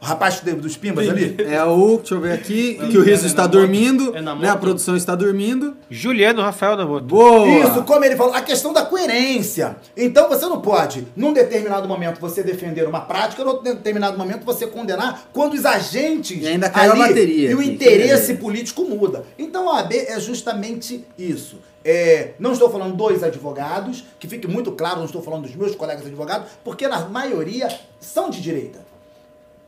[0.00, 3.26] o rapaz dos pimbas ali, É o, deixa eu ver aqui, que o Riso é
[3.26, 3.52] está moto.
[3.52, 4.48] dormindo, É né?
[4.48, 5.76] A produção está dormindo.
[5.90, 7.04] Juliano Rafael da Moto.
[7.04, 7.48] Boa!
[7.48, 9.76] Isso, como ele falou, a questão da coerência.
[9.96, 14.66] Então você não pode, num determinado momento, você defender uma prática, num determinado momento você
[14.66, 19.24] condenar quando os agentes E ainda caiu a bateria e o interesse político muda.
[19.38, 21.58] Então a AB é justamente isso.
[21.84, 25.74] É, não estou falando dos advogados, que fique muito claro, não estou falando dos meus
[25.74, 27.68] colegas advogados, porque na maioria
[27.98, 28.86] são de direita.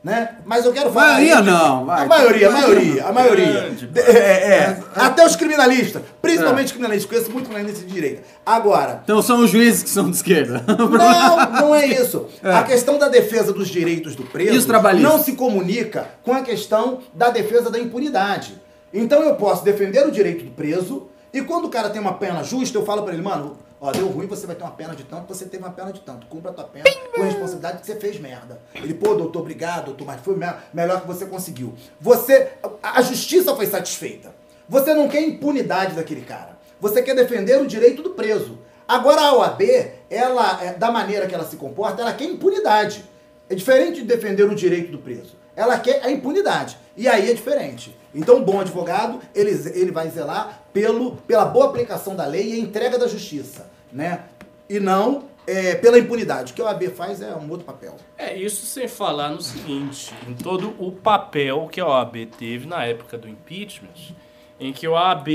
[0.03, 0.37] Né?
[0.45, 1.13] Mas eu quero falar.
[1.13, 2.03] Maioria não, vai.
[2.03, 3.51] A maioria, a maioria, a maioria.
[3.51, 4.79] Grande De- É, é.
[4.95, 8.23] Até os criminalistas, principalmente os criminalistas, conheço muito criminalista de direita.
[8.43, 10.63] Agora, Então são os juízes que são de esquerda.
[10.67, 12.25] não, não é isso.
[12.43, 15.11] A questão da defesa dos direitos do preso trabalhistas?
[15.11, 18.59] não se comunica com a questão da defesa da impunidade.
[18.91, 22.43] Então eu posso defender o direito do preso e quando o cara tem uma pena
[22.43, 25.03] justa, eu falo pra ele, mano, ó, deu ruim, você vai ter uma pena de
[25.03, 26.27] tanto, você teve uma pena de tanto.
[26.27, 28.59] Cumpra a tua pena com a responsabilidade que você fez merda.
[28.75, 31.73] Ele, pô, doutor, obrigado, doutor, mas foi me- melhor que você conseguiu.
[31.99, 32.49] Você,
[32.83, 34.33] a a justiça foi satisfeita.
[34.69, 36.57] Você não quer impunidade daquele cara.
[36.79, 38.57] Você quer defender o direito do preso.
[38.87, 39.61] Agora a OAB,
[40.09, 43.03] ela, é, da maneira que ela se comporta, ela quer impunidade.
[43.49, 45.35] É diferente de defender o direito do preso.
[45.55, 46.77] Ela quer a impunidade.
[46.95, 47.95] E aí é diferente.
[48.13, 52.53] Então, um bom advogado, ele, ele vai zelar pelo, pela boa aplicação da lei e
[52.53, 54.23] a entrega da justiça, né?
[54.69, 56.51] E não é, pela impunidade.
[56.51, 57.95] O que a OAB faz é um outro papel.
[58.17, 62.85] É, isso sem falar no seguinte, em todo o papel que a OAB teve na
[62.85, 64.15] época do impeachment,
[64.59, 65.27] em que a OAB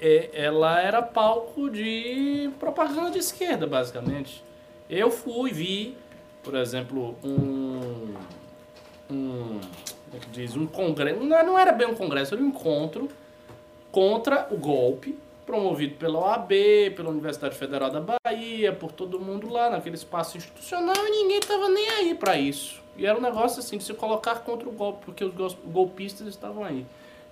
[0.00, 4.44] é, ela era palco de propaganda de esquerda, basicamente.
[4.88, 5.96] Eu fui, vi,
[6.42, 8.14] por exemplo, um.
[9.10, 9.60] Um
[10.10, 10.56] como é que diz?
[10.56, 11.20] Um congresso.
[11.20, 13.08] Não, não era bem um congresso, era um encontro
[13.92, 16.50] contra o golpe promovido pela OAB,
[16.94, 21.68] pela Universidade Federal da Bahia, por todo mundo lá naquele espaço institucional e ninguém tava
[21.70, 22.82] nem aí para isso.
[22.98, 26.26] E era um negócio assim de se colocar contra o golpe, porque os gol- golpistas
[26.28, 26.84] estavam aí.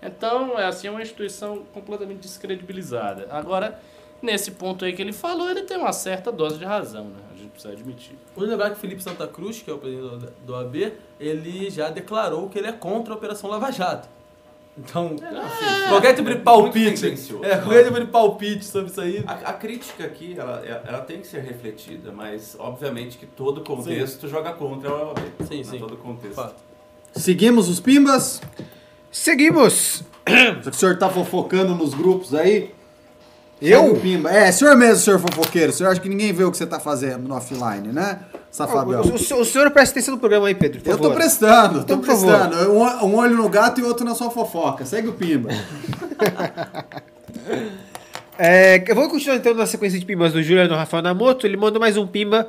[0.02, 3.26] Então, é assim, é uma instituição completamente descredibilizada.
[3.30, 3.78] Agora,
[4.22, 7.20] nesse ponto aí que ele falou, ele tem uma certa dose de razão, né?
[7.56, 8.12] Precisa admitir.
[8.34, 12.50] Vamos lembrar que Felipe Santa Cruz, que é o presidente do- AB, ele já declarou
[12.50, 14.06] que ele é contra a Operação Lava Jato.
[14.78, 15.16] Então,
[15.88, 17.06] qualquer tipo de palpite,
[17.42, 21.22] é, qualquer tipo de palpite sobre isso aí, A, a crítica aqui, ela, ela tem
[21.22, 25.18] que ser refletida, mas obviamente que todo contexto joga contra a OAB.
[25.48, 25.64] Sim, né?
[25.64, 25.78] sim.
[25.78, 26.34] Todo contexto.
[26.34, 26.56] fato.
[27.14, 28.42] Seguimos os pimbas?
[29.10, 30.02] Seguimos.
[30.68, 32.74] O senhor tá fofocando nos grupos aí.
[33.60, 33.94] Eu?
[33.96, 34.30] Pimba.
[34.30, 35.70] É, senhor mesmo, senhor fofoqueiro.
[35.70, 38.20] O senhor acha que ninguém vê o que você tá fazendo no offline, né?
[38.50, 39.00] Safadão.
[39.02, 41.14] O, o, o senhor presta atenção no programa aí, Pedro, Eu tô favor.
[41.16, 42.72] prestando, tô Então, prestando.
[42.72, 44.84] Um, um olho no gato e outro na sua fofoca.
[44.84, 45.48] Segue o Pimba.
[48.38, 51.46] É, eu vou continuar então na sequência de pimbas do Juliano Rafael Namoto.
[51.46, 52.48] Ele mandou mais um pimba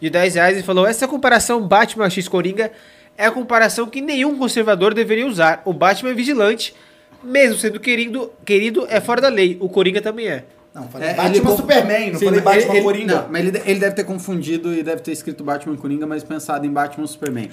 [0.00, 2.70] de 10 reais e falou: Essa comparação Batman X Coringa
[3.16, 5.62] é a comparação que nenhum conservador deveria usar.
[5.64, 6.74] O Batman é vigilante,
[7.22, 9.56] mesmo sendo querido, querido é fora da lei.
[9.60, 10.44] O Coringa também é.
[10.74, 13.22] Não, falei É, Batman ele- Superman, não Sim, falei Batman ele- Coringa.
[13.22, 16.64] Não, mas ele, ele deve ter confundido e deve ter escrito Batman Coringa, mas pensado
[16.66, 17.50] em Batman Superman.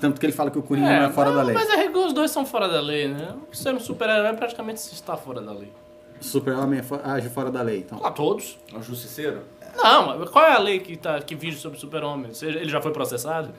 [0.00, 1.54] Tanto que ele fala que o Coringa não é fora da lei.
[1.54, 3.34] Mas é que os dois são fora da lei, né?
[3.52, 5.72] Ser um super-herói praticamente se está fora da lei.
[6.20, 8.00] Super-Homem é age fora da lei, então.
[8.00, 8.58] Lá todos.
[8.72, 9.40] É um justiceiro?
[9.76, 12.30] Não, mas qual é a lei que, tá, que vige sobre o super-homem?
[12.42, 13.50] Ele já foi processado?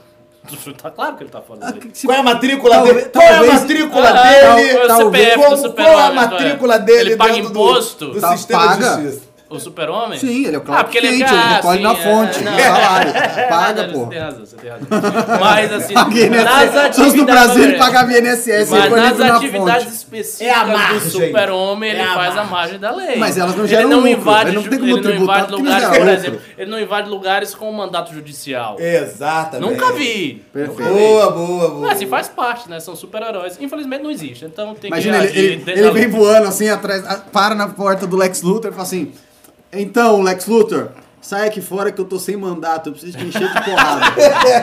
[0.82, 1.82] Tá claro que ele tá fora da lei.
[2.06, 3.10] Qual é a matrícula Talvez- dele?
[3.12, 4.74] Qual é a matrícula Ah, dele?
[4.74, 6.14] qual é CPF do Qual, é a qual é?
[6.16, 8.06] matrícula dele Ele paga dentro do- imposto?
[8.14, 8.96] do, Tá, sistema paga.
[8.96, 9.29] de justiça?
[9.50, 10.20] O super-homem?
[10.20, 11.92] Sim, ele é o Ah, Clark porque ele é Kent, ah, ele recolhe sim, na
[11.92, 12.52] é, fonte, não.
[12.52, 13.12] no salário.
[13.40, 14.00] É Paga, verdade, pô.
[14.00, 14.88] Você tem razão, você tem razão.
[15.40, 17.26] Mas assim, nas fosse no atividades...
[17.26, 19.96] Brasil, ele pagava INSS, Mas nas na atividades fonte.
[19.96, 22.80] específicas É a do super-homem, ele É a faz a margem.
[22.80, 23.16] da lei.
[23.18, 25.22] Mas elas não ele geram não lucro, invade, ele não tem como ele não tributar
[25.40, 26.14] invade porque não lugares, por lucro.
[26.14, 28.76] exemplo, ele não invade lugares com mandato judicial.
[28.80, 29.70] Exatamente.
[29.72, 30.44] Nunca vi.
[30.54, 30.94] Perfeito.
[30.94, 31.82] Boa, boa, boa.
[31.88, 32.80] Mas assim, faz parte, né?
[32.80, 33.58] São super-heróis.
[33.60, 37.16] Infelizmente não existe, então tem Imagina, que ele, ele, ele vem voando assim atrás, a-
[37.32, 39.12] para na porta do Lex Luthor e fala assim:
[39.72, 40.90] Então, Lex Luthor,
[41.22, 44.16] sai aqui fora que eu tô sem mandato, eu preciso te encher de porrada.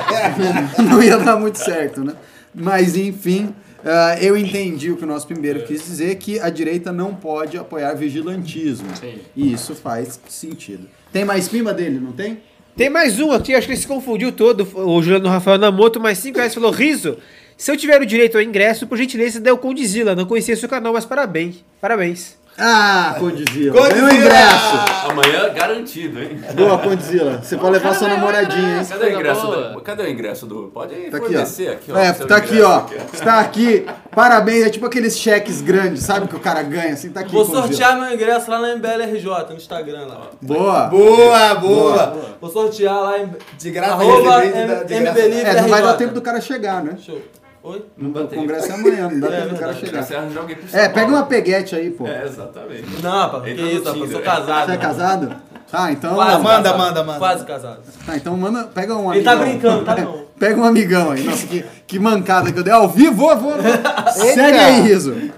[0.82, 2.14] Não ia dar muito certo, né?
[2.54, 3.54] Mas enfim,
[3.84, 7.56] ah, eu entendi o que o nosso primeiro quis dizer, que a direita não pode
[7.56, 8.88] apoiar vigilantismo.
[8.96, 9.20] Sim.
[9.36, 10.88] E isso faz sentido.
[11.12, 12.40] Tem mais pima dele, não tem?
[12.76, 14.68] Tem mais um aqui, acho que ele se confundiu todo.
[14.74, 17.16] O Juliano Rafael Namoto, mais 5 reais, falou: Riso,
[17.56, 20.14] se eu tiver o direito ao ingresso, por gentileza, dê o Condizila.
[20.14, 21.64] Não conhecia seu canal, mas parabéns.
[21.80, 22.36] Parabéns.
[22.58, 23.74] Ah, Condizila.
[23.76, 24.08] Condizila!
[24.08, 25.10] Ganhou ingresso.
[25.10, 26.40] Amanhã garantido, hein?
[26.54, 27.38] Boa, Condizila.
[27.42, 28.86] Você pode levar sua namoradinha, hein?
[28.88, 29.80] Cadê o ingresso do...
[29.82, 30.62] Cadê o ingresso do...
[30.72, 31.72] Pode Tá aqui, fornecer ó.
[31.72, 31.98] aqui, ó.
[31.98, 32.84] É, tá aqui, ó.
[33.12, 33.86] Está aqui.
[34.14, 34.66] Parabéns.
[34.66, 36.28] É tipo aqueles cheques grandes, sabe?
[36.28, 37.32] Que o cara ganha, assim, tá aqui.
[37.32, 37.66] Vou Condizila.
[37.68, 40.22] sortear meu ingresso lá na MBLRJ, no Instagram lá.
[40.40, 40.86] Boa.
[40.86, 42.16] Boa, boa.
[42.40, 44.44] Vou sortear lá em De graça, arroba.
[44.44, 45.40] MBLRJ.
[45.44, 46.96] É, não vai dar tempo do cara chegar, né?
[47.04, 47.20] Show.
[47.68, 47.84] Oi?
[48.00, 50.04] O congresso é amanhã, não dá tempo do cara chegar.
[50.04, 52.06] Você arranjar alguém pro É, pega uma peguete aí, pô.
[52.06, 53.02] É, exatamente.
[53.02, 54.46] Não, rapaz, que no isso, rapaz, eu sou casado.
[54.46, 54.80] Você é mano.
[54.80, 55.36] casado?
[55.72, 56.14] Ah, então.
[56.14, 56.78] Quase Manda, casado.
[56.78, 57.18] manda, manda.
[57.18, 57.80] Quase casado.
[58.06, 59.36] Tá, então manda, pega um Ele amigão.
[59.36, 60.26] tá brincando, tá não.
[60.38, 61.24] Pega um amigão aí.
[61.24, 62.72] Nossa, que, que mancada que eu dei.
[62.72, 63.54] Ao vivo, vou, vou.
[64.14, 65.32] Segue aí, Riso.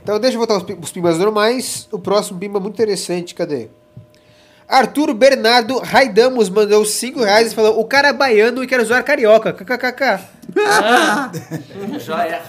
[0.00, 1.88] Então deixa eu botar os, os pimbas normais.
[1.90, 3.68] O próximo pimba muito interessante, cadê?
[4.72, 9.04] Arthur Bernardo Raidamos mandou 5 reais e falou: O cara é baiano e quer zoar
[9.04, 9.52] carioca.
[9.52, 10.18] KKKK.
[11.98, 12.42] Já é.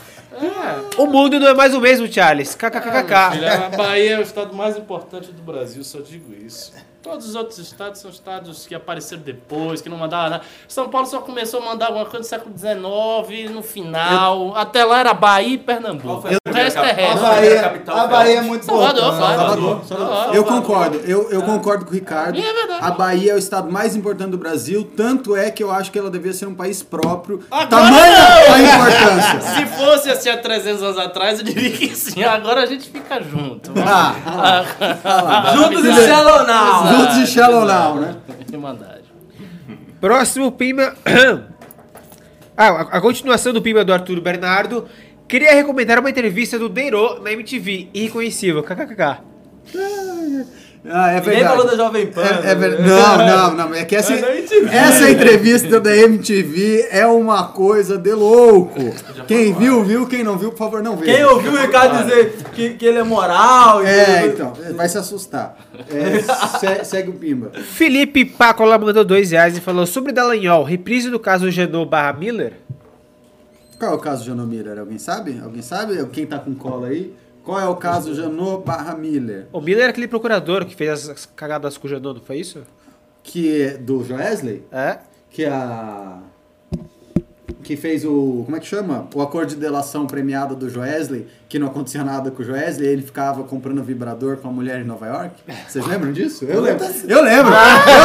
[0.97, 2.55] O mundo não é mais o mesmo, Charles.
[2.55, 3.13] Filha, KKKK.
[3.13, 6.73] a Bahia é o estado mais importante do Brasil, só digo isso.
[7.03, 10.43] Todos os outros estados são estados que apareceram depois, que não mandaram nada.
[10.69, 14.55] São Paulo só começou a mandar alguma coisa no século XIX, no final.
[14.55, 16.21] Até lá era Bahia e Pernambuco.
[16.21, 17.15] foi a O resto é A?
[17.15, 19.35] Bahia, capital a Bahia é muito Salvador, importante.
[19.35, 19.81] Salvador.
[19.85, 20.35] Salvador.
[20.35, 22.37] Eu concordo, eu, eu concordo com o Ricardo.
[22.37, 22.79] E é verdade.
[22.85, 25.99] A Bahia é o estado mais importante do Brasil, tanto é que eu acho que
[25.99, 27.43] ela devia ser um país próprio.
[27.51, 28.17] Agora Tamanha
[28.47, 28.53] não!
[28.53, 29.41] a importância.
[29.59, 32.23] Se fosse assim há 300 anos atrás, eu diria que sim.
[32.23, 33.71] Agora a gente fica junto.
[33.85, 36.45] Ah, Juntos e Shallow
[36.93, 37.01] Now.
[37.01, 38.15] Juntos e Shallow Now, né?
[38.51, 39.03] Irmandade.
[39.99, 40.95] Próximo pimba.
[42.55, 44.87] ah, a, continuação do pimba do Arthur Bernardo.
[45.27, 47.89] Queria recomendar uma entrevista do Deiro na MTV.
[47.93, 48.61] Irreconhecível.
[48.61, 49.21] KKKK.
[50.85, 51.47] Ah, é Nem verdade.
[51.47, 52.21] falou da Jovem Pan.
[52.23, 52.55] É, é né?
[52.55, 53.17] ver- Não,
[53.55, 53.73] não, não.
[53.73, 54.43] É que essa, É
[54.75, 58.79] essa entrevista da MTV é uma coisa de louco.
[59.25, 60.05] Quem viu, viu.
[60.07, 61.13] Quem não viu, por favor, não veja.
[61.13, 64.97] Quem ouviu o Ricardo dizer que, que ele é moral e É, então, vai se
[64.97, 65.55] assustar.
[65.89, 66.19] É,
[66.59, 67.51] se- segue o Pimba.
[67.51, 70.63] Felipe Pacola mandou dois reais e falou sobre Dallagnol.
[70.65, 72.53] Reprise do caso Genô barra Miller.
[73.79, 74.79] Qual é o caso Janot Miller?
[74.79, 75.39] Alguém sabe?
[75.43, 76.05] Alguém sabe?
[76.11, 77.13] Quem tá com cola aí?
[77.43, 79.47] Qual é o caso Janot barra Miller?
[79.51, 82.37] O Miller é aquele procurador que fez as- as cagadas com o Genô, não foi
[82.37, 82.63] isso?
[83.21, 84.63] Que é do Joesley?
[84.71, 84.99] É.
[85.29, 86.19] Que é a.
[87.61, 88.43] Que fez o.
[88.45, 89.05] Como é que chama?
[89.13, 93.01] O acordo de delação premiado do Joesley, que não acontecia nada com o Joesley, ele
[93.01, 95.35] ficava comprando vibrador com a mulher em Nova York.
[95.67, 96.45] Vocês lembram disso?
[96.45, 96.85] Eu lembro.
[96.85, 97.53] Eu lembro!
[97.53, 98.03] Eu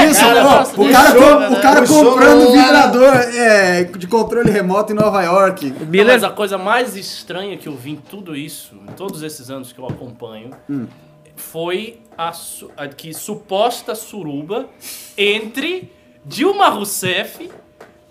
[0.00, 0.20] lembro disso!
[0.20, 0.82] Cara, pô.
[0.82, 2.62] o cara, puxou, com- o cara comprando lá.
[2.62, 5.70] vibrador é, de controle remoto em Nova York.
[5.86, 6.14] Miller.
[6.14, 9.72] mas a coisa mais estranha que eu vi em tudo isso, em todos esses anos
[9.74, 10.50] que eu acompanho,
[11.36, 12.32] foi a,
[12.76, 14.66] a que suposta suruba
[15.16, 15.90] entre
[16.24, 17.50] Dilma Rousseff,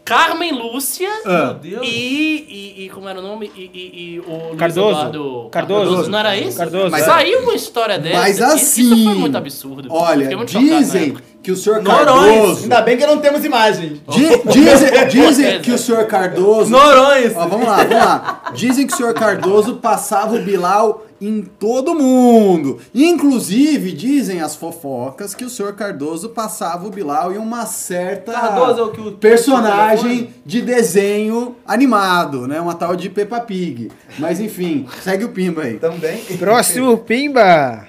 [0.10, 1.56] Carmen Lúcia Ah.
[1.64, 3.52] E, e, e- Como era o nome?
[3.56, 4.90] E, e- e o Cardoso.
[4.90, 6.10] Eduardo Cardoso.
[6.10, 6.57] Não era isso?
[6.57, 6.90] Cardoso.
[6.90, 8.18] Mas- Saiu uma história dessa.
[8.18, 8.81] Mas assim.
[8.81, 9.88] Isso foi muito absurdo.
[9.91, 12.06] Olha, muito dizem que o senhor Norões.
[12.36, 12.64] Cardoso.
[12.64, 14.02] Ainda bem que não temos imagens.
[14.10, 16.69] Di- dizem, dizem que o senhor Cardoso.
[16.72, 17.34] Norões.
[17.36, 18.41] Ó, vamos lá, vamos lá.
[18.53, 22.80] Dizem que o senhor Cardoso passava o Bilal em todo mundo.
[22.96, 28.80] Inclusive, dizem as fofocas que o senhor Cardoso passava o Bilal em uma certa Cardoso
[28.80, 32.62] é o que o- personagem de desenho animado, né?
[32.62, 33.91] Uma tal de Peppa Pig.
[34.18, 35.78] Mas enfim, segue o Pimba aí.
[35.78, 36.20] Também.
[36.38, 37.88] Próximo Pimba.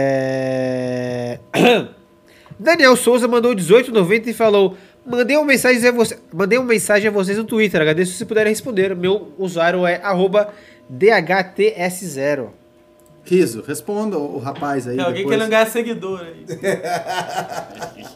[0.00, 1.38] É...
[2.58, 4.76] Daniel Souza mandou 18,90 e falou:
[5.08, 6.18] Mandei uma, mensagem a você...
[6.32, 7.80] Mandei uma mensagem a vocês no Twitter.
[7.80, 8.94] Agradeço se puderem responder.
[8.94, 10.52] Meu usuário é arroba
[10.92, 12.48] DHTS0.
[13.24, 14.96] Riso, responda o rapaz aí.
[14.96, 15.36] Tem alguém depois.
[15.36, 16.44] querendo ganhar seguidor aí.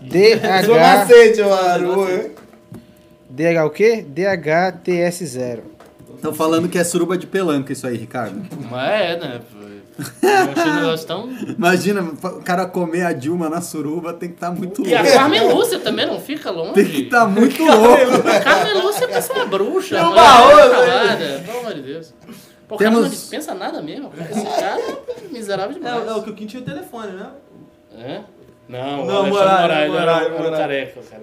[0.00, 0.68] DH...
[0.80, 2.30] macete, mano.
[3.28, 4.06] DH o quê?
[4.08, 5.60] DHTS0.
[6.14, 8.40] Estão falando que é suruba de pelanca isso aí, Ricardo.
[8.70, 9.40] Mas é, né?
[9.98, 11.28] Eu achei o negócio tão.
[11.58, 15.16] Imagina, o cara comer a Dilma na suruba tem que estar muito E a louco.
[15.16, 16.72] Carmen Lúcia também não fica longe.
[16.72, 18.28] Tem que estar muito louco.
[18.28, 19.96] A Carmen Lúcia é essa bruxa.
[19.96, 22.14] Tem um mulher baú, acabada, Pelo amor de Deus.
[22.68, 24.10] Pô, o cara Temos- não dispensa nada mesmo.
[24.30, 26.08] Esse cara é miserável É, demais.
[26.08, 27.26] é o que o Kim tinha o telefone, né?
[27.98, 28.20] É?
[28.68, 30.56] Não, Não, o Alexandre Moraes, Moraes, Moraes, o Moraes.
[30.58, 31.22] careca, cara.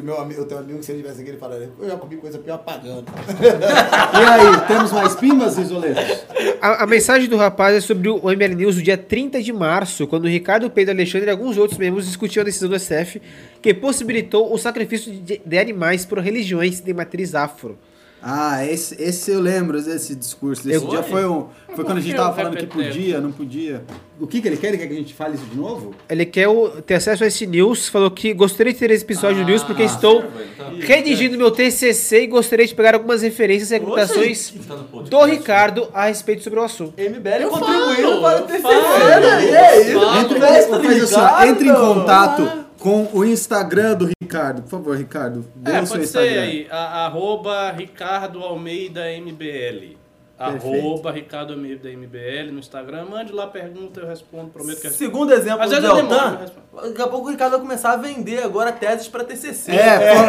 [0.00, 1.94] Se meu amigo, eu tenho um amigo, se ele tivesse aqui, ele falaria, eu já
[1.94, 3.04] comi coisa pior pagando.
[3.20, 6.24] E aí, temos mais pimbas, Isoletos?
[6.60, 10.06] A, a mensagem do rapaz é sobre o ML News do dia 30 de março,
[10.06, 13.20] quando o Ricardo Pedro Alexandre e alguns outros membros discutiam a decisão do SF
[13.60, 17.78] que possibilitou o sacrifício de, de animais por religiões de matriz afro.
[18.22, 20.68] Ah, esse, esse eu lembro desse discurso.
[20.68, 23.20] Esse Eu- dia foi, um, foi quando a gente que tava eu falando que podia,
[23.20, 23.82] não podia.
[24.20, 24.68] O que, que ele quer?
[24.68, 25.94] Ele quer que a gente fale isso de novo?
[26.08, 29.42] Ele quer o- ter acesso a esse news, falou que gostaria de ter esse episódio
[29.42, 30.78] do news porque estou observa, então.
[30.80, 34.74] redigindo meu TCC e gostaria de pegar algumas referências e argumentações Tá
[35.08, 36.92] do Ricardo a respeito sobre o assunto.
[37.00, 39.50] MBL contribuindo falo, para o TCC, falo, né?
[39.50, 40.00] Eu é isso.
[40.00, 40.20] falo.
[40.20, 44.62] Entre, assim, entre em contato com o Instagram do Ricardo.
[44.62, 45.44] Por favor, Ricardo.
[45.54, 46.30] Dê É, o seu pode Instagram.
[46.30, 49.96] ser aí, a- arroba Ricardo Almeida MBL.
[50.40, 53.04] Arroba Ricardo Almeida MBL no Instagram.
[53.10, 55.10] Mande lá pergunta, eu respondo, prometo que eu respondo.
[55.10, 56.40] Segundo exemplo Às do vezes eu Deltan,
[56.82, 59.72] daqui a pouco o Ricardo vai começar a vender agora teses para TCC.
[59.72, 60.20] É, eu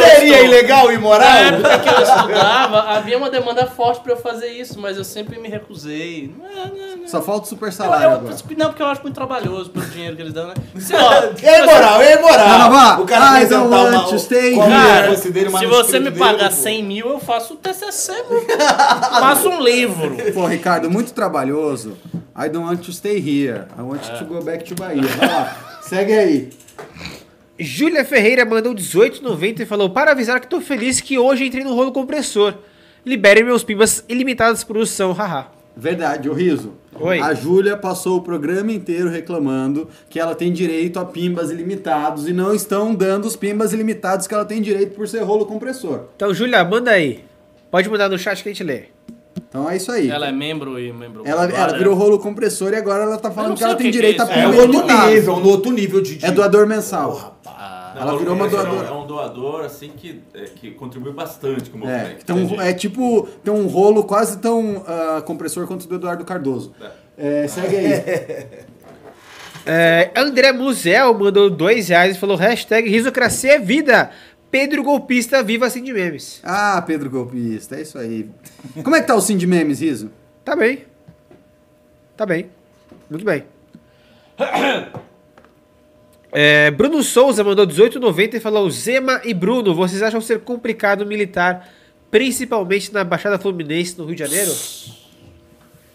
[0.20, 1.20] Seria ilegal e imoral?
[1.28, 5.04] Na época que eu estudava, havia uma demanda forte pra eu fazer isso, mas eu
[5.04, 6.34] sempre me recusei.
[6.38, 7.08] Não, é, não, não.
[7.08, 8.36] Só falta o super Eu- salário eu- agora.
[8.56, 10.54] não, porque eu acho muito trabalhoso pelo dinheiro que eles dão, né?
[10.78, 11.12] Se, ó,
[11.42, 12.48] E aí, moral, e aí, moral?
[12.48, 12.98] Não, não, vá.
[13.00, 13.80] O cara I apresentar don't uma,
[14.68, 16.54] Cara, se você me pagar pô.
[16.56, 18.12] 100 mil, eu faço o TCC,
[19.20, 20.16] faço um livro.
[20.34, 21.96] Pô, Ricardo, muito trabalhoso.
[22.36, 23.66] I don't want to stay here.
[23.78, 25.02] I want to go back to Bahia.
[25.02, 25.80] Vai lá.
[25.82, 26.50] Segue aí.
[27.58, 31.74] Júlia Ferreira mandou 18,90 e falou: Para avisar que tô feliz que hoje entrei no
[31.74, 32.54] rolo compressor.
[33.04, 35.46] Liberem meus pimbas ilimitadas de produção, haha.
[35.76, 36.74] Verdade, ô Riso.
[36.98, 37.20] Oi.
[37.20, 42.32] A Júlia passou o programa inteiro reclamando que ela tem direito a pimbas ilimitados e
[42.32, 46.08] não estão dando os pimbas ilimitados que ela tem direito por ser rolo compressor.
[46.16, 47.29] Então, Júlia, manda aí.
[47.70, 48.84] Pode mandar no chat que a gente lê.
[49.48, 50.10] Então é isso aí.
[50.10, 51.22] Ela é membro e membro.
[51.24, 53.98] Ela, ela virou rolo compressor e agora ela tá falando que ela tem que que
[53.98, 54.38] direito é a.
[54.38, 56.16] É um outro nível, um outro nível de...
[56.16, 57.38] de- É doador mensal.
[57.46, 58.88] Ah, Ela virou uma É um- doadora.
[58.88, 62.20] É um doador, assim, que, é, que contribui bastante com o É, movimento.
[62.22, 62.60] então, entendi.
[62.60, 66.72] é tipo, tem um rolo quase tão ah, compressor quanto o do Eduardo Cardoso.
[67.18, 68.46] É, segue aí.
[69.66, 74.10] É, André Musel mandou dois reais e falou: hashtag risocracia é vida.
[74.50, 76.40] Pedro Golpista, viva assim de memes.
[76.42, 78.28] Ah, Pedro Golpista, é isso aí.
[78.82, 80.10] Como é que tá o Sim de Memes, Riso?
[80.44, 80.84] Tá bem.
[82.16, 82.50] Tá bem.
[83.08, 83.44] Muito bem.
[86.32, 91.68] É, Bruno Souza mandou 18,90 e falou: Zema e Bruno, vocês acham ser complicado militar,
[92.10, 94.52] principalmente na Baixada Fluminense, no Rio de Janeiro?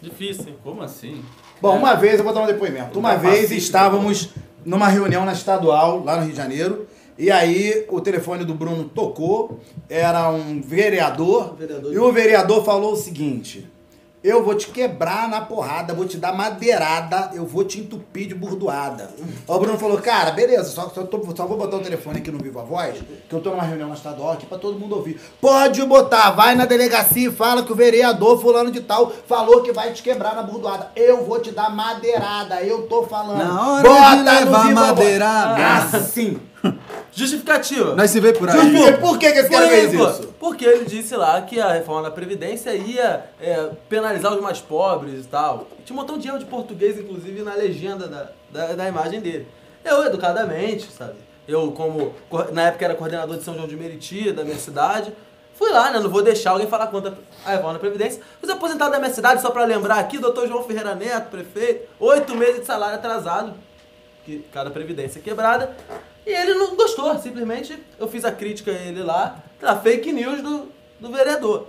[0.00, 0.54] Difícil.
[0.62, 1.22] Como assim?
[1.60, 2.98] Bom, uma vez, eu vou dar um depoimento.
[2.98, 4.30] Uma Tá vez estávamos
[4.64, 6.86] numa reunião na estadual, lá no Rio de Janeiro,
[7.18, 11.92] e aí o telefone do Bruno tocou, era um vereador, Vereador.
[11.92, 13.68] e o vereador falou o seguinte:
[14.24, 18.34] Eu vou te quebrar na porrada, vou te dar madeirada, eu vou te entupir de
[18.34, 19.10] burdoada.
[19.46, 22.38] O Bruno falou, cara, beleza, só, só, tô- só vou botar o telefone aqui no
[22.38, 22.96] Viva Voz,
[23.28, 25.20] que eu tô numa reunião na estadual aqui pra todo mundo ouvir.
[25.40, 29.70] Pode botar, vai na delegacia e fala que o vereador fulano de tal falou que
[29.72, 30.90] vai te quebrar na burdoada.
[30.96, 33.38] Eu vou te dar madeirada, eu tô falando.
[33.38, 34.88] Na hora de levar no Viva Voz.
[34.88, 35.96] madeirada.
[35.98, 36.38] Assim.
[37.12, 37.94] Justificativa.
[37.94, 38.56] Nós se vê por aí.
[38.60, 40.34] Justifica- Por que, que esse cara Por fez isso?
[40.38, 45.24] Porque ele disse lá que a reforma da Previdência ia é, penalizar os mais pobres
[45.24, 45.66] e tal.
[45.84, 49.46] Tinha um montão de erro de português, inclusive, na legenda da, da, da imagem dele.
[49.84, 51.14] Eu, educadamente, sabe?
[51.48, 55.12] Eu, como co- na época era coordenador de São João de Meriti, da minha cidade,
[55.54, 56.00] fui lá, né?
[56.00, 58.20] Não vou deixar alguém falar contra a reforma da Previdência.
[58.42, 62.34] Os aposentados da minha cidade, só pra lembrar aqui, doutor João Ferreira Neto, prefeito, oito
[62.34, 63.54] meses de salário atrasado
[64.24, 65.76] que cada previdência quebrada.
[66.26, 70.42] E ele não gostou, simplesmente eu fiz a crítica a ele lá, da fake news
[70.42, 71.68] do, do vereador.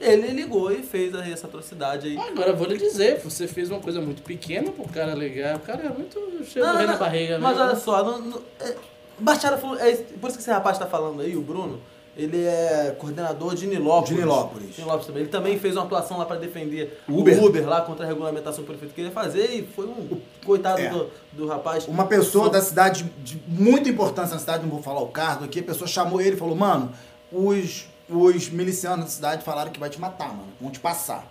[0.00, 2.16] Ele ligou e fez essa atrocidade aí.
[2.16, 5.56] Agora, vou lhe dizer, você fez uma coisa muito pequena pro cara ligar.
[5.56, 7.40] O cara é muito cheio Não, na barriga, né?
[7.40, 8.68] Mas olha só, não, não, é.
[8.70, 11.80] É, por isso que esse rapaz tá falando aí, o Bruno,
[12.18, 14.08] ele é coordenador de Nilópolis.
[14.08, 14.76] De Nilópolis.
[14.76, 15.22] Nilópolis também.
[15.22, 17.40] Ele também fez uma atuação lá para defender Uber.
[17.40, 20.80] o Uber lá contra a regulamentação que o prefeito queria fazer e foi um coitado
[20.80, 20.90] É.
[20.90, 21.86] do, do rapaz.
[21.86, 25.44] Uma pessoa Só- da cidade de muita importância na cidade, não vou falar o cargo
[25.44, 26.90] aqui, a pessoa chamou ele e falou, mano,
[27.30, 31.24] os, os milicianos da cidade falaram que vai te matar, mano, vão te passar.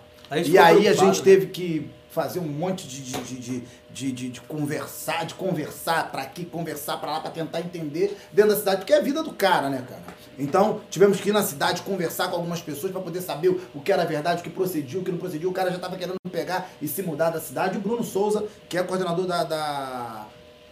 [0.46, 1.24] E aí a gente né?
[1.24, 3.34] teve que fazer um monte de, de,
[3.90, 8.52] de, de, de, conversar, de conversar pra aqui, conversar pra lá, pra tentar entender dentro
[8.52, 10.02] da cidade, porque é a vida do cara, né, cara?
[10.38, 13.92] Então, tivemos que ir na cidade conversar com algumas pessoas pra poder saber o- que
[13.92, 15.48] era verdade, o que procedia, o que não procedia.
[15.48, 17.76] O cara já tava querendo pegar e se mudar da cidade.
[17.76, 20.26] O Bruno Souza, que é coordenador da, da-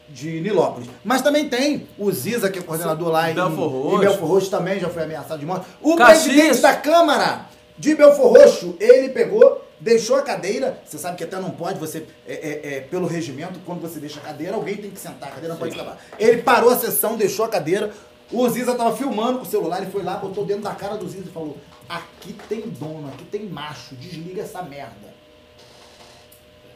[0.08, 0.88] de Nilópolis.
[1.04, 3.96] Mas também tem o Ziza, que é coordenador lá em Belfort Roxo.
[3.96, 5.66] em Belfort Roxo, também já foi ameaçado de morte.
[5.82, 6.22] O Caxias.
[6.34, 7.46] presidente da Câmara
[7.76, 10.80] de Belfort Roxo, ele pegou, deixou a cadeira.
[10.84, 14.20] Você sabe que até não pode, você, é, é, é, pelo regimento, quando você deixa
[14.20, 15.98] a cadeira, alguém tem que sentar, a cadeira não pode escapar.
[16.18, 17.92] Ele parou a sessão, deixou a cadeira.
[18.30, 21.08] O Ziza tava filmando com o celular, ele foi lá, botou dentro da cara do
[21.08, 21.56] Ziza e falou:
[21.88, 25.15] Aqui tem dono, aqui tem macho, desliga essa merda.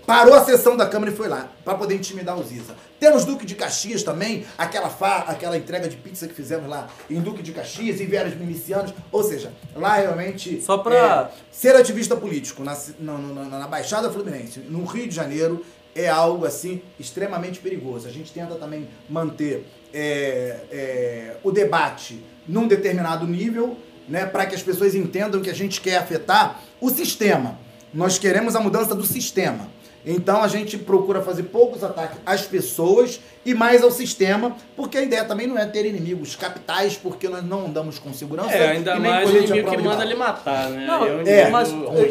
[0.06, 2.74] Parou a sessão da Câmara e foi lá, pra poder intimidar o Ziza.
[2.98, 7.20] Temos Duque de Caxias também, aquela, fa aquela entrega de pizza que fizemos lá em
[7.20, 8.92] Duque de Caxias, em Vieras Milicianos.
[9.12, 10.60] Ou seja, lá realmente.
[10.62, 15.14] Só pra- é, ser ativista político na, na, na- na Baixada Fluminense, no Rio de
[15.14, 15.64] Janeiro,
[15.94, 18.06] é algo assim extremamente perigoso.
[18.06, 23.76] A gente tenta também manter é, é, o debate num determinado nível,
[24.08, 27.58] né, para que as pessoas entendam que a gente quer afetar o sistema.
[27.92, 29.68] Nós queremos a mudança do sistema.
[30.04, 35.02] Então a gente procura fazer poucos ataques às pessoas e mais ao sistema, porque a
[35.02, 38.52] ideia também não é ter inimigos capitais, porque nós não andamos com segurança.
[38.52, 40.86] É, ainda e nem mais o inimigo que manda ele matar, né?
[40.86, 41.68] Não, um é, inimigo mas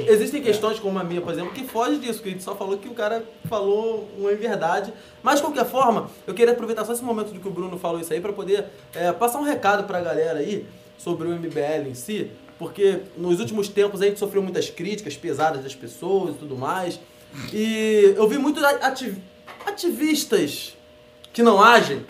[0.07, 2.77] existem questões como a minha, por exemplo, que foge disso, que a gente só falou
[2.77, 4.93] que o cara falou uma verdade.
[5.21, 7.99] Mas, de qualquer forma, eu queria aproveitar só esse momento de que o Bruno falou
[7.99, 10.65] isso aí para poder eh, passar um recado pra galera aí
[10.97, 15.63] sobre o MBL em si, porque nos últimos tempos a gente sofreu muitas críticas pesadas
[15.63, 16.99] das pessoas e tudo mais.
[17.53, 19.15] E eu vi muitos ati-
[19.65, 20.75] ativistas
[21.31, 22.05] que não agem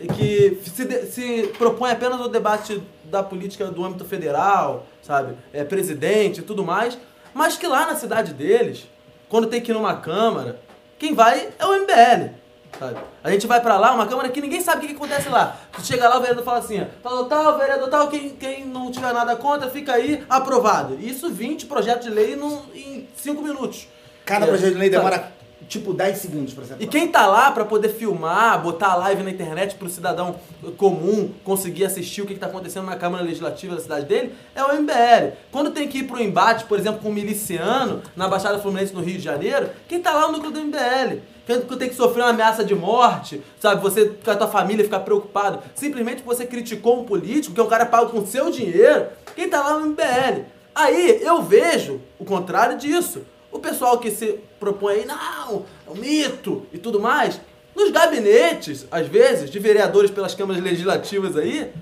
[0.00, 5.34] e que se, se propõe apenas o debate da política do âmbito federal, sabe?
[5.52, 6.96] É, presidente e tudo mais,
[7.34, 8.86] mas que lá na cidade deles,
[9.28, 10.60] quando tem que ir numa câmara,
[10.98, 12.34] quem vai é o MBL.
[12.78, 12.98] Sabe?
[13.24, 15.58] A gente vai pra lá, uma câmara que ninguém sabe o que, que acontece lá.
[15.72, 19.12] Tu chega lá, o vereador fala assim, tal, tal, vereador tal, quem, quem não tiver
[19.12, 20.94] nada contra, fica aí, aprovado.
[21.00, 23.88] Isso 20 projetos de lei num- em 5 minutos.
[24.28, 25.32] Cada É, projeto de lei demora
[25.66, 26.82] tipo 10 segundos, por exemplo.
[26.82, 30.36] E quem tá lá pra poder filmar, botar a live na internet pro cidadão
[30.76, 34.62] comum conseguir assistir o que, que tá acontecendo na Câmara Legislativa da cidade dele é
[34.62, 35.32] o MBL.
[35.50, 39.00] Quando tem que ir pro embate, por exemplo, com um miliciano na Baixada Fluminense no
[39.02, 41.20] Rio de Janeiro, quem tá lá é o núcleo do MBL.
[41.46, 43.80] Quando tem que sofrer uma ameaça de morte, sabe?
[43.80, 47.64] Você com a tua família ficar preocupado, simplesmente porque você criticou um político, que é
[47.64, 50.44] um cara pago com seu dinheiro, quem tá lá é o MBL.
[50.74, 53.22] Aí eu vejo o contrário disso.
[53.50, 57.40] O pessoal que se propõe aí, não, é um mito e tudo mais,
[57.74, 61.72] nos gabinetes, às vezes, de vereadores pelas câmaras legislativas aí,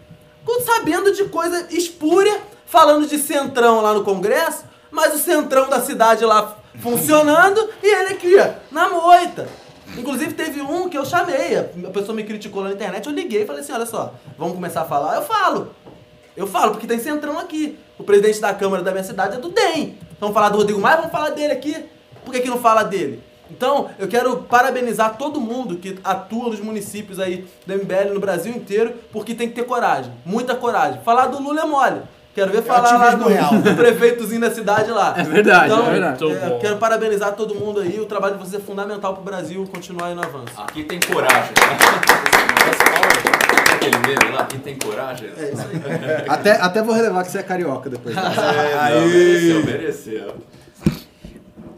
[0.64, 6.24] sabendo de coisa espúria, falando de centrão lá no Congresso, mas o centrão da cidade
[6.24, 9.48] lá funcionando e ele aqui, ó, na moita.
[9.96, 13.42] Inclusive teve um que eu chamei, a pessoa me criticou lá na internet, eu liguei
[13.42, 15.16] e falei assim, olha só, vamos começar a falar?
[15.16, 15.74] Eu falo.
[16.36, 17.78] Eu falo, porque tem centrão aqui.
[17.98, 19.98] O presidente da Câmara da minha cidade é do DEM.
[20.20, 21.76] Vamos falar do Rodrigo Maia, vamos falar dele aqui.
[22.24, 23.22] Por que, que não fala dele?
[23.50, 28.52] Então, eu quero parabenizar todo mundo que atua nos municípios aí do MBL no Brasil
[28.52, 31.00] inteiro, porque tem que ter coragem, muita coragem.
[31.02, 32.02] Falar do Lula é mole.
[32.34, 33.50] Quero ver falar lá do, real.
[33.50, 35.14] do prefeitozinho da cidade lá.
[35.16, 36.32] É verdade, então, é verdade.
[36.32, 37.98] É, quero parabenizar todo mundo aí.
[37.98, 40.52] O trabalho de vocês é fundamental pro Brasil continuar aí no avanço.
[40.58, 41.54] Aqui tem coragem.
[43.86, 45.30] Aquele meme lá, aqui tem coragem.
[45.36, 46.28] É isso aí.
[46.28, 48.14] Até, até vou relevar que você é carioca depois.
[49.06, 50.34] mereceu, mereceu.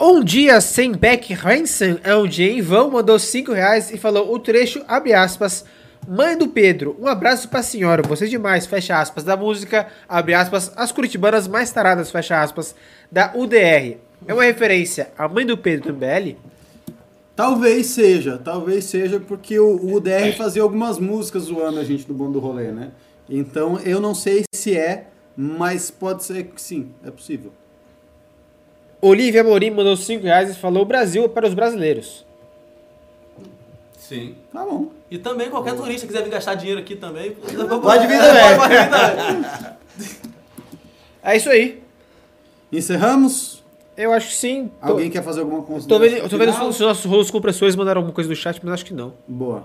[0.01, 4.33] Um dia sem Beck Hansen é um dia em vão, mandou 5 reais e falou
[4.33, 5.65] o trecho, abre aspas,
[6.07, 10.35] Mãe do Pedro, um abraço pra senhora, você é demais, fecha aspas, da música, abre
[10.35, 12.75] aspas, as curitibanas mais taradas, fecha aspas,
[13.11, 13.99] da UDR.
[14.27, 16.37] É uma referência à Mãe do Pedro do MBL?
[17.39, 22.13] Talvez seja, talvez seja porque o, o UDR fazia algumas músicas zoando a gente do
[22.13, 22.91] Bom do Rolê, né?
[23.31, 25.07] Então eu não sei se é,
[25.37, 27.53] mas pode ser que sim, é possível.
[29.01, 32.27] Olivia Morim mandou 5 reais e falou Brasil é para os brasileiros.
[33.97, 34.35] Sim.
[34.53, 34.91] Tá bom.
[35.09, 37.37] E também qualquer turista que quiser vir gastar dinheiro aqui também.
[37.81, 38.57] Pode vir também.
[38.57, 39.79] Pode vir também.
[41.23, 41.83] É isso aí.
[42.73, 43.63] Encerramos?
[43.99, 44.71] Eu acho que sim.
[44.81, 46.29] Tô- Alguém quer fazer alguma Tô consideração?
[46.29, 49.13] tô vendo os nossos rolos compressores mandaram alguma coisa no chat, mas acho que não.
[49.27, 49.65] Boa.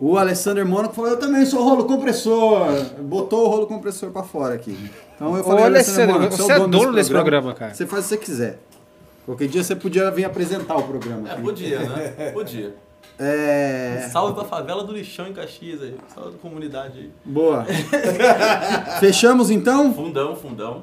[0.00, 2.66] O Alessandro Mônaco falou, eu também sou rolo compressor.
[2.98, 4.76] Botou o rolo compressor pra fora aqui.
[5.14, 7.72] Então eu falei, Ô, Alessandro Mônaco, você é dono desse programa, cara.
[7.72, 8.58] Você faz o que você quiser.
[9.24, 11.28] Qualquer dia você podia vir apresentar o programa.
[11.28, 11.42] É, aqui.
[11.42, 12.30] podia, né?
[12.32, 12.74] Podia.
[13.18, 14.08] É...
[14.10, 15.94] Salve pra favela do lixão em Caxias aí.
[16.12, 17.10] Salve da comunidade aí.
[17.24, 17.64] Boa.
[18.98, 19.92] Fechamos então?
[19.94, 20.82] Fundão, fundão.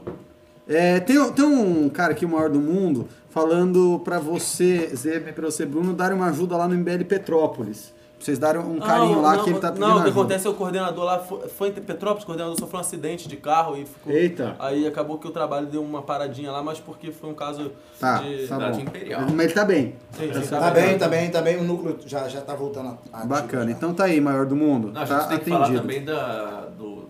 [0.69, 5.45] É, tem, tem um cara aqui, o maior do mundo, falando pra você, Zé, pra
[5.49, 7.97] você, Bruno, darem uma ajuda lá no MBL Petrópolis.
[8.17, 10.07] Pra vocês darem um carinho Não, lá não, que ele tá pedindo Não, o que
[10.09, 10.19] ajuda.
[10.19, 13.37] acontece é o coordenador lá foi, foi em Petrópolis, o coordenador sofreu um acidente de
[13.37, 14.11] carro e ficou.
[14.11, 14.57] Eita.
[14.59, 18.17] Aí acabou que o trabalho deu uma paradinha lá, mas porque foi um caso Tá,
[18.17, 18.45] de.
[18.45, 18.83] tá Cidade bom.
[18.83, 19.21] Imperial.
[19.21, 19.95] Mas ele tá bem.
[20.11, 21.57] Sim, sim, Tá bem, tá bem, tá bem.
[21.59, 23.71] O núcleo já, já tá voltando a Bacana.
[23.71, 24.91] Então tá aí, maior do mundo.
[24.91, 25.65] Não, a tá gente tem que atendido.
[25.67, 26.67] falar também da.
[26.77, 27.07] do.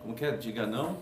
[0.00, 0.30] Como que é?
[0.36, 0.96] Diga não?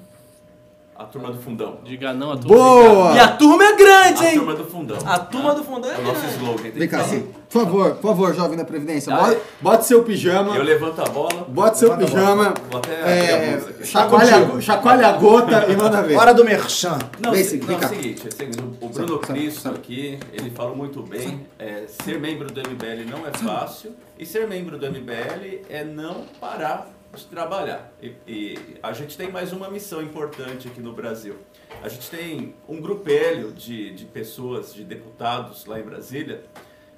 [0.98, 1.78] A turma do fundão.
[1.84, 2.46] Diga não a todos.
[2.56, 3.14] Boa!
[3.14, 4.38] E a turma é grande, A hein?
[4.38, 4.98] turma do fundão.
[5.04, 6.36] A turma do fundão é É o nosso grande.
[6.36, 6.62] slogan.
[6.62, 7.18] tem Vem cá, que.
[7.20, 10.56] Por favor, por favor, jovem da Previdência, Ah, bote, bote seu pijama.
[10.56, 11.44] Eu levanto a bola.
[11.48, 12.54] Bote seu a pijama.
[12.70, 13.86] Vou até é, a bolsa aqui.
[13.86, 16.16] chacoalha, chacoalha a gota e manda ver.
[16.16, 16.98] Hora do merchan.
[17.20, 17.86] Não, Vem, se- não, vem é cá.
[17.86, 19.76] o seguinte, é o seguinte, o Bruno Sabe, Cristo sabe.
[19.76, 24.46] aqui, ele falou muito bem, é, ser membro do MBL não é fácil, e ser
[24.48, 26.88] membro do MBL é não parar
[27.24, 27.92] trabalhar.
[28.02, 31.36] E, e a gente tem mais uma missão importante aqui no Brasil.
[31.82, 36.44] A gente tem um grupelho de, de pessoas, de deputados lá em Brasília,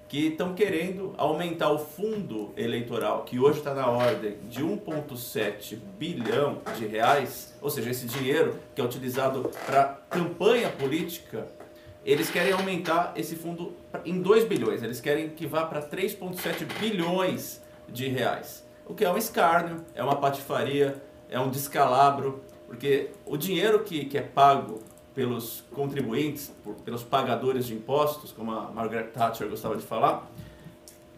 [0.08, 6.62] que estão querendo aumentar o fundo eleitoral, que hoje está na ordem de 1,7 bilhão
[6.78, 11.46] de reais, ou seja, esse dinheiro que é utilizado para campanha política,
[12.04, 17.60] eles querem aumentar esse fundo em 2 bilhões, eles querem que vá para 3,7 bilhões
[17.86, 18.66] de reais.
[18.88, 24.06] O que é um escárnio, é uma patifaria, é um descalabro, porque o dinheiro que,
[24.06, 24.80] que é pago
[25.14, 30.30] pelos contribuintes, por- pelos pagadores de impostos, como a Margaret Thatcher gostava de falar,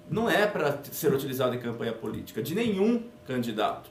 [0.09, 3.89] não é para ser utilizado em campanha política de nenhum candidato,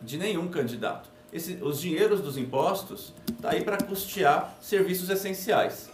[0.00, 1.08] de nenhum candidato.
[1.32, 5.88] Esse- os dinheiros dos impostos tá aí para custear serviços essenciais.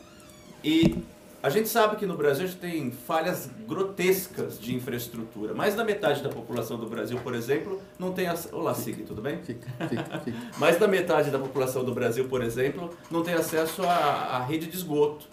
[0.64, 1.02] E
[1.40, 5.54] a gente sabe que no Brasil a gente tem falhas grotescas de infraestrutura.
[5.54, 8.56] Mais da metade da população do Brasil, por exemplo, não tem acesso.
[8.56, 9.38] Olá, Sig, tudo bem?
[9.44, 10.36] Fica, fica, fica.
[10.58, 14.66] Mais da metade da população do Brasil, por exemplo, não tem acesso à, à rede
[14.66, 15.26] de esgoto.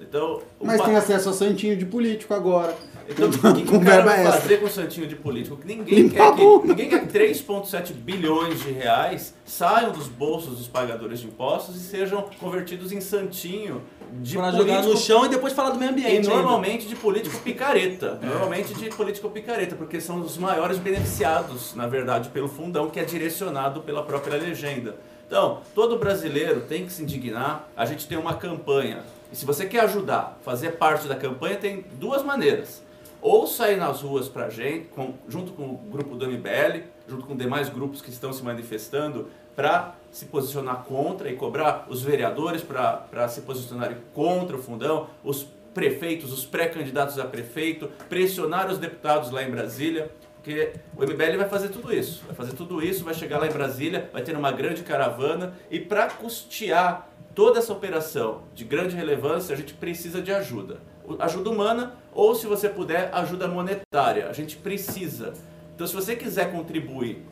[0.00, 2.72] Então, Mas pa- tem acesso a santinho de político agora.
[3.08, 5.58] então, o que, que com o cara vai fazer com o santinho de político?
[5.64, 11.18] Ninguém quer que, ninguém quer que 3,7 bilhões de reais saiam dos bolsos dos pagadores
[11.18, 13.82] de impostos e sejam convertidos em santinho
[14.20, 16.28] de Pra jogar no político chão e depois falar do meio e ambiente.
[16.28, 16.28] ainda.
[16.42, 18.18] normalmente de político picareta.
[18.22, 23.04] Normalmente de político picareta, porque são os maiores beneficiados, na verdade, pelo fundão que é
[23.04, 24.96] direcionado pela própria legenda.
[25.26, 27.68] Então, todo brasileiro tem que se indignar.
[27.76, 29.02] A gente tem uma campanha.
[29.30, 32.82] E se você quer ajudar, fazer parte da campanha, tem duas maneiras.
[33.20, 37.36] Ou sair nas ruas pra gente, com- junto com o grupo do MBL, junto com
[37.36, 43.28] demais grupos que estão se manifestando, para se posicionar contra e cobrar os vereadores para
[43.28, 49.42] se posicionarem contra o fundão, os prefeitos, os pré-candidatos a prefeito, pressionar os deputados lá
[49.42, 52.22] em Brasília, porque o MBL vai fazer tudo isso.
[52.26, 55.78] Vai fazer tudo isso, vai chegar lá em Brasília, vai ter uma grande caravana e
[55.78, 60.80] para custear toda essa operação de grande relevância, a gente precisa de ajuda.
[61.20, 64.28] Ajuda humana ou, se você puder, ajuda monetária.
[64.28, 65.32] A gente precisa.
[65.74, 67.24] Então, se você quiser contribuir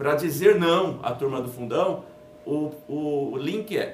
[0.00, 2.04] para dizer não à turma do fundão,
[2.46, 3.92] o, o link é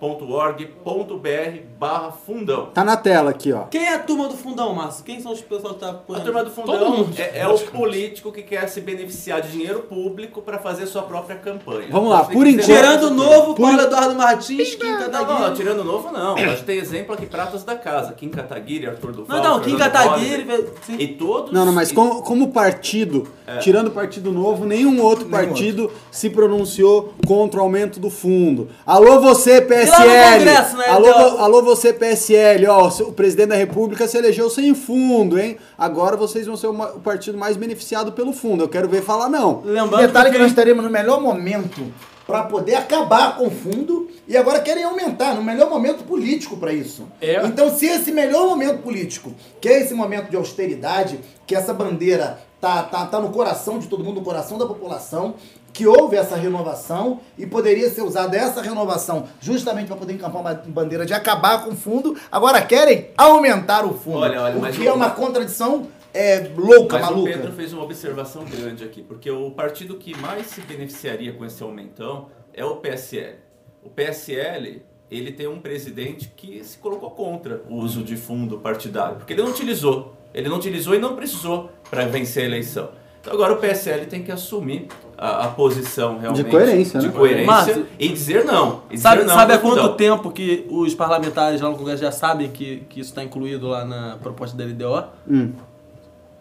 [0.00, 2.66] mbl.org.br barra fundão.
[2.74, 3.64] Tá na tela aqui, ó.
[3.64, 5.04] Quem é a turma do fundão, Márcio?
[5.04, 6.24] Quem são os pessoal que tá A apoiando?
[6.24, 9.80] turma do Todo fundão mundo, é, é o político que quer se beneficiar de dinheiro
[9.80, 11.88] público para fazer sua própria campanha.
[11.90, 15.00] Vamos lá, Então, por enquanto- Tirando o não novo, Por- Paulo Eduardo Martins, Kim Não,
[15.00, 15.54] não, Kataguiri.
[15.56, 16.34] tirando o novo não.
[16.34, 18.12] A gente tem exemplo aqui, Pratas da Casa.
[18.12, 20.46] Kim Kataguiri, Arthur Duval, Não, não, Kim Kataguiri.
[20.86, 20.96] Sim.
[20.98, 21.52] E todos...
[21.52, 23.58] Não, não, mas e- como, como partido, É.
[23.58, 28.68] tirando o Partido Novo, nenhum outro partido se pronunciou contra o aumento do fundo.
[28.86, 29.60] Alô você,
[29.90, 30.44] PSL!
[30.44, 32.66] Né, alô, vo- alô você, PSL!
[32.68, 35.56] Ó, o presidente da República se elegeu sem fundo, hein?
[35.76, 38.64] Agora vocês vão ser o partido mais beneficiado pelo fundo.
[38.64, 39.62] Eu quero ver falar não.
[39.64, 41.92] Lembrando Detalhe que nós estaremos no melhor momento
[42.26, 46.72] para poder acabar com o fundo e agora querem aumentar, no melhor momento político para
[46.72, 47.08] isso.
[47.20, 47.44] É.
[47.44, 52.38] Então, se esse melhor momento político, que é esse momento de austeridade, que essa bandeira
[52.60, 55.34] tá, tá, tá no coração de todo mundo, no coração da população,
[55.72, 60.54] que houve essa renovação e poderia ser usada essa renovação justamente para poder encampar uma
[60.54, 64.18] bandeira de acabar com o fundo, agora querem aumentar o fundo.
[64.18, 67.30] Olha, olha, o que é uma contradição é, louca, Mas maluca.
[67.30, 71.44] o Pedro fez uma observação grande aqui, porque o partido que mais se beneficiaria com
[71.44, 73.36] esse aumentão é o PSL.
[73.82, 79.16] O PSL ele tem um presidente que se colocou contra o uso de fundo partidário,
[79.16, 80.16] porque ele não utilizou.
[80.32, 82.90] Ele não utilizou e não precisou para vencer a eleição.
[83.20, 84.88] Então agora o PSL tem que assumir
[85.22, 87.12] a, a posição realmente coerência, de né?
[87.12, 88.80] coerência Márcio, e dizer não.
[88.88, 89.94] E dizer Sabe, não sabe há quanto fundão.
[89.94, 93.84] tempo que os parlamentares lá no Congresso já sabem que, que isso está incluído lá
[93.84, 95.04] na proposta da LDO?
[95.28, 95.52] Hum,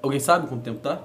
[0.02, 1.00] Alguém sabe quanto tempo tá?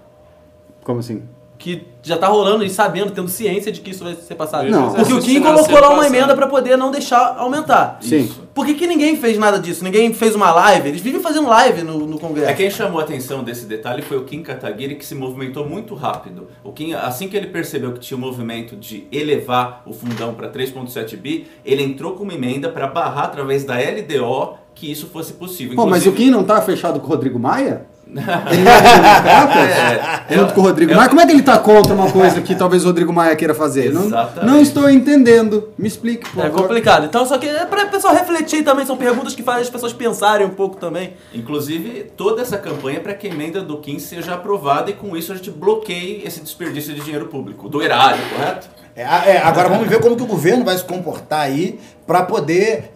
[0.84, 1.22] como assim?
[1.64, 4.68] Que já tá rolando e sabendo, tendo ciência de que isso vai ser passado.
[4.68, 4.92] Não.
[4.92, 7.96] Porque o Kim vai colocou lá uma emenda pra poder não deixar aumentar.
[8.02, 8.30] Sim.
[8.52, 9.82] Por que, que ninguém fez nada disso?
[9.82, 10.90] Ninguém fez uma live?
[10.90, 12.50] Eles vivem fazendo live no, no Congresso.
[12.50, 15.94] É quem chamou a atenção desse detalhe foi o Kim Kataguiri, que se movimentou muito
[15.94, 16.48] rápido.
[16.62, 20.50] O Kim, assim que ele percebeu que tinha o movimento de elevar o fundão para
[20.50, 25.32] 3.7 bi, ele entrou com uma emenda para barrar através da LDO que isso fosse
[25.32, 25.76] possível.
[25.76, 27.86] Pô, mas o Inclusive- Kim não tá fechado com o Rodrigo Maia?
[28.06, 29.64] Ele não é do Democratas?
[30.28, 31.08] É, Junto com o Rodrigo é- Maia?
[31.08, 33.92] Como é que ele tá contra uma coisa que talvez o Rodrigo Maia queira fazer?
[33.92, 34.08] Não,
[34.42, 35.68] não estou entendendo.
[35.76, 36.62] Me explique, por É favor.
[36.62, 37.04] complicado.
[37.06, 38.86] Então, só que é pra pessoal refletir também.
[38.86, 41.14] São perguntas que fazem as pessoas pensarem um pouco também.
[41.34, 45.32] Inclusive, toda essa campanha para que a emenda do Kim seja aprovada e com isso
[45.32, 48.68] a gente bloqueie esse desperdício de dinheiro público, do erário, correto?
[48.96, 52.92] É, é, agora vamos ver como que o governo vai se comportar aí para poder.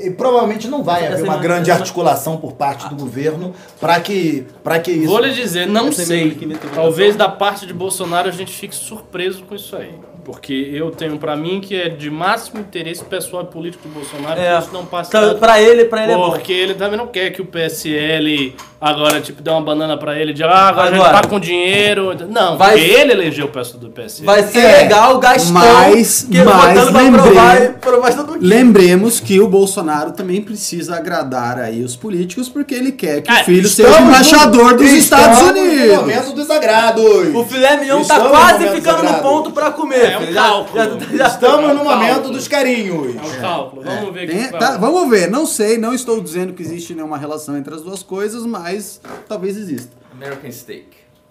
[0.00, 4.78] E provavelmente não vai haver uma grande articulação por parte do governo para que, pra
[4.78, 5.06] que isso.
[5.06, 6.36] Vou lhe dizer, não sei.
[6.74, 9.94] Talvez da parte de Bolsonaro a gente fique surpreso com isso aí.
[10.24, 14.40] Porque eu tenho pra mim que é de máximo interesse pessoal e político do Bolsonaro
[14.40, 14.56] É.
[14.56, 16.30] que isso não passe Então, pra ele, pra ele é bom.
[16.30, 20.32] Porque ele também não quer que o PSL agora, tipo, dê uma banana pra ele
[20.32, 21.20] de ah, agora, a gente Agora.
[21.22, 22.14] tá com dinheiro.
[22.28, 24.26] Não, Vai- porque ele elegeu o pessoal do PSL.
[24.26, 28.38] Vai ser É, legal o Gastão mas- que mas lembrei- aprovar e proposta do Kim.
[28.46, 33.40] Lembremos que o Bolsonaro também precisa agradar aí os políticos porque ele quer que Ah,
[33.40, 35.96] o filho seja embaixador no- dos Estados estamos No Unidos.
[35.96, 37.34] momento dos agrados.
[37.34, 40.13] O filé mignon tá Estamos no quase ficando no ponto pra comer.
[40.14, 40.32] É um.
[40.32, 41.00] Já- cálculo.
[41.00, 42.32] já- já- Estamos É um no momento cálculo.
[42.34, 43.16] dos carinhos.
[43.16, 43.82] É um cálculo.
[43.82, 46.94] Vamos ver o que Tem- tá, vamos ver, não sei, não estou dizendo que existe
[46.94, 49.92] nenhuma relação entre as duas coisas, mas talvez exista.
[50.12, 50.88] American Steak.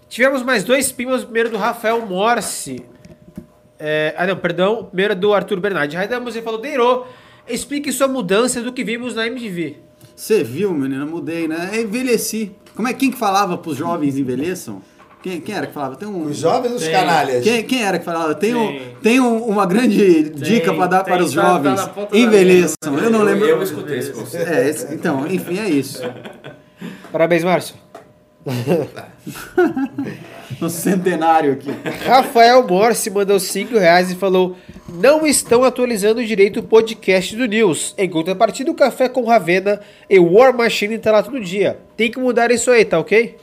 [0.10, 2.84] Tivemos mais dois pimbas, o primeiro do Rafael Morse.
[3.80, 4.82] É, ah, não, perdão.
[4.82, 5.96] O primeiro é do Arthur Bernardi.
[5.96, 7.06] Raidamos, ele falou, Deiro,
[7.48, 9.78] explique sua mudança do que vimos na MTV.
[10.16, 11.06] Você viu, menina?
[11.06, 11.72] Mudei, né?
[11.74, 12.52] Eu envelheci.
[12.76, 14.82] Como é quem que falava pros jovens envelheçam?
[15.24, 15.96] Quem, quem era que falava?
[15.96, 16.24] Tem um.
[16.26, 16.92] Os jovens os Tem.
[16.92, 17.44] canalhas.
[17.46, 18.36] Quem, quem era que falava?
[18.36, 18.82] Tem, um, Tem.
[19.02, 21.76] tem um- uma grande dica para dar tem, para os tá- tá jovens.
[22.12, 22.98] da envelheçam.
[23.02, 23.46] Eu não lembro.
[23.48, 24.50] Eu, escutei esse conceito.
[24.52, 26.02] É, esse- então, enfim, é isso.
[27.12, 27.76] Parabéns, Márcio.
[30.60, 31.72] No centenário aqui.
[32.06, 34.56] Rafael Morse mandou 5 reais e falou:
[34.88, 37.94] Não estão atualizando direito o podcast do News.
[37.98, 39.80] Em contrapartida, o Café com Ravena
[40.10, 41.80] e War Machine tá lá todo dia.
[41.98, 43.36] Tem que mudar isso aí, tá ok?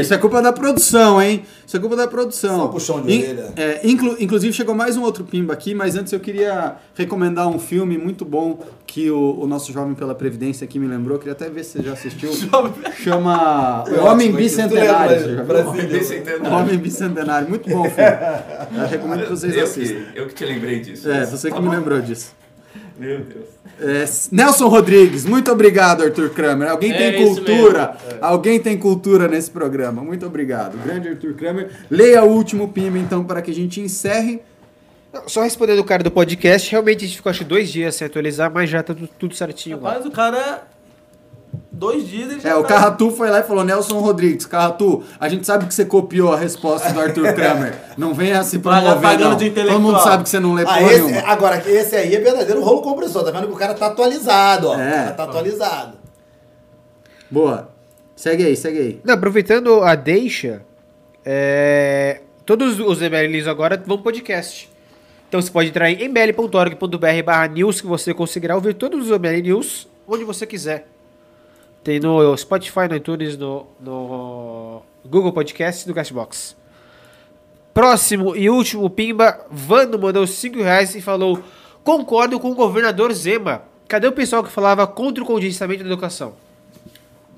[0.00, 1.44] Isso é culpa da produção, hein?
[1.66, 2.56] Isso é culpa da produção.
[2.56, 3.52] Só puxão de In- orelha.
[3.56, 7.58] é, inclu- inclusive chegou mais um outro pimba aqui, mas antes eu queria recomendar um
[7.58, 11.18] filme muito bom que o, o nosso jovem pela Previdência aqui me lembrou.
[11.18, 12.30] Queria até ver se você já assistiu.
[13.02, 15.40] Chama O Homem Bicentenário.
[15.68, 16.44] Homem bicentenário.
[16.50, 17.48] O Homem Bicentenário.
[17.48, 18.10] Muito bom o filme.
[18.82, 19.96] Eu recomendo que vocês Eu assistam.
[20.12, 21.10] que, eu que te lembrei disso.
[21.10, 22.32] É, você que me lembrou disso.
[22.98, 23.48] Meu Deus.
[23.80, 26.70] É, Nelson Rodrigues, muito obrigado, Arthur Kramer.
[26.70, 27.98] Alguém É tem cultura?
[28.06, 30.02] mesmo, Alguém tem cultura nesse programa.
[30.02, 30.78] Muito obrigado.
[30.78, 31.70] Grande Arthur Kramer.
[31.90, 34.40] Leia o último pima, então, para que a gente encerre.
[35.26, 38.06] Só respondendo o cara do podcast, realmente a gente ficou acho que dois dias sem
[38.06, 39.76] atualizar, mas já tá tudo, tudo certinho.
[39.76, 40.62] Rapaz, o cara.
[41.72, 45.02] Dois dias ele já É, o tá- Carratu foi lá e falou: Nelson Rodrigues, Carratu,
[45.18, 47.74] a gente sabe que você copiou a resposta do Arthur Kramer.
[47.96, 49.36] Não venha se promover, não.
[49.36, 51.28] de Todo mundo sabe que você não lê Ah, porra esse, nenhuma.
[51.28, 53.24] agora, esse aí é verdadeiro rolo compressor.
[53.24, 54.78] Tá vendo que o cara tá atualizado, ó.
[54.78, 55.10] É.
[55.10, 55.98] Tá atualizado.
[57.30, 57.68] Boa.
[58.16, 59.00] Segue aí, segue aí.
[59.04, 60.62] Não, aproveitando a deixa,
[61.24, 64.70] é, todos os MLs agora vão pro podcast.
[65.28, 69.42] Então você pode entrar em mbl.org.br barra news que você conseguirá ouvir todos os ML
[69.42, 70.86] News onde você quiser.
[71.84, 76.56] Tem no Spotify, no iTunes, no, no Google Podcast e no Castbox.
[77.74, 81.42] Próximo e último Pimba, Vando mandou 5 reais e falou
[81.84, 83.62] Concordo com o governador Zema.
[83.86, 86.32] Cadê o pessoal que falava contra o contingenciamento da educação?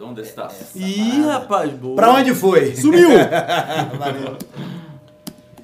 [0.01, 0.48] Onde está?
[0.77, 1.97] Ih, rapaz, boa.
[1.97, 2.77] Pra onde foi?
[2.77, 3.09] Sumiu!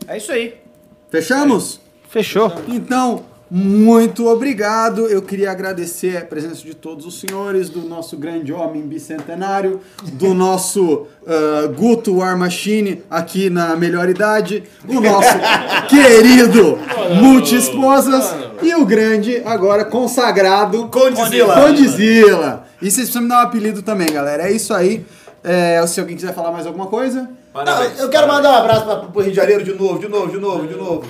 [0.09, 0.61] É isso aí.
[1.09, 1.81] Fechamos?
[2.09, 2.51] Fechou.
[2.67, 5.07] Então, muito obrigado.
[5.09, 9.79] Eu queria agradecer a presença de todos os senhores, do nosso grande homem bicentenário,
[10.15, 15.35] do nosso ah, Guto War Machine aqui na melhor idade, o nosso
[15.87, 16.79] querido
[17.21, 21.55] Multi-Esposas e o grande, agora consagrado Condizila.
[21.61, 22.67] Condizila.
[22.81, 24.45] E vocês precisam me dar um apelido também, galera.
[24.45, 25.05] É isso aí.
[25.45, 27.29] É, se alguém quiser falar mais alguma coisa.
[27.53, 28.01] Parabéns.
[28.01, 28.35] eu quero parabéns.
[28.35, 30.75] mandar um abraço pra, pro Rio de Janeiro de novo, de novo, de novo, de
[30.75, 31.05] novo.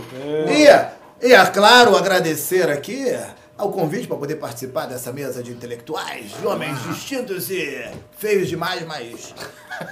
[0.51, 3.07] E, e é claro, agradecer aqui
[3.57, 7.87] ao convite para poder participar dessa mesa de intelectuais, de homens distintos e
[8.19, 9.33] feios demais, mas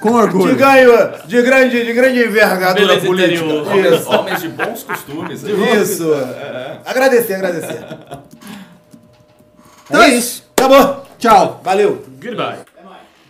[0.01, 0.53] Com orgulho.
[0.53, 0.93] de ganho,
[1.27, 3.45] de grande, de grande envergadura Beleza política.
[3.45, 3.95] interior.
[3.95, 4.11] Isso.
[4.11, 5.43] homens de bons costumes.
[5.43, 5.77] né?
[5.83, 6.11] Isso.
[6.85, 7.79] Agradecer, agradecer.
[9.91, 10.45] Então é isso.
[10.57, 11.05] Acabou.
[11.19, 11.61] Tchau.
[11.65, 12.05] Valeu.
[12.23, 12.59] Goodbye.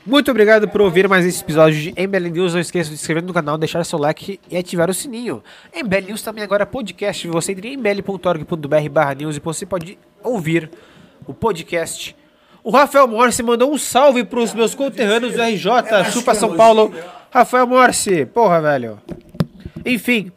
[0.05, 2.55] Muito obrigado por ouvir mais esse episódio de MBL News.
[2.55, 5.43] Não esqueça de se inscrever no canal, deixar seu like e ativar o sininho.
[5.74, 7.28] MBL News também agora é podcast.
[7.28, 10.70] Você entra em mbl.org.br barra news e você pode ouvir
[11.27, 12.16] o podcast.
[12.64, 16.94] O Rafael Morse mandou um salve para os meus conterrâneos do RJ, Chupa São Paulo.
[17.31, 18.98] Rafael Morse, porra, velho.
[19.85, 20.32] Enfim,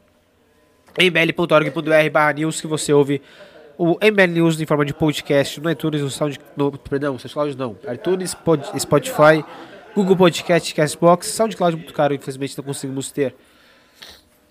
[0.97, 3.21] mbl.org.br barra news que você ouve
[3.77, 7.75] o MBL News em forma de podcast no iTunes, no Sound, no, perdão, SoundCloud não,
[7.93, 9.43] iTunes, Pod- Spotify,
[9.95, 13.35] Google Podcast, Castbox, SoundCloud muito caro, infelizmente não conseguimos ter.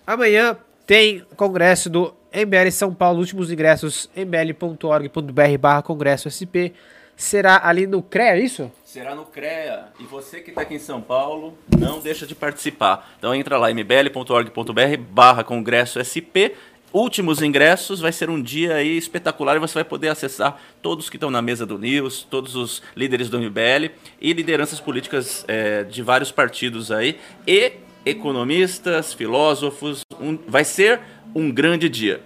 [0.05, 6.73] Amanhã tem congresso do MBL São Paulo, últimos ingressos, mbl.org.br barra congresso SP,
[7.15, 8.71] será ali no CREA, é isso?
[8.83, 9.85] Será no CREA.
[9.99, 13.13] E você que está aqui em São Paulo, não deixa de participar.
[13.17, 16.53] Então entra lá, mbl.org.br barra congresso SP.
[16.93, 21.17] Últimos ingressos, vai ser um dia aí espetacular e você vai poder acessar todos que
[21.17, 23.89] estão na mesa do News, todos os líderes do MBL
[24.21, 27.17] e lideranças políticas eh, de vários partidos aí
[27.47, 27.73] e
[28.05, 30.01] economistas, filósofos.
[30.21, 30.99] Um- vai ser
[31.33, 32.21] um grande dia.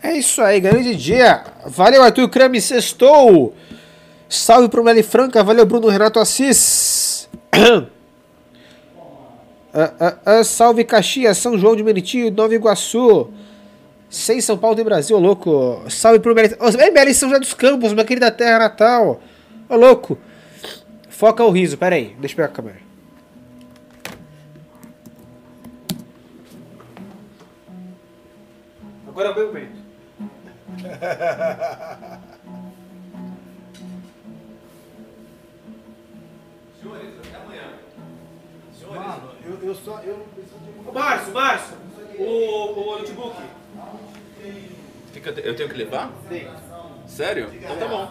[0.00, 1.42] É isso aí, grande dia.
[1.66, 3.52] Valeu, Arthur Crame, sextou.
[4.28, 7.28] Salve pro Meli Franca, valeu, Bruno Renato Assis.
[9.74, 13.30] Ah, ah, ah, salve Caxias, São João de Meriti, Nova Iguaçu.
[14.12, 15.84] Sem São Paulo tem Brasil, ô louco.
[15.88, 16.54] Salve pro Meli.
[16.60, 19.22] Ô, Meli São José dos Campos, minha querida terra natal.
[19.70, 20.18] Ô louco.
[21.08, 22.76] Foca o riso, pera aí, deixa eu pegar a câmera.
[29.08, 29.82] Agora é o meu momento.
[38.94, 40.00] Mano, eu, eu só.
[40.00, 41.76] Eu não preciso de Ô, Márcio, Márcio,
[42.18, 43.61] o, o notebook.
[45.12, 46.10] Fica- eu tenho que levar?
[47.06, 47.50] Sério?
[47.52, 48.08] Então tá bom.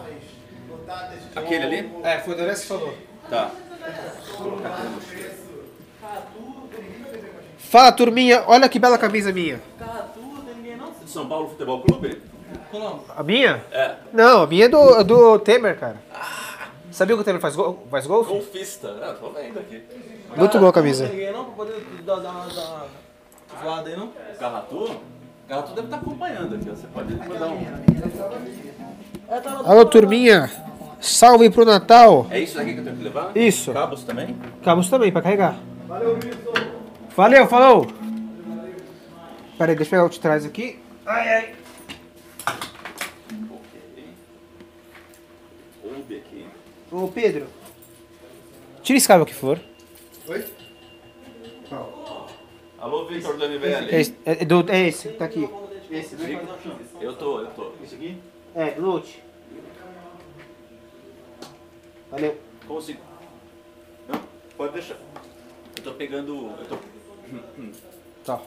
[1.36, 1.92] Aquele ali?
[2.04, 2.94] É, foi o Dorés que falou.
[3.28, 3.50] Tá.
[7.58, 9.60] Fala, turminha, olha que bela camisa minha.
[11.02, 12.20] De São Paulo Futebol Clube?
[13.16, 13.62] A minha?
[13.70, 13.96] É.
[14.12, 15.96] Não, a minha é do, do Temer, cara.
[16.90, 18.30] Sabia que o Temer faz, gol, faz golfe?
[18.30, 18.88] Golfista.
[19.02, 19.82] Ah, tô vendo aqui.
[20.36, 21.08] Muito boa a camisa.
[21.08, 24.06] Ninguém não, pra poder dar uma zoada aí, não?
[24.08, 24.96] O
[25.52, 26.70] O Carratu deve estar acompanhando aqui.
[26.70, 26.74] ó.
[26.74, 27.62] Você pode mandar um.
[29.28, 30.50] Tá Alô, turminha.
[30.98, 32.26] Salve pro Natal.
[32.30, 33.36] É isso aqui que eu tenho que levar?
[33.36, 33.70] Isso.
[33.70, 34.34] Cabos também?
[34.64, 35.58] Cabos também, pra carregar.
[37.14, 37.86] Valeu, falou.
[39.58, 40.78] Pera aí, deixa eu pegar o de trás aqui.
[41.04, 41.54] Ai, ai.
[46.90, 47.46] Ô, Pedro.
[48.82, 49.60] Tira esse cabo que for.
[52.82, 53.94] Alô, Vitor do MBL.
[53.94, 55.48] É esse, é, do- é esse, tá aqui.
[55.88, 56.16] Esse,
[57.00, 57.70] Eu tô, eu tô.
[58.56, 59.22] É, do Note.
[62.10, 62.36] Valeu.
[62.66, 62.98] Consigo.
[64.08, 64.20] Não,
[64.56, 64.96] pode deixar.
[65.76, 66.50] Eu tô pegando.
[66.58, 66.76] Eu tô.
[68.24, 68.40] Tá.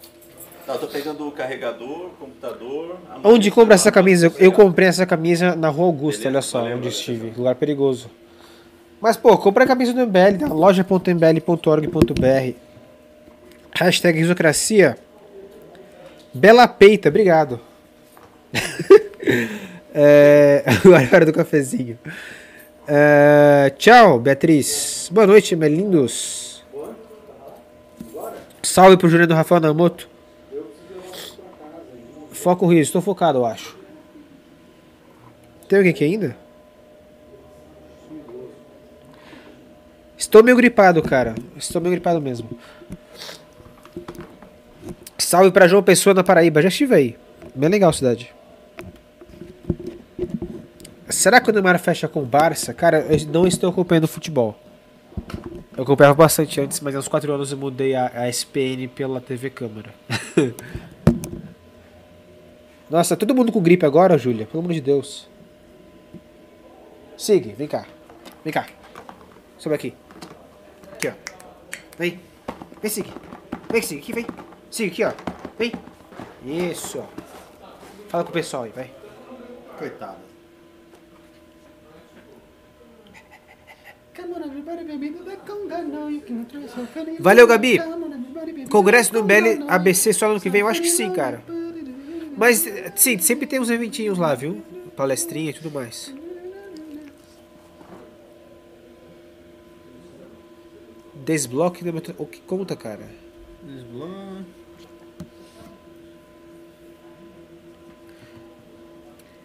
[0.67, 2.97] Não, eu tô pegando o carregador, computador.
[3.23, 4.33] Onde compra essa camisa?
[4.37, 7.31] Eu comprei essa camisa na Rua Augusta, Beleza, olha só, valeu, onde estive.
[7.37, 8.09] Lugar perigoso.
[8.99, 12.74] Mas, pô, compra a camisa do MBL, da loja.mbl.org.br.
[13.77, 14.97] Hashtag risocracia.
[16.33, 17.59] Bela peita, obrigado.
[19.93, 21.99] é, agora é hora do cafezinho.
[22.87, 25.09] É, tchau, Beatriz.
[25.11, 26.63] Boa noite, meus lindos.
[28.63, 30.07] Salve pro Juliano Rafael Namoto.
[32.31, 33.77] Foca o riso, estou focado, eu acho.
[35.67, 36.37] Tem alguém aqui ainda?
[40.17, 41.35] Estou meio gripado, cara.
[41.57, 42.49] Estou meio gripado mesmo.
[45.17, 46.61] Salve pra João Pessoa na Paraíba.
[46.61, 47.17] Já estive aí.
[47.53, 48.33] Bem legal a cidade.
[51.09, 52.73] Será que o Neymar fecha com o Barça?
[52.73, 54.59] Cara, eu não estou acompanhando futebol.
[55.75, 59.49] Eu acompanhava bastante antes, mas aos 4 anos eu mudei a, a SPN pela TV
[59.49, 59.93] Câmara.
[62.89, 64.45] Nossa, todo mundo com gripe agora, Júlia?
[64.45, 65.27] Pelo amor de Deus.
[67.17, 67.85] Sig, vem cá.
[68.43, 68.67] Vem cá.
[69.57, 69.93] Sobe aqui.
[70.93, 71.13] Aqui, ó.
[71.97, 72.19] Vem.
[72.81, 73.05] Vem, Sig.
[73.75, 73.97] Vem, Sig.
[73.97, 74.25] Aqui, vem.
[74.71, 75.11] Sig, aqui, ó.
[75.59, 75.73] Vem.
[76.45, 77.03] Isso.
[78.07, 78.89] Fala com o pessoal aí, vai.
[79.77, 80.15] Coitado.
[87.19, 87.77] Valeu, Gabi.
[88.69, 90.61] Congresso do MBL ABC só ano que vem?
[90.61, 91.43] Eu acho que sim, cara.
[92.37, 92.65] Mas,
[92.95, 94.63] sim, sempre tem uns eventinhos lá, viu?
[94.95, 96.15] palestrinha e tudo mais.
[101.13, 101.91] Desbloque da.
[102.17, 103.24] O que conta, cara?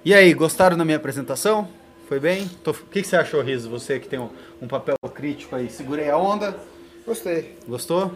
[0.04, 1.68] E aí, gostaram da minha apresentação?
[2.08, 2.48] Foi bem?
[2.64, 3.68] Tô- O que, que você achou, Riso?
[3.70, 4.30] Você que tem um,
[4.60, 5.68] um papel crítico aí.
[5.68, 6.56] Segurei a onda.
[7.06, 7.56] Gostei.
[7.68, 8.10] Gostou?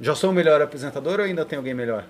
[0.00, 2.06] Já sou o melhor apresentador ou ainda tem alguém melhor?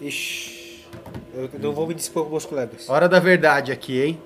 [0.00, 0.84] Ixi.
[1.34, 2.88] Eu não vou me dispor com meus colegas.
[2.88, 4.20] Hora da verdade aqui, hein?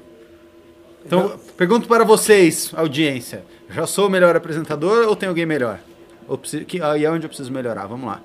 [1.04, 3.44] Então, pergunto para vocês, audiência.
[3.72, 5.78] Já sou o melhor apresentador ou tem alguém melhor?
[6.26, 7.86] Ou preciso, que, ah, e aonde eu preciso melhorar?
[7.86, 8.20] Vamos lá.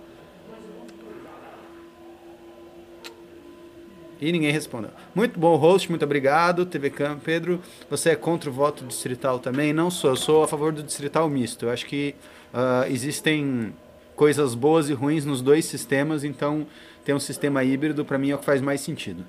[4.19, 4.89] E ninguém respondeu.
[5.13, 6.65] Muito bom host, muito obrigado.
[6.65, 9.71] TV Cam, Pedro, você é contra o voto distrital também?
[9.71, 11.65] Não sou, eu sou a favor do distrital misto.
[11.65, 12.15] Eu acho que
[12.53, 13.73] ah, existem
[14.15, 16.65] coisas boas e ruins nos dois sistemas, então
[17.03, 19.23] ter um sistema híbrido para mim é o que faz mais sentido.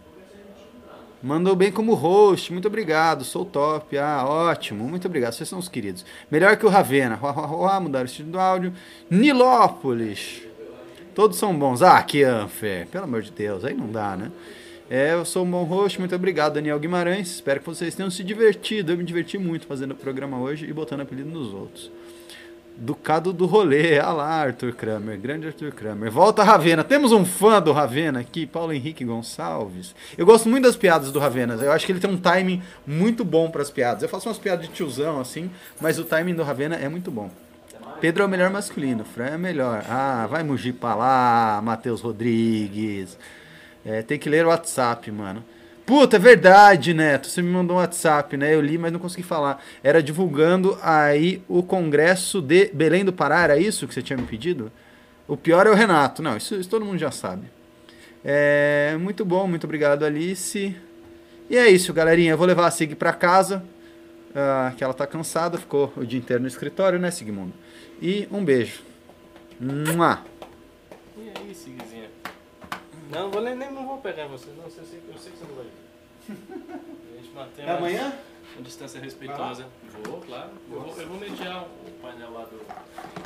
[1.23, 3.97] Mandou bem como host, muito obrigado, sou top.
[3.97, 6.05] Ah, ótimo, muito obrigado, vocês são os queridos.
[6.31, 8.73] Melhor que o Ravena, ruá, mudaram o estilo do áudio.
[9.11, 10.43] Nilópolis,
[11.15, 11.83] todos são bons.
[11.83, 12.23] Ah, que
[12.91, 14.31] pelo amor de Deus, aí não dá, né?
[14.89, 17.29] É, eu sou um bom host, muito obrigado, Daniel Guimarães.
[17.29, 18.93] Espero que vocês tenham se divertido.
[18.93, 21.91] Eu me diverti muito fazendo o programa hoje e botando apelido nos outros.
[22.79, 26.11] Ducado do rolê, ah lá, Arthur Kramer, grande Arthur Kramer.
[26.11, 29.95] Volta Ravena, temos um fã do Ravena aqui, Paulo Henrique Gonçalves.
[30.17, 33.25] Eu gosto muito das piadas do Ravena, eu acho que ele tem um timing muito
[33.25, 34.03] bom para as piadas.
[34.03, 35.51] Eu faço umas piadas de tiozão assim,
[35.81, 37.31] mas o timing do Ravena é muito bom.
[38.01, 39.83] Pedro é o melhor masculino, Fran é melhor.
[39.89, 43.19] Ah, vai mugir pra lá, Matheus Rodrigues.
[43.85, 45.43] É, tem que ler o WhatsApp, mano.
[45.87, 47.29] Puta, é verdade, Neto.
[47.29, 48.53] Você me mandou um WhatsApp, né?
[48.53, 49.65] Eu li, mas não consegui falar.
[49.85, 54.27] Era divulgando aí o congresso de Belém do Pará, era isso que você tinha me
[54.27, 54.73] pedido?
[55.29, 56.23] O pior é o Renato.
[56.23, 57.47] Não, isso, isso todo mundo já sabe.
[58.25, 60.75] É, muito bom, muito obrigado, Alice.
[61.49, 62.33] E é isso, galerinha.
[62.33, 63.63] Eu vou levar a Sig pra casa,
[64.35, 67.53] ah, que ela tá cansada, ficou o dia inteiro no escritório, né, Sigmundo?
[68.03, 68.83] E um beijo.
[69.61, 70.19] Mua.
[73.17, 74.65] Não, vou, nem, nem não vou pegar você, não.
[74.65, 75.73] Eu sei, eu sei que você não vai vir.
[77.17, 78.13] A gente mantém É amanhã?
[78.55, 79.67] uma distância respeitosa.
[80.05, 80.51] Vou, claro.
[80.71, 82.61] Eu vou, eu vou mediar o painel lá do.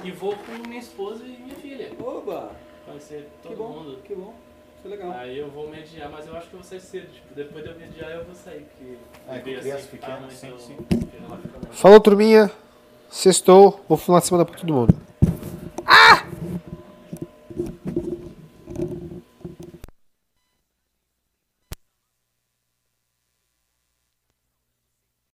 [0.06, 1.90] E vou com minha esposa e minha filha.
[2.00, 2.52] Oba!
[2.86, 3.98] Vai ser todo Que bom, mundo.
[4.04, 4.32] que bom.
[4.78, 5.10] Isso é legal.
[5.12, 7.12] Aí eu vou mediar, mas eu acho que eu vou sair cedo.
[7.12, 8.66] Tipo, depois de eu mediar eu vou sair.
[8.76, 8.96] Porque
[9.26, 10.76] Ah, com bebê criança assim, pequena, tá sim, sim.
[10.88, 12.50] fica muito- Falou, turminha.
[13.10, 13.84] Sextou.
[13.88, 14.94] Vou final de semana pra todo mundo.